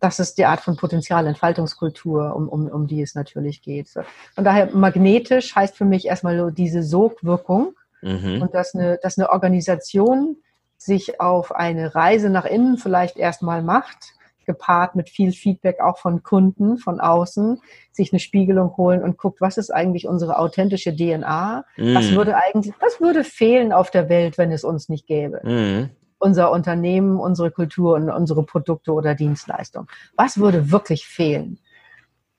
das 0.00 0.20
ist 0.20 0.38
die 0.38 0.44
Art 0.44 0.60
von 0.60 0.76
Potenzialentfaltungskultur, 0.76 2.36
um, 2.36 2.48
um, 2.48 2.68
um 2.68 2.86
die 2.86 3.02
es 3.02 3.16
natürlich 3.16 3.60
geht. 3.60 3.88
Von 4.34 4.44
daher 4.44 4.70
magnetisch 4.72 5.56
heißt 5.56 5.76
für 5.76 5.84
mich 5.84 6.06
erstmal 6.06 6.38
so 6.38 6.50
diese 6.50 6.84
Sogwirkung 6.84 7.74
mhm. 8.02 8.40
und 8.40 8.54
dass 8.54 8.74
eine, 8.74 8.98
dass 9.02 9.18
eine 9.18 9.30
Organisation 9.30 10.36
sich 10.78 11.20
auf 11.20 11.54
eine 11.54 11.94
Reise 11.94 12.30
nach 12.30 12.44
innen 12.44 12.78
vielleicht 12.78 13.16
erstmal 13.16 13.62
macht, 13.62 14.14
gepaart 14.46 14.96
mit 14.96 15.10
viel 15.10 15.32
Feedback 15.32 15.80
auch 15.80 15.98
von 15.98 16.22
Kunden 16.22 16.78
von 16.78 17.00
außen, 17.00 17.60
sich 17.92 18.12
eine 18.12 18.20
Spiegelung 18.20 18.76
holen 18.76 19.02
und 19.02 19.18
guckt, 19.18 19.40
was 19.42 19.58
ist 19.58 19.70
eigentlich 19.70 20.08
unsere 20.08 20.38
authentische 20.38 20.96
DNA? 20.96 21.64
Mm. 21.76 21.94
Was 21.94 22.12
würde 22.12 22.34
eigentlich, 22.36 22.74
was 22.80 23.00
würde 23.00 23.24
fehlen 23.24 23.72
auf 23.72 23.90
der 23.90 24.08
Welt, 24.08 24.38
wenn 24.38 24.50
es 24.50 24.64
uns 24.64 24.88
nicht 24.88 25.06
gäbe? 25.06 25.40
Mm. 25.44 25.90
Unser 26.18 26.50
Unternehmen, 26.50 27.20
unsere 27.20 27.50
Kultur 27.50 27.96
und 27.96 28.10
unsere 28.10 28.42
Produkte 28.42 28.92
oder 28.92 29.14
Dienstleistungen. 29.14 29.88
Was 30.16 30.38
würde 30.38 30.72
wirklich 30.72 31.06
fehlen? 31.06 31.58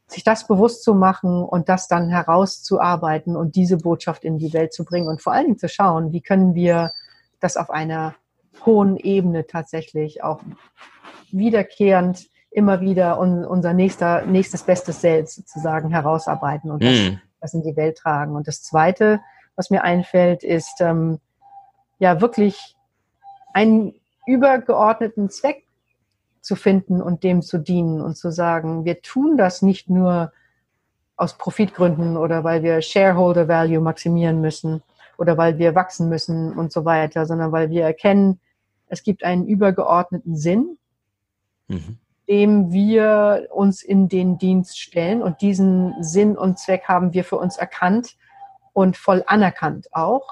Sich 0.08 0.24
das 0.24 0.48
bewusst 0.48 0.84
zu 0.84 0.96
machen 0.96 1.44
und 1.44 1.70
das 1.70 1.88
dann 1.88 2.10
herauszuarbeiten 2.10 3.36
und 3.36 3.56
diese 3.56 3.78
Botschaft 3.78 4.24
in 4.24 4.40
die 4.40 4.52
Welt 4.54 4.74
zu 4.74 4.84
bringen 4.84 5.08
und 5.08 5.22
vor 5.22 5.34
allen 5.34 5.46
Dingen 5.46 5.60
zu 5.60 5.70
schauen, 5.70 6.12
wie 6.12 6.22
können 6.22 6.56
wir 6.56 6.90
das 7.40 7.56
auf 7.56 7.70
einer 7.70 8.16
hohen 8.66 8.98
Ebene 8.98 9.48
tatsächlich 9.48 10.24
auch 10.24 10.42
wiederkehrend 11.32 12.28
immer 12.52 12.82
wieder 12.82 13.20
un, 13.20 13.46
unser 13.46 13.74
nächster, 13.74 14.26
nächstes 14.26 14.64
bestes 14.64 15.02
Selbst 15.02 15.36
sozusagen 15.36 15.92
herausarbeiten 15.92 16.72
und 16.72 16.84
das, 16.84 16.98
mm. 16.98 17.22
das 17.42 17.54
in 17.54 17.62
die 17.62 17.76
Welt 17.76 17.98
tragen. 17.98 18.36
Und 18.36 18.48
das 18.48 18.64
Zweite, 18.64 19.22
was 19.56 19.70
mir 19.70 19.84
einfällt, 19.84 20.44
ist 20.44 20.82
ähm, 20.82 21.20
ja 22.00 22.22
wirklich 22.22 22.76
einen 23.54 23.94
übergeordneten 24.26 25.30
Zweck 25.30 25.66
zu 26.42 26.56
finden 26.56 27.02
und 27.02 27.24
dem 27.24 27.42
zu 27.42 27.58
dienen 27.58 28.02
und 28.02 28.16
zu 28.16 28.32
sagen, 28.32 28.86
wir 28.86 29.02
tun 29.02 29.38
das 29.38 29.62
nicht 29.62 29.90
nur 29.90 30.32
aus 31.18 31.38
Profitgründen 31.38 32.18
oder 32.18 32.44
weil 32.44 32.64
wir 32.64 32.82
Shareholder 32.82 33.48
Value 33.48 33.82
maximieren 33.82 34.40
müssen 34.40 34.82
oder 35.18 35.38
weil 35.38 35.58
wir 35.58 35.76
wachsen 35.76 36.08
müssen 36.08 36.54
und 36.54 36.72
so 36.72 36.86
weiter, 36.86 37.26
sondern 37.26 37.52
weil 37.52 37.70
wir 37.70 37.84
erkennen, 37.84 38.40
es 38.90 39.04
gibt 39.04 39.24
einen 39.24 39.48
übergeordneten 39.48 40.36
Sinn, 40.36 40.78
mhm. 41.68 41.98
dem 42.28 42.72
wir 42.72 43.48
uns 43.52 43.82
in 43.82 44.10
den 44.10 44.38
Dienst 44.38 44.80
stellen. 44.80 45.22
Und 45.22 45.42
diesen 45.42 46.04
Sinn 46.04 46.38
und 46.38 46.60
Zweck 46.60 46.84
haben 46.88 47.14
wir 47.14 47.24
für 47.24 47.38
uns 47.38 47.58
erkannt 47.58 48.18
und 48.74 48.98
voll 48.98 49.24
anerkannt 49.26 49.88
auch. 49.94 50.28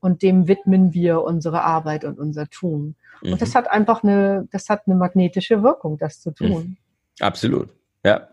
Und 0.00 0.22
dem 0.22 0.46
widmen 0.46 0.94
wir 0.94 1.22
unsere 1.22 1.62
Arbeit 1.62 2.04
und 2.04 2.18
unser 2.18 2.48
Tun. 2.48 2.94
Mhm. 3.22 3.32
Und 3.32 3.42
das 3.42 3.54
hat 3.54 3.70
einfach 3.70 4.02
eine, 4.02 4.48
das 4.52 4.68
hat 4.68 4.86
eine 4.86 4.94
magnetische 4.94 5.62
Wirkung, 5.62 5.98
das 5.98 6.20
zu 6.20 6.30
tun. 6.30 6.48
Mhm. 6.48 6.76
Absolut. 7.20 7.70
Ja. 8.04 8.28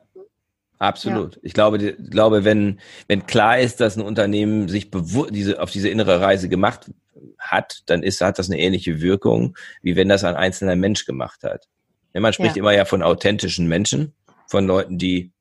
Absolut. 0.78 1.36
Ja. 1.36 1.42
Ich 1.44 1.54
glaube, 1.54 1.78
ich 1.78 2.12
glaube, 2.12 2.44
wenn, 2.44 2.80
wenn 3.08 3.26
klar 3.26 3.58
ist, 3.58 3.80
dass 3.80 3.96
ein 3.96 4.04
Unternehmen 4.04 4.68
sich 4.68 4.92
diese, 5.32 5.62
auf 5.62 5.72
diese 5.72 5.88
innere 5.88 6.20
Reise 6.20 6.50
gemacht 6.50 6.92
hat, 7.38 7.82
dann 7.86 8.04
ist, 8.04 8.22
hat 8.22 8.40
das 8.40 8.50
eine 8.50 8.60
ähnliche 8.60 9.02
Wirkung, 9.02 9.58
wie 9.82 9.96
wenn 9.96 10.10
das 10.10 10.24
ein 10.24 10.36
einzelner 10.36 10.76
Mensch 10.76 11.06
gemacht 11.06 11.44
hat. 11.44 11.68
Ja, 12.14 12.22
man 12.22 12.34
spricht 12.34 12.56
ja. 12.56 12.62
immer 12.62 12.74
ja 12.74 12.86
von 12.86 13.04
authentischen 13.04 13.68
Menschen, 13.68 14.14
von 14.48 14.68
Leuten, 14.68 14.98
die, 14.98 15.32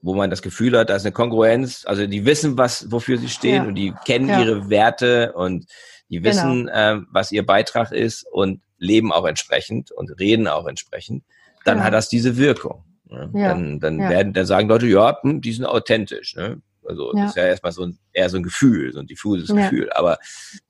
wo 0.00 0.14
man 0.14 0.30
das 0.30 0.42
Gefühl 0.42 0.78
hat, 0.78 0.90
da 0.90 0.96
ist 0.96 1.04
eine 1.04 1.12
Kongruenz, 1.12 1.84
also 1.86 2.06
die 2.06 2.24
wissen, 2.24 2.56
was, 2.58 2.90
wofür 2.90 3.18
sie 3.18 3.28
stehen 3.28 3.62
ja. 3.62 3.64
und 3.64 3.74
die 3.74 3.92
kennen 4.04 4.28
ihre 4.28 4.70
Werte 4.70 5.32
und 5.34 5.66
die 6.08 6.24
wissen, 6.24 6.66
genau. 6.66 6.98
äh, 6.98 7.00
was 7.10 7.32
ihr 7.32 7.44
Beitrag 7.44 7.92
ist 7.92 8.26
und 8.30 8.60
leben 8.78 9.12
auch 9.12 9.26
entsprechend 9.26 9.92
und 9.92 10.10
reden 10.18 10.48
auch 10.48 10.66
entsprechend, 10.66 11.24
dann 11.64 11.76
genau. 11.76 11.86
hat 11.86 11.94
das 11.94 12.08
diese 12.08 12.36
Wirkung. 12.36 12.84
Ne? 13.08 13.30
Dann, 13.32 13.80
dann 13.80 13.98
werden, 13.98 14.32
dann 14.32 14.46
sagen 14.46 14.68
Leute, 14.68 14.86
ja, 14.86 15.18
hm, 15.22 15.40
die 15.40 15.52
sind 15.52 15.66
authentisch. 15.66 16.34
Ne? 16.34 16.60
Also 16.86 17.12
ja. 17.14 17.22
das 17.22 17.30
ist 17.30 17.36
ja 17.36 17.46
erstmal 17.46 17.72
so 17.72 17.82
ein, 17.84 17.98
eher 18.12 18.28
so 18.28 18.36
ein 18.36 18.42
Gefühl, 18.42 18.92
so 18.92 19.00
ein 19.00 19.06
diffuses 19.06 19.48
ja. 19.48 19.56
Gefühl. 19.56 19.90
Aber 19.92 20.18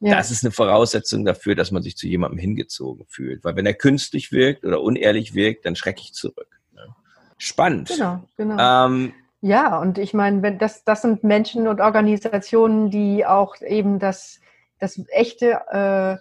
ja. 0.00 0.16
das 0.16 0.30
ist 0.30 0.44
eine 0.44 0.52
Voraussetzung 0.52 1.24
dafür, 1.24 1.54
dass 1.54 1.70
man 1.70 1.82
sich 1.82 1.96
zu 1.96 2.06
jemandem 2.06 2.38
hingezogen 2.38 3.06
fühlt. 3.08 3.44
Weil 3.44 3.56
wenn 3.56 3.66
er 3.66 3.74
künstlich 3.74 4.32
wirkt 4.32 4.64
oder 4.64 4.82
unehrlich 4.82 5.34
wirkt, 5.34 5.66
dann 5.66 5.76
schrecke 5.76 6.00
ich 6.02 6.12
zurück. 6.12 6.60
Ne? 6.72 6.82
Spannend. 7.38 7.88
Genau, 7.88 8.22
genau. 8.36 8.86
Ähm, 8.86 9.12
ja, 9.40 9.78
und 9.78 9.98
ich 9.98 10.14
meine, 10.14 10.42
wenn 10.42 10.58
das, 10.58 10.84
das 10.84 11.02
sind 11.02 11.24
Menschen 11.24 11.66
und 11.66 11.80
Organisationen, 11.80 12.90
die 12.90 13.26
auch 13.26 13.60
eben 13.60 13.98
das, 13.98 14.40
das 14.78 15.00
echte, 15.10 15.60
äh, 15.70 16.16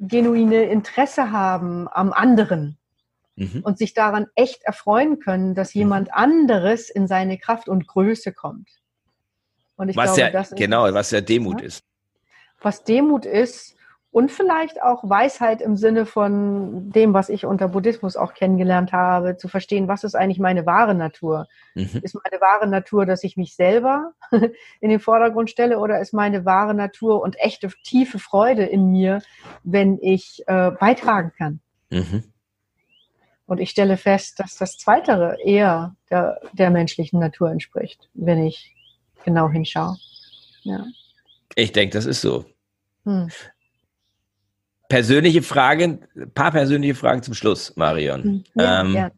genuine 0.00 0.64
Interesse 0.64 1.30
haben 1.30 1.86
am 1.88 2.12
anderen 2.12 2.78
mhm. 3.36 3.60
und 3.62 3.78
sich 3.78 3.94
daran 3.94 4.26
echt 4.34 4.62
erfreuen 4.62 5.18
können, 5.20 5.54
dass 5.54 5.74
mhm. 5.74 5.80
jemand 5.80 6.14
anderes 6.14 6.90
in 6.90 7.06
seine 7.06 7.38
Kraft 7.38 7.68
und 7.68 7.86
Größe 7.86 8.32
kommt. 8.32 8.68
Und 9.80 9.88
ich 9.88 9.96
was 9.96 10.14
glaube, 10.14 10.20
ja, 10.20 10.30
das 10.30 10.50
genau, 10.50 10.84
ist, 10.84 10.92
was 10.92 11.10
ja 11.10 11.22
Demut 11.22 11.62
ja, 11.62 11.68
ist. 11.68 11.82
Was 12.60 12.84
Demut 12.84 13.24
ist 13.24 13.74
und 14.10 14.30
vielleicht 14.30 14.82
auch 14.82 15.08
Weisheit 15.08 15.62
im 15.62 15.78
Sinne 15.78 16.04
von 16.04 16.90
dem, 16.90 17.14
was 17.14 17.30
ich 17.30 17.46
unter 17.46 17.66
Buddhismus 17.68 18.14
auch 18.14 18.34
kennengelernt 18.34 18.92
habe, 18.92 19.38
zu 19.38 19.48
verstehen, 19.48 19.88
was 19.88 20.04
ist 20.04 20.14
eigentlich 20.14 20.38
meine 20.38 20.66
wahre 20.66 20.94
Natur? 20.94 21.46
Mhm. 21.74 22.00
Ist 22.02 22.14
meine 22.14 22.42
wahre 22.42 22.66
Natur, 22.66 23.06
dass 23.06 23.24
ich 23.24 23.38
mich 23.38 23.54
selber 23.54 24.12
in 24.80 24.90
den 24.90 25.00
Vordergrund 25.00 25.48
stelle 25.48 25.78
oder 25.78 25.98
ist 25.98 26.12
meine 26.12 26.44
wahre 26.44 26.74
Natur 26.74 27.22
und 27.22 27.40
echte 27.40 27.70
tiefe 27.82 28.18
Freude 28.18 28.64
in 28.66 28.90
mir, 28.90 29.22
wenn 29.64 29.98
ich 30.02 30.42
äh, 30.46 30.72
beitragen 30.72 31.32
kann? 31.38 31.60
Mhm. 31.88 32.24
Und 33.46 33.60
ich 33.60 33.70
stelle 33.70 33.96
fest, 33.96 34.40
dass 34.40 34.58
das 34.58 34.76
Zweitere 34.76 35.38
eher 35.42 35.96
der, 36.10 36.38
der 36.52 36.68
menschlichen 36.68 37.18
Natur 37.18 37.50
entspricht, 37.50 38.10
wenn 38.12 38.44
ich 38.44 38.76
genau 39.24 39.48
hinschaue. 39.48 39.96
Ja. 40.62 40.84
Ich 41.54 41.72
denke, 41.72 41.94
das 41.94 42.06
ist 42.06 42.20
so. 42.20 42.44
Hm. 43.04 43.28
Persönliche 44.88 45.42
Fragen, 45.42 46.00
ein 46.16 46.32
paar 46.32 46.50
persönliche 46.50 46.94
Fragen 46.94 47.22
zum 47.22 47.34
Schluss, 47.34 47.76
Marion. 47.76 48.22
Hm. 48.22 48.44
Ja, 48.54 48.80
ähm, 48.80 48.94
ja. 48.94 49.10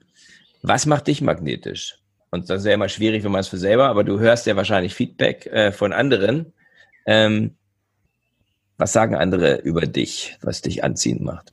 Was 0.62 0.86
macht 0.86 1.08
dich 1.08 1.20
magnetisch? 1.22 1.98
Und 2.30 2.48
das 2.48 2.60
ist 2.60 2.66
ja 2.66 2.72
immer 2.72 2.88
schwierig, 2.88 3.24
wenn 3.24 3.32
man 3.32 3.40
es 3.40 3.48
für 3.48 3.58
selber, 3.58 3.88
aber 3.88 4.04
du 4.04 4.18
hörst 4.18 4.46
ja 4.46 4.56
wahrscheinlich 4.56 4.94
Feedback 4.94 5.46
äh, 5.46 5.72
von 5.72 5.92
anderen. 5.92 6.52
Ähm, 7.04 7.56
was 8.78 8.92
sagen 8.92 9.14
andere 9.14 9.56
über 9.56 9.82
dich, 9.82 10.38
was 10.40 10.62
dich 10.62 10.82
anziehend 10.82 11.20
macht? 11.22 11.52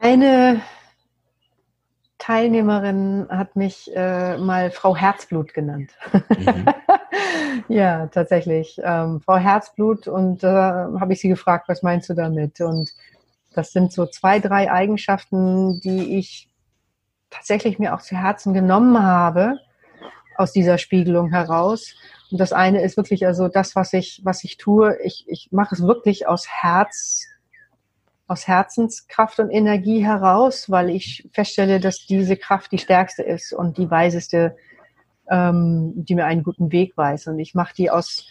Eine 0.00 0.62
Teilnehmerin 2.20 3.26
hat 3.30 3.56
mich 3.56 3.90
äh, 3.96 4.36
mal 4.36 4.70
Frau 4.70 4.94
Herzblut 4.94 5.54
genannt. 5.54 5.90
Mhm. 6.12 6.66
ja, 7.68 8.06
tatsächlich. 8.08 8.78
Ähm, 8.84 9.20
Frau 9.20 9.36
Herzblut 9.36 10.06
und 10.06 10.42
da 10.42 10.90
äh, 10.94 11.00
habe 11.00 11.14
ich 11.14 11.20
sie 11.20 11.28
gefragt, 11.28 11.68
was 11.68 11.82
meinst 11.82 12.10
du 12.10 12.14
damit? 12.14 12.60
Und 12.60 12.92
das 13.54 13.72
sind 13.72 13.92
so 13.92 14.06
zwei, 14.06 14.38
drei 14.38 14.70
Eigenschaften, 14.70 15.80
die 15.80 16.18
ich 16.18 16.48
tatsächlich 17.30 17.78
mir 17.78 17.94
auch 17.94 18.02
zu 18.02 18.16
Herzen 18.16 18.52
genommen 18.54 19.02
habe 19.02 19.58
aus 20.36 20.52
dieser 20.52 20.78
Spiegelung 20.78 21.30
heraus. 21.30 21.94
Und 22.30 22.38
das 22.38 22.52
eine 22.52 22.82
ist 22.82 22.96
wirklich 22.96 23.26
also 23.26 23.48
das, 23.48 23.74
was 23.76 23.92
ich, 23.94 24.20
was 24.24 24.44
ich 24.44 24.58
tue. 24.58 24.96
Ich, 25.02 25.24
ich 25.26 25.48
mache 25.52 25.74
es 25.74 25.82
wirklich 25.82 26.28
aus 26.28 26.46
Herz 26.48 27.26
aus 28.30 28.46
Herzenskraft 28.46 29.40
und 29.40 29.50
Energie 29.50 30.04
heraus, 30.04 30.70
weil 30.70 30.88
ich 30.88 31.28
feststelle, 31.32 31.80
dass 31.80 32.06
diese 32.06 32.36
Kraft 32.36 32.70
die 32.70 32.78
stärkste 32.78 33.24
ist 33.24 33.52
und 33.52 33.76
die 33.76 33.90
weiseste, 33.90 34.56
ähm, 35.28 35.92
die 35.96 36.14
mir 36.14 36.26
einen 36.26 36.44
guten 36.44 36.70
Weg 36.70 36.96
weiß. 36.96 37.26
Und 37.26 37.40
ich 37.40 37.56
mache 37.56 37.74
die 37.74 37.90
aus, 37.90 38.24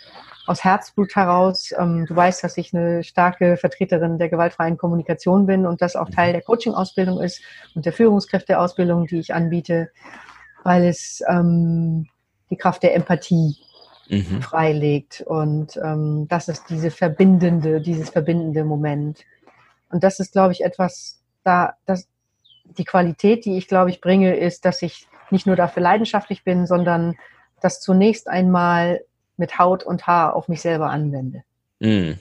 aus 0.48 0.64
Herzblut 0.64 1.18
heraus. 1.18 1.74
Ähm, 1.78 2.06
du 2.06 2.16
weißt, 2.16 2.42
dass 2.46 2.56
ich 2.56 2.74
eine 2.74 3.04
starke 3.04 3.58
Vertreterin 3.58 4.18
der 4.18 4.30
gewaltfreien 4.30 4.78
Kommunikation 4.78 5.46
bin 5.46 5.66
und 5.66 5.82
das 5.82 5.98
auch 5.98 6.10
Teil 6.10 6.32
der 6.32 6.44
Coaching-Ausbildung 6.44 7.20
ist 7.20 7.42
und 7.76 7.86
der 7.86 7.92
Führungskräfteausbildung, 7.92 9.06
die 9.06 9.20
ich 9.20 9.34
anbiete, 9.34 9.92
weil 10.64 10.86
es 10.86 11.22
ähm, 11.28 12.08
die 12.50 12.56
Kraft 12.56 12.84
der 12.84 12.96
Empathie 12.96 13.58
mhm. 14.08 14.42
freilegt. 14.42 15.26
Und 15.28 15.78
ähm, 15.84 16.28
das 16.30 16.48
ist 16.48 16.70
diese 16.70 16.90
verbindende, 16.90 17.82
dieses 17.82 18.12
verbindende 18.12 18.64
Moment. 18.64 19.26
Und 19.90 20.04
das 20.04 20.20
ist, 20.20 20.34
glaube 20.34 20.54
ich, 20.54 20.64
etwas, 20.64 21.22
da, 21.44 21.76
das, 21.86 22.08
die 22.66 22.86
Qualität, 22.86 23.46
die 23.46 23.58
ich, 23.58 23.68
glaube 23.68 23.90
ich, 23.90 24.02
bringe, 24.02 24.36
ist, 24.36 24.66
dass 24.66 24.82
ich 24.82 25.08
nicht 25.32 25.48
nur 25.48 25.56
dafür 25.56 25.84
leidenschaftlich 25.84 26.44
bin, 26.44 26.66
sondern 26.66 27.16
das 27.62 27.82
zunächst 27.82 28.30
einmal 28.30 29.02
mit 29.38 29.58
Haut 29.58 29.84
und 29.84 30.08
Haar 30.08 30.36
auf 30.36 30.48
mich 30.48 30.62
selber 30.62 30.90
anwende. 30.90 31.44
Mm. 31.80 32.14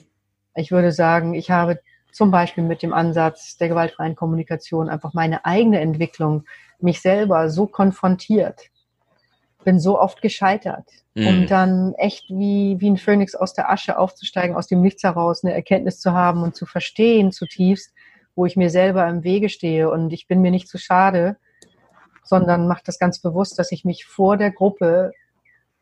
Ich 0.55 0.71
würde 0.71 0.91
sagen, 0.91 1.33
ich 1.33 1.51
habe 1.51 1.79
zum 2.11 2.31
Beispiel 2.31 2.63
mit 2.63 2.81
dem 2.81 2.93
Ansatz 2.93 3.57
der 3.57 3.69
gewaltfreien 3.69 4.15
Kommunikation 4.15 4.89
einfach 4.89 5.13
meine 5.13 5.45
eigene 5.45 5.79
Entwicklung, 5.79 6.45
mich 6.79 7.01
selber 7.01 7.49
so 7.49 7.67
konfrontiert, 7.67 8.69
bin 9.63 9.79
so 9.79 9.99
oft 9.99 10.21
gescheitert, 10.21 10.85
mhm. 11.15 11.27
um 11.27 11.47
dann 11.47 11.93
echt 11.95 12.29
wie, 12.29 12.77
wie 12.79 12.89
ein 12.89 12.97
Phönix 12.97 13.35
aus 13.35 13.53
der 13.53 13.69
Asche 13.69 13.97
aufzusteigen, 13.97 14.55
aus 14.55 14.67
dem 14.67 14.81
Nichts 14.81 15.03
heraus 15.03 15.43
eine 15.43 15.53
Erkenntnis 15.53 15.99
zu 15.99 16.13
haben 16.13 16.43
und 16.43 16.55
zu 16.55 16.65
verstehen 16.65 17.31
zutiefst, 17.31 17.93
wo 18.35 18.45
ich 18.45 18.55
mir 18.55 18.69
selber 18.69 19.07
im 19.07 19.23
Wege 19.23 19.49
stehe. 19.49 19.89
Und 19.91 20.13
ich 20.13 20.27
bin 20.27 20.41
mir 20.41 20.51
nicht 20.51 20.67
zu 20.67 20.77
schade, 20.77 21.37
sondern 22.23 22.67
mache 22.67 22.83
das 22.85 22.99
ganz 22.99 23.19
bewusst, 23.19 23.59
dass 23.59 23.71
ich 23.71 23.83
mich 23.83 24.05
vor 24.05 24.37
der 24.37 24.51
Gruppe, 24.51 25.11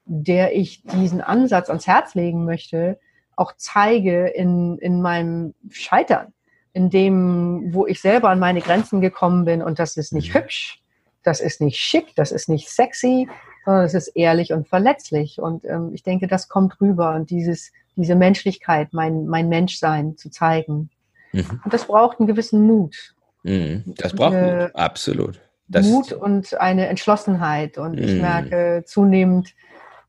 der 0.05 0.55
ich 0.55 0.82
diesen 0.84 1.21
Ansatz 1.21 1.69
ans 1.69 1.86
Herz 1.86 2.15
legen 2.15 2.45
möchte, 2.45 2.99
auch 3.36 3.51
zeige 3.55 4.28
in, 4.28 4.78
in 4.80 5.01
meinem 5.01 5.53
Scheitern, 5.69 6.34
in 6.73 6.89
dem, 6.89 7.73
wo 7.73 7.86
ich 7.86 8.01
selber 8.01 8.30
an 8.30 8.39
meine 8.39 8.61
Grenzen 8.61 9.01
gekommen 9.01 9.45
bin 9.45 9.61
und 9.61 9.78
das 9.78 9.97
ist 9.97 10.13
nicht 10.13 10.34
mhm. 10.34 10.39
hübsch, 10.39 10.82
das 11.23 11.41
ist 11.41 11.61
nicht 11.61 11.78
schick, 11.78 12.15
das 12.15 12.32
ist 12.32 12.49
nicht 12.49 12.69
sexy, 12.69 13.28
sondern 13.68 13.84
es 13.84 13.93
ist 13.93 14.07
ehrlich 14.15 14.53
und 14.53 14.65
verletzlich. 14.70 15.41
Und 15.41 15.65
ähm, 15.65 15.91
ich 15.93 16.01
denke, 16.01 16.28
das 16.28 16.47
kommt 16.47 16.80
rüber 16.80 17.13
und 17.15 17.30
dieses, 17.30 17.74
diese 17.97 18.15
Menschlichkeit, 18.15 18.93
mein, 18.93 19.28
mein 19.28 19.49
Menschsein 19.49 20.15
zu 20.15 20.30
zeigen. 20.30 20.89
Mhm. 21.34 21.59
Und 21.65 21.74
das 21.74 21.84
braucht 21.84 22.18
einen 22.18 22.28
gewissen 22.28 22.65
Mut. 22.65 23.13
Mhm. 23.43 23.84
Das 23.97 24.13
braucht 24.13 24.36
Mut, 24.36 24.72
absolut. 24.74 25.41
Das 25.68 25.86
Mut 25.86 26.13
und 26.13 26.57
eine 26.61 26.88
Entschlossenheit. 26.88 27.78
Und 27.78 27.99
ich 27.99 28.13
mhm. 28.13 28.22
merke 28.22 28.84
zunehmend, 28.86 29.53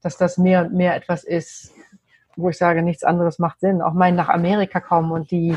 dass 0.02 0.16
das 0.16 0.38
mehr 0.38 0.64
und 0.64 0.74
mehr 0.74 0.94
etwas 0.94 1.24
ist, 1.24 1.72
wo 2.36 2.50
ich 2.50 2.59
sage, 2.59 2.82
nichts 2.82 3.02
anderes 3.02 3.40
macht 3.40 3.59
Sinn. 3.59 3.82
Auch 3.82 3.92
mein 3.92 4.14
nach 4.14 4.28
Amerika 4.28 4.78
kommen 4.78 5.11
und 5.11 5.32
die, 5.32 5.56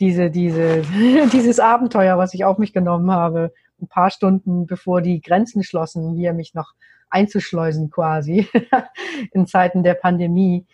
diese, 0.00 0.30
diese, 0.30 0.80
dieses 1.34 1.60
Abenteuer, 1.60 2.16
was 2.16 2.32
ich 2.32 2.46
auf 2.46 2.56
mich 2.56 2.72
genommen 2.72 3.10
habe, 3.10 3.52
ein 3.82 3.86
paar 3.86 4.10
Stunden 4.10 4.66
bevor 4.66 5.02
die 5.02 5.20
Grenzen 5.20 5.62
schlossen, 5.62 6.14
hier 6.14 6.32
mich 6.32 6.54
noch 6.54 6.72
einzuschleusen 7.10 7.90
quasi 7.90 8.48
in 9.32 9.46
Zeiten 9.46 9.82
der 9.82 9.94
Pandemie. 9.94 10.66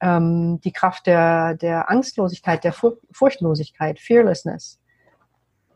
Ähm, 0.00 0.60
die 0.62 0.72
Kraft 0.72 1.06
der, 1.06 1.54
der 1.54 1.90
Angstlosigkeit, 1.90 2.62
der 2.62 2.72
Furchtlosigkeit, 2.72 3.98
Fearlessness. 3.98 4.78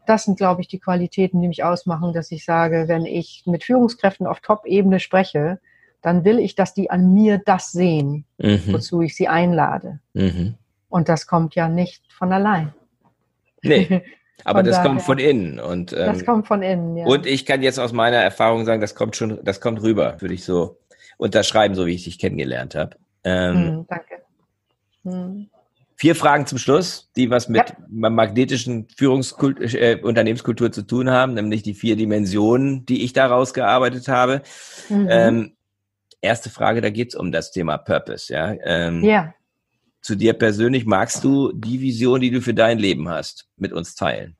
Das 0.06 0.24
sind, 0.24 0.36
glaube 0.36 0.60
ich, 0.60 0.68
die 0.68 0.78
Qualitäten, 0.78 1.40
die 1.40 1.48
mich 1.48 1.64
ausmachen, 1.64 2.12
dass 2.12 2.30
ich 2.30 2.44
sage, 2.44 2.84
wenn 2.86 3.04
ich 3.04 3.42
mit 3.46 3.64
Führungskräften 3.64 4.26
auf 4.26 4.40
Top-Ebene 4.40 5.00
spreche, 5.00 5.60
dann 6.02 6.24
will 6.24 6.38
ich, 6.38 6.54
dass 6.54 6.74
die 6.74 6.90
an 6.90 7.14
mir 7.14 7.38
das 7.38 7.70
sehen, 7.70 8.24
mhm. 8.38 8.60
wozu 8.66 9.02
ich 9.02 9.16
sie 9.16 9.28
einlade. 9.28 10.00
Mhm. 10.12 10.56
Und 10.88 11.08
das 11.08 11.26
kommt 11.26 11.54
ja 11.54 11.68
nicht 11.68 12.04
von 12.12 12.32
allein. 12.32 12.74
Nee. 13.62 14.02
Aber 14.44 14.62
das 14.62 14.76
daher, 14.76 14.88
kommt 14.88 15.02
von 15.02 15.18
innen 15.18 15.60
und 15.60 15.92
ähm, 15.92 15.98
das 15.98 16.24
kommt 16.24 16.46
von 16.46 16.62
innen. 16.62 16.96
Ja. 16.96 17.06
Und 17.06 17.26
ich 17.26 17.46
kann 17.46 17.62
jetzt 17.62 17.78
aus 17.78 17.92
meiner 17.92 18.16
Erfahrung 18.16 18.64
sagen, 18.64 18.80
das 18.80 18.94
kommt 18.94 19.16
schon, 19.16 19.38
das 19.44 19.60
kommt 19.60 19.82
rüber, 19.82 20.16
würde 20.20 20.34
ich 20.34 20.44
so 20.44 20.78
unterschreiben, 21.16 21.74
so 21.74 21.86
wie 21.86 21.94
ich 21.94 22.04
dich 22.04 22.18
kennengelernt 22.18 22.74
habe. 22.74 22.96
Ähm, 23.24 23.54
hm, 23.54 23.86
danke. 23.88 24.22
Hm. 25.04 25.48
Vier 25.94 26.16
Fragen 26.16 26.46
zum 26.46 26.58
Schluss, 26.58 27.10
die 27.14 27.30
was 27.30 27.48
mit 27.48 27.68
ja. 27.68 28.10
magnetischen 28.10 28.88
Führungskultur, 28.96 29.64
äh, 29.74 30.00
Unternehmenskultur 30.02 30.72
zu 30.72 30.82
tun 30.82 31.10
haben, 31.10 31.34
nämlich 31.34 31.62
die 31.62 31.74
vier 31.74 31.94
Dimensionen, 31.94 32.84
die 32.86 33.04
ich 33.04 33.12
daraus 33.12 33.54
gearbeitet 33.54 34.08
habe. 34.08 34.42
Mhm. 34.88 35.06
Ähm, 35.08 35.52
erste 36.20 36.50
Frage, 36.50 36.80
da 36.80 36.90
geht 36.90 37.10
es 37.10 37.14
um 37.14 37.30
das 37.30 37.52
Thema 37.52 37.78
Purpose. 37.78 38.32
Ja. 38.32 38.54
Ähm, 38.64 39.04
ja 39.04 39.32
zu 40.02 40.16
dir 40.16 40.34
persönlich, 40.34 40.84
magst 40.84 41.24
du 41.24 41.52
die 41.52 41.80
Vision, 41.80 42.20
die 42.20 42.30
du 42.30 42.42
für 42.42 42.54
dein 42.54 42.78
Leben 42.78 43.08
hast, 43.08 43.48
mit 43.56 43.72
uns 43.72 43.94
teilen? 43.94 44.36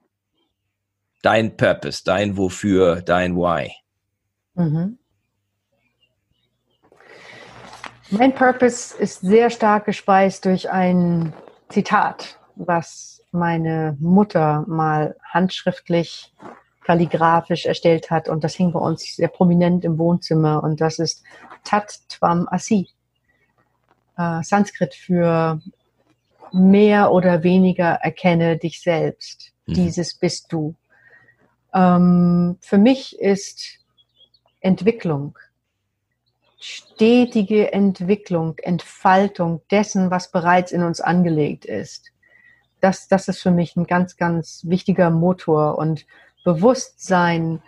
Dein 1.23 1.57
Purpose, 1.57 2.03
dein 2.05 2.37
Wofür, 2.37 3.01
dein 3.01 3.37
Why. 3.37 3.73
Mhm. 4.55 4.99
Mein 8.11 8.35
Purpose 8.35 8.95
ist 8.99 9.21
sehr 9.21 9.49
stark 9.49 9.87
gespeist 9.87 10.45
durch 10.45 10.69
ein 10.69 11.33
Zitat, 11.71 12.39
was 12.57 13.25
meine 13.31 13.97
Mutter 14.01 14.65
mal 14.67 15.17
handschriftlich, 15.25 16.35
kalligrafisch 16.85 17.65
erstellt 17.65 18.11
hat. 18.11 18.29
Und 18.29 18.45
das 18.45 18.55
hing 18.55 18.73
bei 18.73 18.81
uns 18.81 19.17
sehr 19.17 19.29
prominent 19.29 19.85
im 19.85 19.97
Wohnzimmer. 19.97 20.63
Und 20.63 20.81
das 20.81 20.99
ist 20.99 21.23
Tat 21.65 22.01
Tvam 22.09 22.49
Asi 22.51 22.89
äh, 24.17 24.43
Sanskrit 24.43 24.95
für 24.95 25.61
mehr 26.53 27.13
oder 27.13 27.43
weniger 27.43 27.95
erkenne 27.95 28.59
dich 28.59 28.81
selbst. 28.81 29.53
Mhm. 29.67 29.75
Dieses 29.75 30.15
bist 30.15 30.53
du. 30.53 30.75
Ähm, 31.75 32.59
für 32.61 32.79
mich 32.79 33.19
ist 33.19 33.79
Entwicklung, 34.61 35.39
stetige 36.59 37.73
Entwicklung, 37.73 38.59
Entfaltung 38.59 39.63
dessen, 39.71 40.11
was 40.11 40.31
bereits 40.31 40.73
in 40.73 40.83
uns 40.83 41.01
angelegt 41.01 41.65
ist. 41.65 42.13
Das, 42.81 43.09
das 43.09 43.29
ist 43.29 43.41
für 43.41 43.51
mich 43.51 43.77
ein 43.77 43.87
ganz, 43.87 44.17
ganz 44.17 44.63
wichtiger 44.65 45.11
Motor 45.11 45.79
und 45.79 46.07
Bewusstsein 46.45 47.63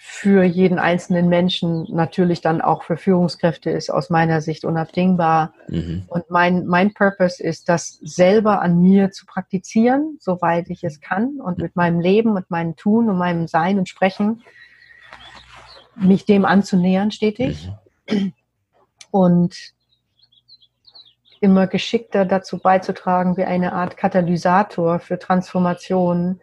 für 0.00 0.44
jeden 0.44 0.78
einzelnen 0.78 1.28
Menschen, 1.28 1.88
natürlich 1.90 2.40
dann 2.40 2.60
auch 2.60 2.84
für 2.84 2.96
Führungskräfte, 2.96 3.70
ist 3.70 3.90
aus 3.90 4.10
meiner 4.10 4.40
Sicht 4.40 4.64
unabdingbar. 4.64 5.54
Mhm. 5.66 6.04
Und 6.06 6.30
mein, 6.30 6.66
mein 6.66 6.94
Purpose 6.94 7.42
ist, 7.42 7.68
das 7.68 7.98
selber 8.02 8.62
an 8.62 8.80
mir 8.80 9.10
zu 9.10 9.26
praktizieren, 9.26 10.16
soweit 10.20 10.70
ich 10.70 10.84
es 10.84 11.00
kann 11.00 11.40
und 11.40 11.58
mit 11.58 11.74
meinem 11.74 11.98
Leben 11.98 12.36
und 12.36 12.48
meinem 12.48 12.76
Tun 12.76 13.10
und 13.10 13.18
meinem 13.18 13.48
Sein 13.48 13.76
und 13.76 13.88
Sprechen 13.88 14.44
mich 15.96 16.24
dem 16.24 16.44
anzunähern 16.44 17.10
stetig. 17.10 17.68
Mhm. 18.08 18.32
Und 19.10 19.56
immer 21.40 21.66
geschickter 21.66 22.24
dazu 22.24 22.58
beizutragen, 22.58 23.36
wie 23.36 23.44
eine 23.44 23.72
Art 23.72 23.96
Katalysator 23.96 25.00
für 25.00 25.18
Transformationen 25.18 26.40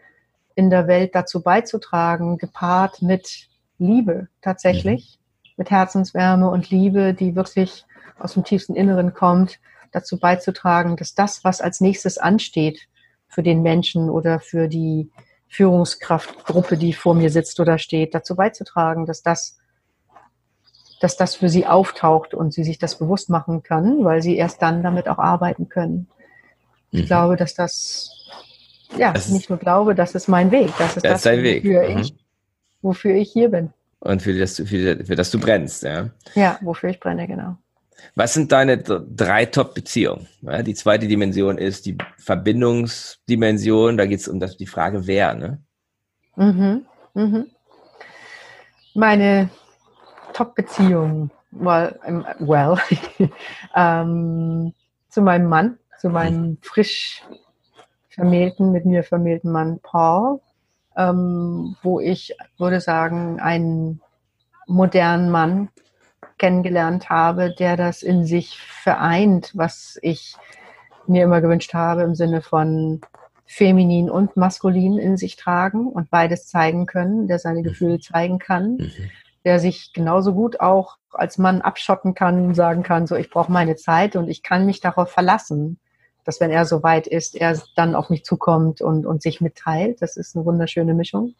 in 0.55 0.69
der 0.69 0.87
Welt 0.87 1.13
dazu 1.13 1.43
beizutragen, 1.43 2.37
gepaart 2.37 3.01
mit 3.01 3.49
Liebe 3.77 4.29
tatsächlich, 4.41 5.19
mhm. 5.19 5.51
mit 5.57 5.71
Herzenswärme 5.71 6.49
und 6.49 6.69
Liebe, 6.69 7.13
die 7.13 7.35
wirklich 7.35 7.85
aus 8.17 8.33
dem 8.33 8.43
tiefsten 8.43 8.75
Inneren 8.75 9.13
kommt, 9.13 9.59
dazu 9.91 10.17
beizutragen, 10.17 10.95
dass 10.95 11.13
das, 11.13 11.43
was 11.43 11.61
als 11.61 11.81
nächstes 11.81 12.17
ansteht 12.17 12.87
für 13.27 13.43
den 13.43 13.61
Menschen 13.61 14.09
oder 14.09 14.39
für 14.39 14.67
die 14.67 15.09
Führungskraftgruppe, 15.47 16.77
die 16.77 16.93
vor 16.93 17.15
mir 17.15 17.29
sitzt 17.29 17.59
oder 17.59 17.77
steht, 17.77 18.13
dazu 18.13 18.35
beizutragen, 18.35 19.05
dass 19.05 19.21
das, 19.21 19.57
dass 20.99 21.17
das 21.17 21.35
für 21.35 21.49
sie 21.49 21.65
auftaucht 21.65 22.33
und 22.33 22.53
sie 22.53 22.63
sich 22.63 22.77
das 22.77 22.97
bewusst 22.97 23.29
machen 23.29 23.63
kann, 23.63 24.03
weil 24.03 24.21
sie 24.21 24.37
erst 24.37 24.61
dann 24.61 24.83
damit 24.83 25.07
auch 25.07 25.19
arbeiten 25.19 25.69
können. 25.69 26.07
Ich 26.91 27.03
mhm. 27.03 27.05
glaube, 27.07 27.35
dass 27.35 27.53
das 27.53 28.11
ja, 28.97 29.13
das 29.13 29.29
nicht 29.29 29.49
nur 29.49 29.59
glaube, 29.59 29.95
das 29.95 30.15
ist 30.15 30.27
mein 30.27 30.51
Weg. 30.51 30.71
Das 30.77 30.97
ist 30.97 31.05
das, 31.05 31.23
das 31.23 31.33
wofür, 31.33 31.89
mhm. 31.89 31.97
ich, 31.99 32.15
wofür 32.81 33.15
ich 33.15 33.31
hier 33.31 33.49
bin. 33.49 33.71
Und 33.99 34.21
für 34.21 34.37
das, 34.37 34.57
für, 34.57 35.05
für 35.05 35.15
das 35.15 35.31
du 35.31 35.39
brennst, 35.39 35.83
ja? 35.83 36.09
Ja, 36.35 36.59
wofür 36.61 36.89
ich 36.89 36.99
brenne, 36.99 37.27
genau. 37.27 37.57
Was 38.13 38.33
sind 38.33 38.51
deine 38.51 38.77
drei 38.77 39.45
Top-Beziehungen? 39.45 40.27
Ja, 40.41 40.61
die 40.61 40.75
zweite 40.75 41.07
Dimension 41.07 41.57
ist 41.57 41.85
die 41.85 41.97
Verbindungsdimension. 42.17 43.97
Da 43.97 44.05
geht 44.05 44.19
es 44.19 44.27
um 44.27 44.39
das, 44.39 44.57
die 44.57 44.67
Frage, 44.67 45.07
wer, 45.07 45.33
ne? 45.33 45.59
Mhm, 46.35 46.85
mhm. 47.13 47.47
Meine 48.93 49.49
Top-Beziehung, 50.33 51.31
well, 51.51 51.97
well 52.39 52.77
ähm, 53.75 54.73
zu 55.09 55.21
meinem 55.21 55.47
Mann, 55.47 55.79
zu 55.99 56.09
meinem 56.09 56.57
frisch 56.61 57.23
vermählten, 58.15 58.71
mit 58.71 58.85
mir 58.85 59.03
vermählten 59.03 59.51
Mann 59.51 59.79
Paul, 59.83 60.39
ähm, 60.97 61.75
wo 61.83 61.99
ich 61.99 62.35
würde 62.57 62.81
sagen, 62.81 63.39
einen 63.39 64.01
modernen 64.67 65.29
Mann 65.29 65.69
kennengelernt 66.37 67.09
habe, 67.09 67.53
der 67.53 67.77
das 67.77 68.01
in 68.01 68.25
sich 68.25 68.59
vereint, 68.59 69.51
was 69.53 69.99
ich 70.01 70.35
mir 71.07 71.23
immer 71.23 71.41
gewünscht 71.41 71.73
habe 71.73 72.01
im 72.01 72.15
Sinne 72.15 72.41
von 72.41 73.01
feminin 73.45 74.09
und 74.09 74.35
maskulin 74.35 74.97
in 74.97 75.17
sich 75.17 75.35
tragen 75.35 75.87
und 75.87 76.09
beides 76.09 76.47
zeigen 76.47 76.87
können, 76.87 77.27
der 77.27 77.37
seine 77.37 77.59
mhm. 77.59 77.63
Gefühle 77.63 77.99
zeigen 77.99 78.39
kann, 78.39 78.77
mhm. 78.77 78.91
der 79.43 79.59
sich 79.59 79.93
genauso 79.93 80.33
gut 80.33 80.59
auch 80.59 80.97
als 81.11 81.37
Mann 81.37 81.61
abschotten 81.61 82.15
kann, 82.15 82.55
sagen 82.55 82.83
kann, 82.83 83.07
so 83.07 83.15
ich 83.15 83.29
brauche 83.29 83.51
meine 83.51 83.75
Zeit 83.75 84.15
und 84.15 84.29
ich 84.29 84.41
kann 84.41 84.65
mich 84.65 84.79
darauf 84.79 85.11
verlassen 85.11 85.79
dass 86.25 86.41
wenn 86.41 86.51
er 86.51 86.65
soweit 86.65 87.07
ist, 87.07 87.35
er 87.35 87.57
dann 87.75 87.95
auf 87.95 88.09
mich 88.09 88.25
zukommt 88.25 88.81
und, 88.81 89.05
und 89.05 89.21
sich 89.21 89.39
mitteilt. 89.39 90.01
Das 90.01 90.17
ist 90.17 90.35
eine 90.35 90.45
wunderschöne 90.45 90.93
Mischung. 90.93 91.35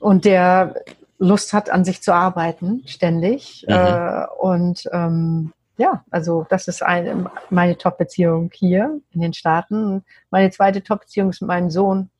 Und 0.00 0.24
der 0.24 0.74
Lust 1.18 1.52
hat, 1.52 1.70
an 1.70 1.84
sich 1.84 2.02
zu 2.02 2.12
arbeiten, 2.12 2.82
ständig. 2.86 3.64
Mhm. 3.68 3.74
Äh, 3.74 4.26
und 4.38 4.88
ähm, 4.92 5.52
ja, 5.76 6.04
also 6.10 6.46
das 6.48 6.68
ist 6.68 6.82
eine, 6.82 7.30
meine 7.50 7.76
Top-Beziehung 7.76 8.50
hier 8.54 9.00
in 9.12 9.20
den 9.20 9.34
Staaten. 9.34 10.04
Meine 10.30 10.50
zweite 10.50 10.82
Top-Beziehung 10.82 11.30
ist 11.30 11.42
mit 11.42 11.48
meinem 11.48 11.70
Sohn, 11.70 12.10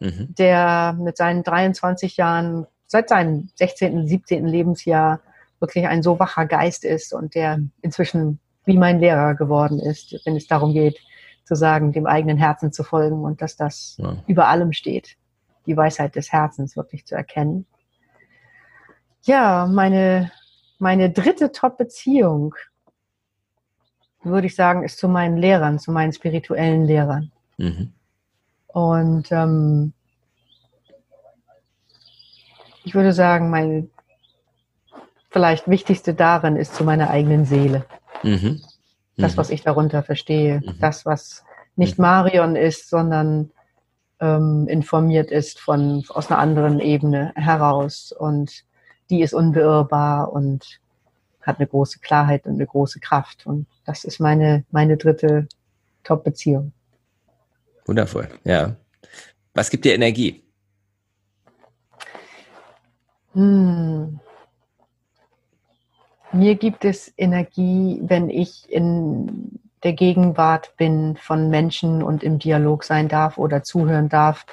mhm. 0.00 0.34
der 0.36 0.96
mit 0.98 1.16
seinen 1.16 1.42
23 1.42 2.16
Jahren, 2.16 2.66
seit 2.86 3.08
seinem 3.08 3.50
16., 3.56 4.06
17. 4.06 4.46
Lebensjahr 4.46 5.20
wirklich 5.58 5.86
ein 5.86 6.02
so 6.02 6.18
wacher 6.18 6.46
Geist 6.46 6.84
ist 6.84 7.12
und 7.12 7.34
der 7.34 7.60
inzwischen 7.82 8.40
wie 8.64 8.78
mein 8.78 9.00
Lehrer 9.00 9.34
geworden 9.34 9.78
ist, 9.78 10.20
wenn 10.24 10.36
es 10.36 10.46
darum 10.46 10.72
geht, 10.72 11.00
zu 11.44 11.54
sagen, 11.54 11.92
dem 11.92 12.06
eigenen 12.06 12.38
Herzen 12.38 12.72
zu 12.72 12.84
folgen 12.84 13.24
und 13.24 13.42
dass 13.42 13.56
das 13.56 13.96
ja. 13.98 14.16
über 14.26 14.48
allem 14.48 14.72
steht, 14.72 15.16
die 15.66 15.76
Weisheit 15.76 16.14
des 16.14 16.32
Herzens 16.32 16.76
wirklich 16.76 17.04
zu 17.04 17.14
erkennen. 17.14 17.66
Ja, 19.22 19.66
meine, 19.66 20.32
meine 20.78 21.10
dritte 21.10 21.52
Top-Beziehung. 21.52 22.54
würde 24.22 24.46
ich 24.46 24.54
sagen, 24.54 24.84
ist 24.84 24.98
zu 24.98 25.08
meinen 25.08 25.36
Lehrern, 25.36 25.78
zu 25.78 25.90
meinen 25.90 26.12
spirituellen 26.12 26.84
Lehrern. 26.84 27.32
Mhm. 27.58 27.92
Und 28.68 29.30
ähm, 29.32 29.92
ich 32.84 32.94
würde 32.94 33.12
sagen, 33.12 33.50
mein 33.50 33.90
vielleicht 35.30 35.68
wichtigste 35.68 36.14
darin 36.14 36.56
ist 36.56 36.74
zu 36.74 36.84
meiner 36.84 37.10
eigenen 37.10 37.44
Seele. 37.44 37.84
Mhm. 38.22 38.62
Das, 39.16 39.32
mhm. 39.32 39.36
was 39.36 39.50
ich 39.50 39.62
darunter 39.62 40.02
verstehe. 40.02 40.60
Mhm. 40.60 40.74
Das, 40.80 41.04
was 41.06 41.44
nicht 41.76 41.98
mhm. 41.98 42.02
Marion 42.02 42.56
ist, 42.56 42.88
sondern 42.88 43.50
ähm, 44.20 44.66
informiert 44.68 45.30
ist 45.30 45.60
von 45.60 46.04
aus 46.08 46.30
einer 46.30 46.38
anderen 46.38 46.80
Ebene 46.80 47.32
heraus. 47.34 48.12
Und 48.12 48.64
die 49.10 49.22
ist 49.22 49.34
unbeirrbar 49.34 50.32
und 50.32 50.80
hat 51.42 51.58
eine 51.58 51.66
große 51.66 51.98
Klarheit 51.98 52.46
und 52.46 52.54
eine 52.54 52.66
große 52.66 53.00
Kraft. 53.00 53.46
Und 53.46 53.66
das 53.84 54.04
ist 54.04 54.20
meine, 54.20 54.64
meine 54.70 54.96
dritte 54.96 55.48
Top-Beziehung. 56.04 56.72
Wundervoll, 57.84 58.28
ja. 58.44 58.76
Was 59.54 59.68
gibt 59.68 59.84
dir 59.84 59.94
Energie? 59.94 60.42
Hm. 63.34 64.20
Mir 66.32 66.54
gibt 66.54 66.84
es 66.86 67.12
Energie, 67.18 68.00
wenn 68.02 68.30
ich 68.30 68.70
in 68.70 69.60
der 69.82 69.92
Gegenwart 69.92 70.76
bin 70.76 71.16
von 71.16 71.50
Menschen 71.50 72.02
und 72.02 72.22
im 72.22 72.38
Dialog 72.38 72.84
sein 72.84 73.08
darf 73.08 73.36
oder 73.36 73.62
zuhören 73.62 74.08
darf, 74.08 74.46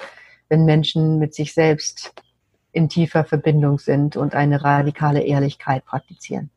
wenn 0.48 0.64
Menschen 0.64 1.18
mit 1.18 1.34
sich 1.34 1.54
selbst 1.54 2.12
in 2.72 2.88
tiefer 2.88 3.24
Verbindung 3.24 3.78
sind 3.78 4.16
und 4.16 4.34
eine 4.34 4.62
radikale 4.62 5.22
Ehrlichkeit 5.22 5.84
praktizieren. 5.86 6.50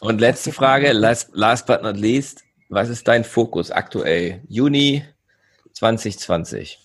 Und 0.00 0.20
letzte 0.20 0.52
Frage, 0.52 0.92
last, 0.92 1.30
last 1.32 1.66
but 1.66 1.82
not 1.82 1.96
least, 1.96 2.44
was 2.68 2.88
ist 2.88 3.06
dein 3.08 3.24
Fokus 3.24 3.70
aktuell? 3.70 4.42
Juni 4.48 5.04
2020. 5.74 6.78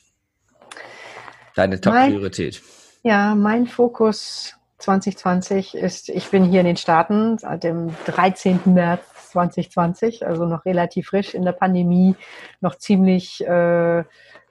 Deine 1.55 1.79
Top-Priorität. 1.81 2.61
Ja, 3.03 3.35
mein 3.35 3.67
Fokus 3.67 4.56
2020 4.79 5.75
ist, 5.75 6.09
ich 6.09 6.29
bin 6.29 6.43
hier 6.43 6.59
in 6.59 6.67
den 6.67 6.77
Staaten 6.77 7.37
seit 7.37 7.63
dem 7.63 7.95
13. 8.05 8.61
März 8.65 9.01
2020, 9.31 10.25
also 10.25 10.45
noch 10.45 10.65
relativ 10.65 11.07
frisch 11.07 11.33
in 11.33 11.43
der 11.43 11.51
Pandemie, 11.51 12.15
noch 12.61 12.75
ziemlich 12.75 13.45
äh, 13.45 14.03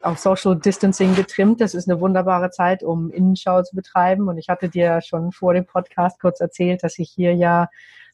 auf 0.03 0.19
Social 0.19 0.57
Distancing 0.57 1.15
getrimmt. 1.15 1.61
Das 1.61 1.75
ist 1.75 1.89
eine 1.89 2.01
wunderbare 2.01 2.51
Zeit, 2.51 2.83
um 2.83 3.11
Innenschau 3.11 3.63
zu 3.63 3.77
betreiben. 3.77 4.29
Und 4.29 4.39
ich 4.39 4.49
hatte 4.49 4.69
dir 4.69 5.01
schon 5.01 5.33
vor 5.33 5.55
dem 5.55 5.65
Podcast 5.65 6.21
kurz 6.21 6.41
erzählt, 6.41 6.83
dass 6.83 6.99
ich 6.99 7.11
hier 7.11 7.35
ja 7.35 7.69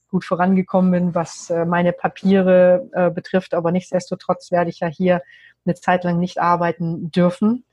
gut 0.08 0.24
vorangekommen 0.24 0.90
bin, 0.90 1.14
was 1.14 1.48
äh, 1.48 1.64
meine 1.64 1.92
Papiere 1.92 2.88
äh, 2.92 3.10
betrifft. 3.10 3.54
Aber 3.54 3.72
nichtsdestotrotz 3.72 4.50
werde 4.50 4.70
ich 4.70 4.80
ja 4.80 4.88
hier 4.88 5.22
eine 5.64 5.74
Zeit 5.74 6.04
lang 6.04 6.18
nicht 6.18 6.40
arbeiten 6.40 7.10
dürfen 7.10 7.64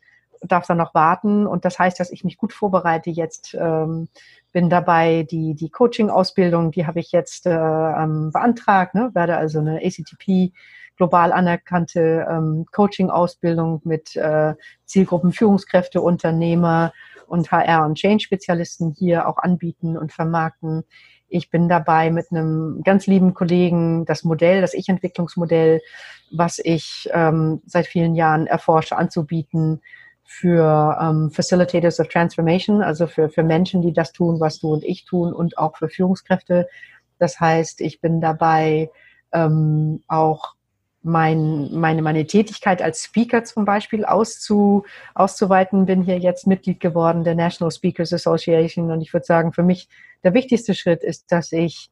darf 0.41 0.67
dann 0.67 0.77
noch 0.77 0.93
warten. 0.93 1.47
Und 1.47 1.65
das 1.65 1.79
heißt, 1.79 1.99
dass 1.99 2.11
ich 2.11 2.23
mich 2.23 2.37
gut 2.37 2.53
vorbereite 2.53 3.09
jetzt. 3.09 3.55
Ähm, 3.59 4.07
bin 4.51 4.69
dabei, 4.69 5.27
die, 5.29 5.53
die 5.53 5.69
Coaching-Ausbildung, 5.69 6.71
die 6.71 6.87
habe 6.87 6.99
ich 6.99 7.11
jetzt 7.11 7.45
äh, 7.45 7.51
ähm, 7.51 8.31
beantragt, 8.31 8.95
ne? 8.95 9.11
werde 9.13 9.37
also 9.37 9.59
eine 9.59 9.79
ACTP 9.83 10.53
global 10.97 11.31
anerkannte 11.31 12.27
ähm, 12.29 12.65
Coaching-Ausbildung 12.71 13.81
mit 13.85 14.15
äh, 14.15 14.55
Zielgruppen 14.85 15.31
Führungskräfte, 15.31 16.01
Unternehmer 16.01 16.93
und 17.27 17.51
HR- 17.51 17.85
und 17.85 17.95
Change-Spezialisten 17.95 18.95
hier 18.97 19.27
auch 19.27 19.37
anbieten 19.37 19.97
und 19.97 20.11
vermarkten. 20.11 20.83
Ich 21.29 21.51
bin 21.51 21.69
dabei 21.69 22.09
mit 22.09 22.31
einem 22.31 22.81
ganz 22.83 23.05
lieben 23.07 23.33
Kollegen 23.33 24.03
das 24.05 24.23
Modell, 24.23 24.61
das 24.61 24.73
Ich-Entwicklungsmodell, 24.73 25.79
was 26.31 26.59
ich 26.59 27.07
ähm, 27.13 27.61
seit 27.65 27.85
vielen 27.85 28.15
Jahren 28.15 28.47
erforsche, 28.47 28.97
anzubieten 28.97 29.81
für 30.31 30.95
ähm, 31.01 31.31
Facilitators 31.31 31.99
of 31.99 32.07
Transformation, 32.07 32.83
also 32.83 33.07
für, 33.07 33.29
für 33.29 33.41
Menschen, 33.41 33.81
die 33.81 33.91
das 33.91 34.11
tun, 34.11 34.39
was 34.39 34.59
du 34.59 34.71
und 34.71 34.83
ich 34.83 35.03
tun 35.03 35.33
und 35.33 35.57
auch 35.57 35.75
für 35.75 35.89
Führungskräfte. 35.89 36.69
Das 37.17 37.39
heißt, 37.39 37.81
ich 37.81 37.99
bin 37.99 38.21
dabei 38.21 38.91
ähm, 39.33 40.03
auch 40.07 40.53
mein, 41.01 41.73
meine, 41.73 42.03
meine 42.03 42.27
Tätigkeit 42.27 42.79
als 42.83 43.05
Speaker 43.05 43.43
zum 43.43 43.65
Beispiel 43.65 44.05
auszu, 44.05 44.85
auszuweiten. 45.15 45.87
Bin 45.87 46.03
hier 46.03 46.19
jetzt 46.19 46.45
Mitglied 46.45 46.79
geworden 46.79 47.23
der 47.23 47.33
National 47.33 47.71
Speakers 47.71 48.13
Association 48.13 48.91
und 48.91 49.01
ich 49.01 49.11
würde 49.11 49.25
sagen, 49.25 49.51
für 49.51 49.63
mich 49.63 49.89
der 50.23 50.35
wichtigste 50.35 50.75
Schritt 50.75 51.03
ist, 51.03 51.31
dass 51.31 51.51
ich 51.51 51.89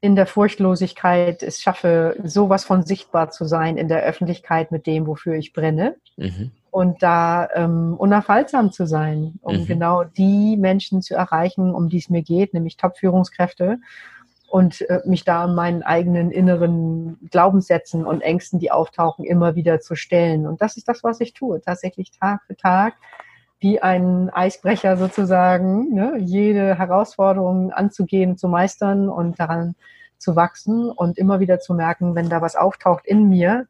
in 0.00 0.16
der 0.16 0.26
Furchtlosigkeit 0.26 1.44
es 1.44 1.60
schaffe, 1.60 2.16
sowas 2.24 2.64
von 2.64 2.84
sichtbar 2.84 3.30
zu 3.30 3.44
sein 3.44 3.76
in 3.76 3.86
der 3.86 4.02
Öffentlichkeit 4.02 4.72
mit 4.72 4.88
dem, 4.88 5.06
wofür 5.06 5.34
ich 5.34 5.52
brenne. 5.52 5.94
Mhm 6.16 6.50
und 6.78 7.02
da 7.02 7.48
ähm, 7.56 7.96
unaufhaltsam 7.98 8.70
zu 8.70 8.86
sein, 8.86 9.40
um 9.42 9.62
mhm. 9.62 9.66
genau 9.66 10.04
die 10.04 10.56
Menschen 10.56 11.02
zu 11.02 11.16
erreichen, 11.16 11.74
um 11.74 11.88
die 11.88 11.98
es 11.98 12.08
mir 12.08 12.22
geht, 12.22 12.54
nämlich 12.54 12.76
Top-Führungskräfte 12.76 13.78
und 14.48 14.88
äh, 14.88 15.00
mich 15.04 15.24
da 15.24 15.48
meinen 15.48 15.82
eigenen 15.82 16.30
inneren 16.30 17.18
Glaubenssätzen 17.32 18.06
und 18.06 18.20
Ängsten, 18.20 18.60
die 18.60 18.70
auftauchen, 18.70 19.24
immer 19.24 19.56
wieder 19.56 19.80
zu 19.80 19.96
stellen. 19.96 20.46
Und 20.46 20.62
das 20.62 20.76
ist 20.76 20.86
das, 20.86 21.02
was 21.02 21.18
ich 21.20 21.32
tue, 21.32 21.60
tatsächlich 21.60 22.12
Tag 22.12 22.42
für 22.46 22.56
Tag 22.56 22.94
wie 23.58 23.82
ein 23.82 24.30
Eisbrecher 24.30 24.96
sozusagen, 24.96 25.92
ne, 25.92 26.12
jede 26.20 26.78
Herausforderung 26.78 27.72
anzugehen, 27.72 28.36
zu 28.36 28.46
meistern 28.46 29.08
und 29.08 29.40
daran 29.40 29.74
zu 30.16 30.36
wachsen 30.36 30.92
und 30.92 31.18
immer 31.18 31.40
wieder 31.40 31.58
zu 31.58 31.74
merken, 31.74 32.14
wenn 32.14 32.28
da 32.28 32.40
was 32.40 32.54
auftaucht 32.54 33.04
in 33.04 33.28
mir, 33.28 33.66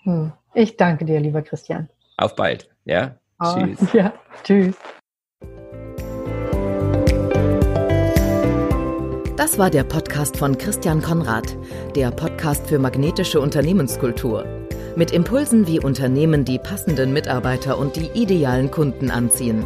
Hm. 0.03 0.33
Ich 0.53 0.77
danke 0.77 1.05
dir, 1.05 1.19
lieber 1.19 1.41
Christian. 1.41 1.89
Auf 2.17 2.35
bald. 2.35 2.69
Ja. 2.85 3.15
Oh, 3.39 3.53
tschüss. 3.53 3.79
Ja, 3.93 4.13
tschüss. 4.43 4.75
Das 9.37 9.57
war 9.57 9.69
der 9.69 9.83
Podcast 9.83 10.37
von 10.37 10.57
Christian 10.57 11.01
Konrad, 11.01 11.57
der 11.95 12.11
Podcast 12.11 12.67
für 12.67 12.79
magnetische 12.79 13.39
Unternehmenskultur. 13.39 14.45
Mit 14.95 15.11
Impulsen, 15.11 15.67
wie 15.67 15.79
Unternehmen 15.79 16.45
die 16.45 16.59
passenden 16.59 17.13
Mitarbeiter 17.13 17.77
und 17.77 17.95
die 17.95 18.09
idealen 18.13 18.69
Kunden 18.71 19.09
anziehen. 19.09 19.65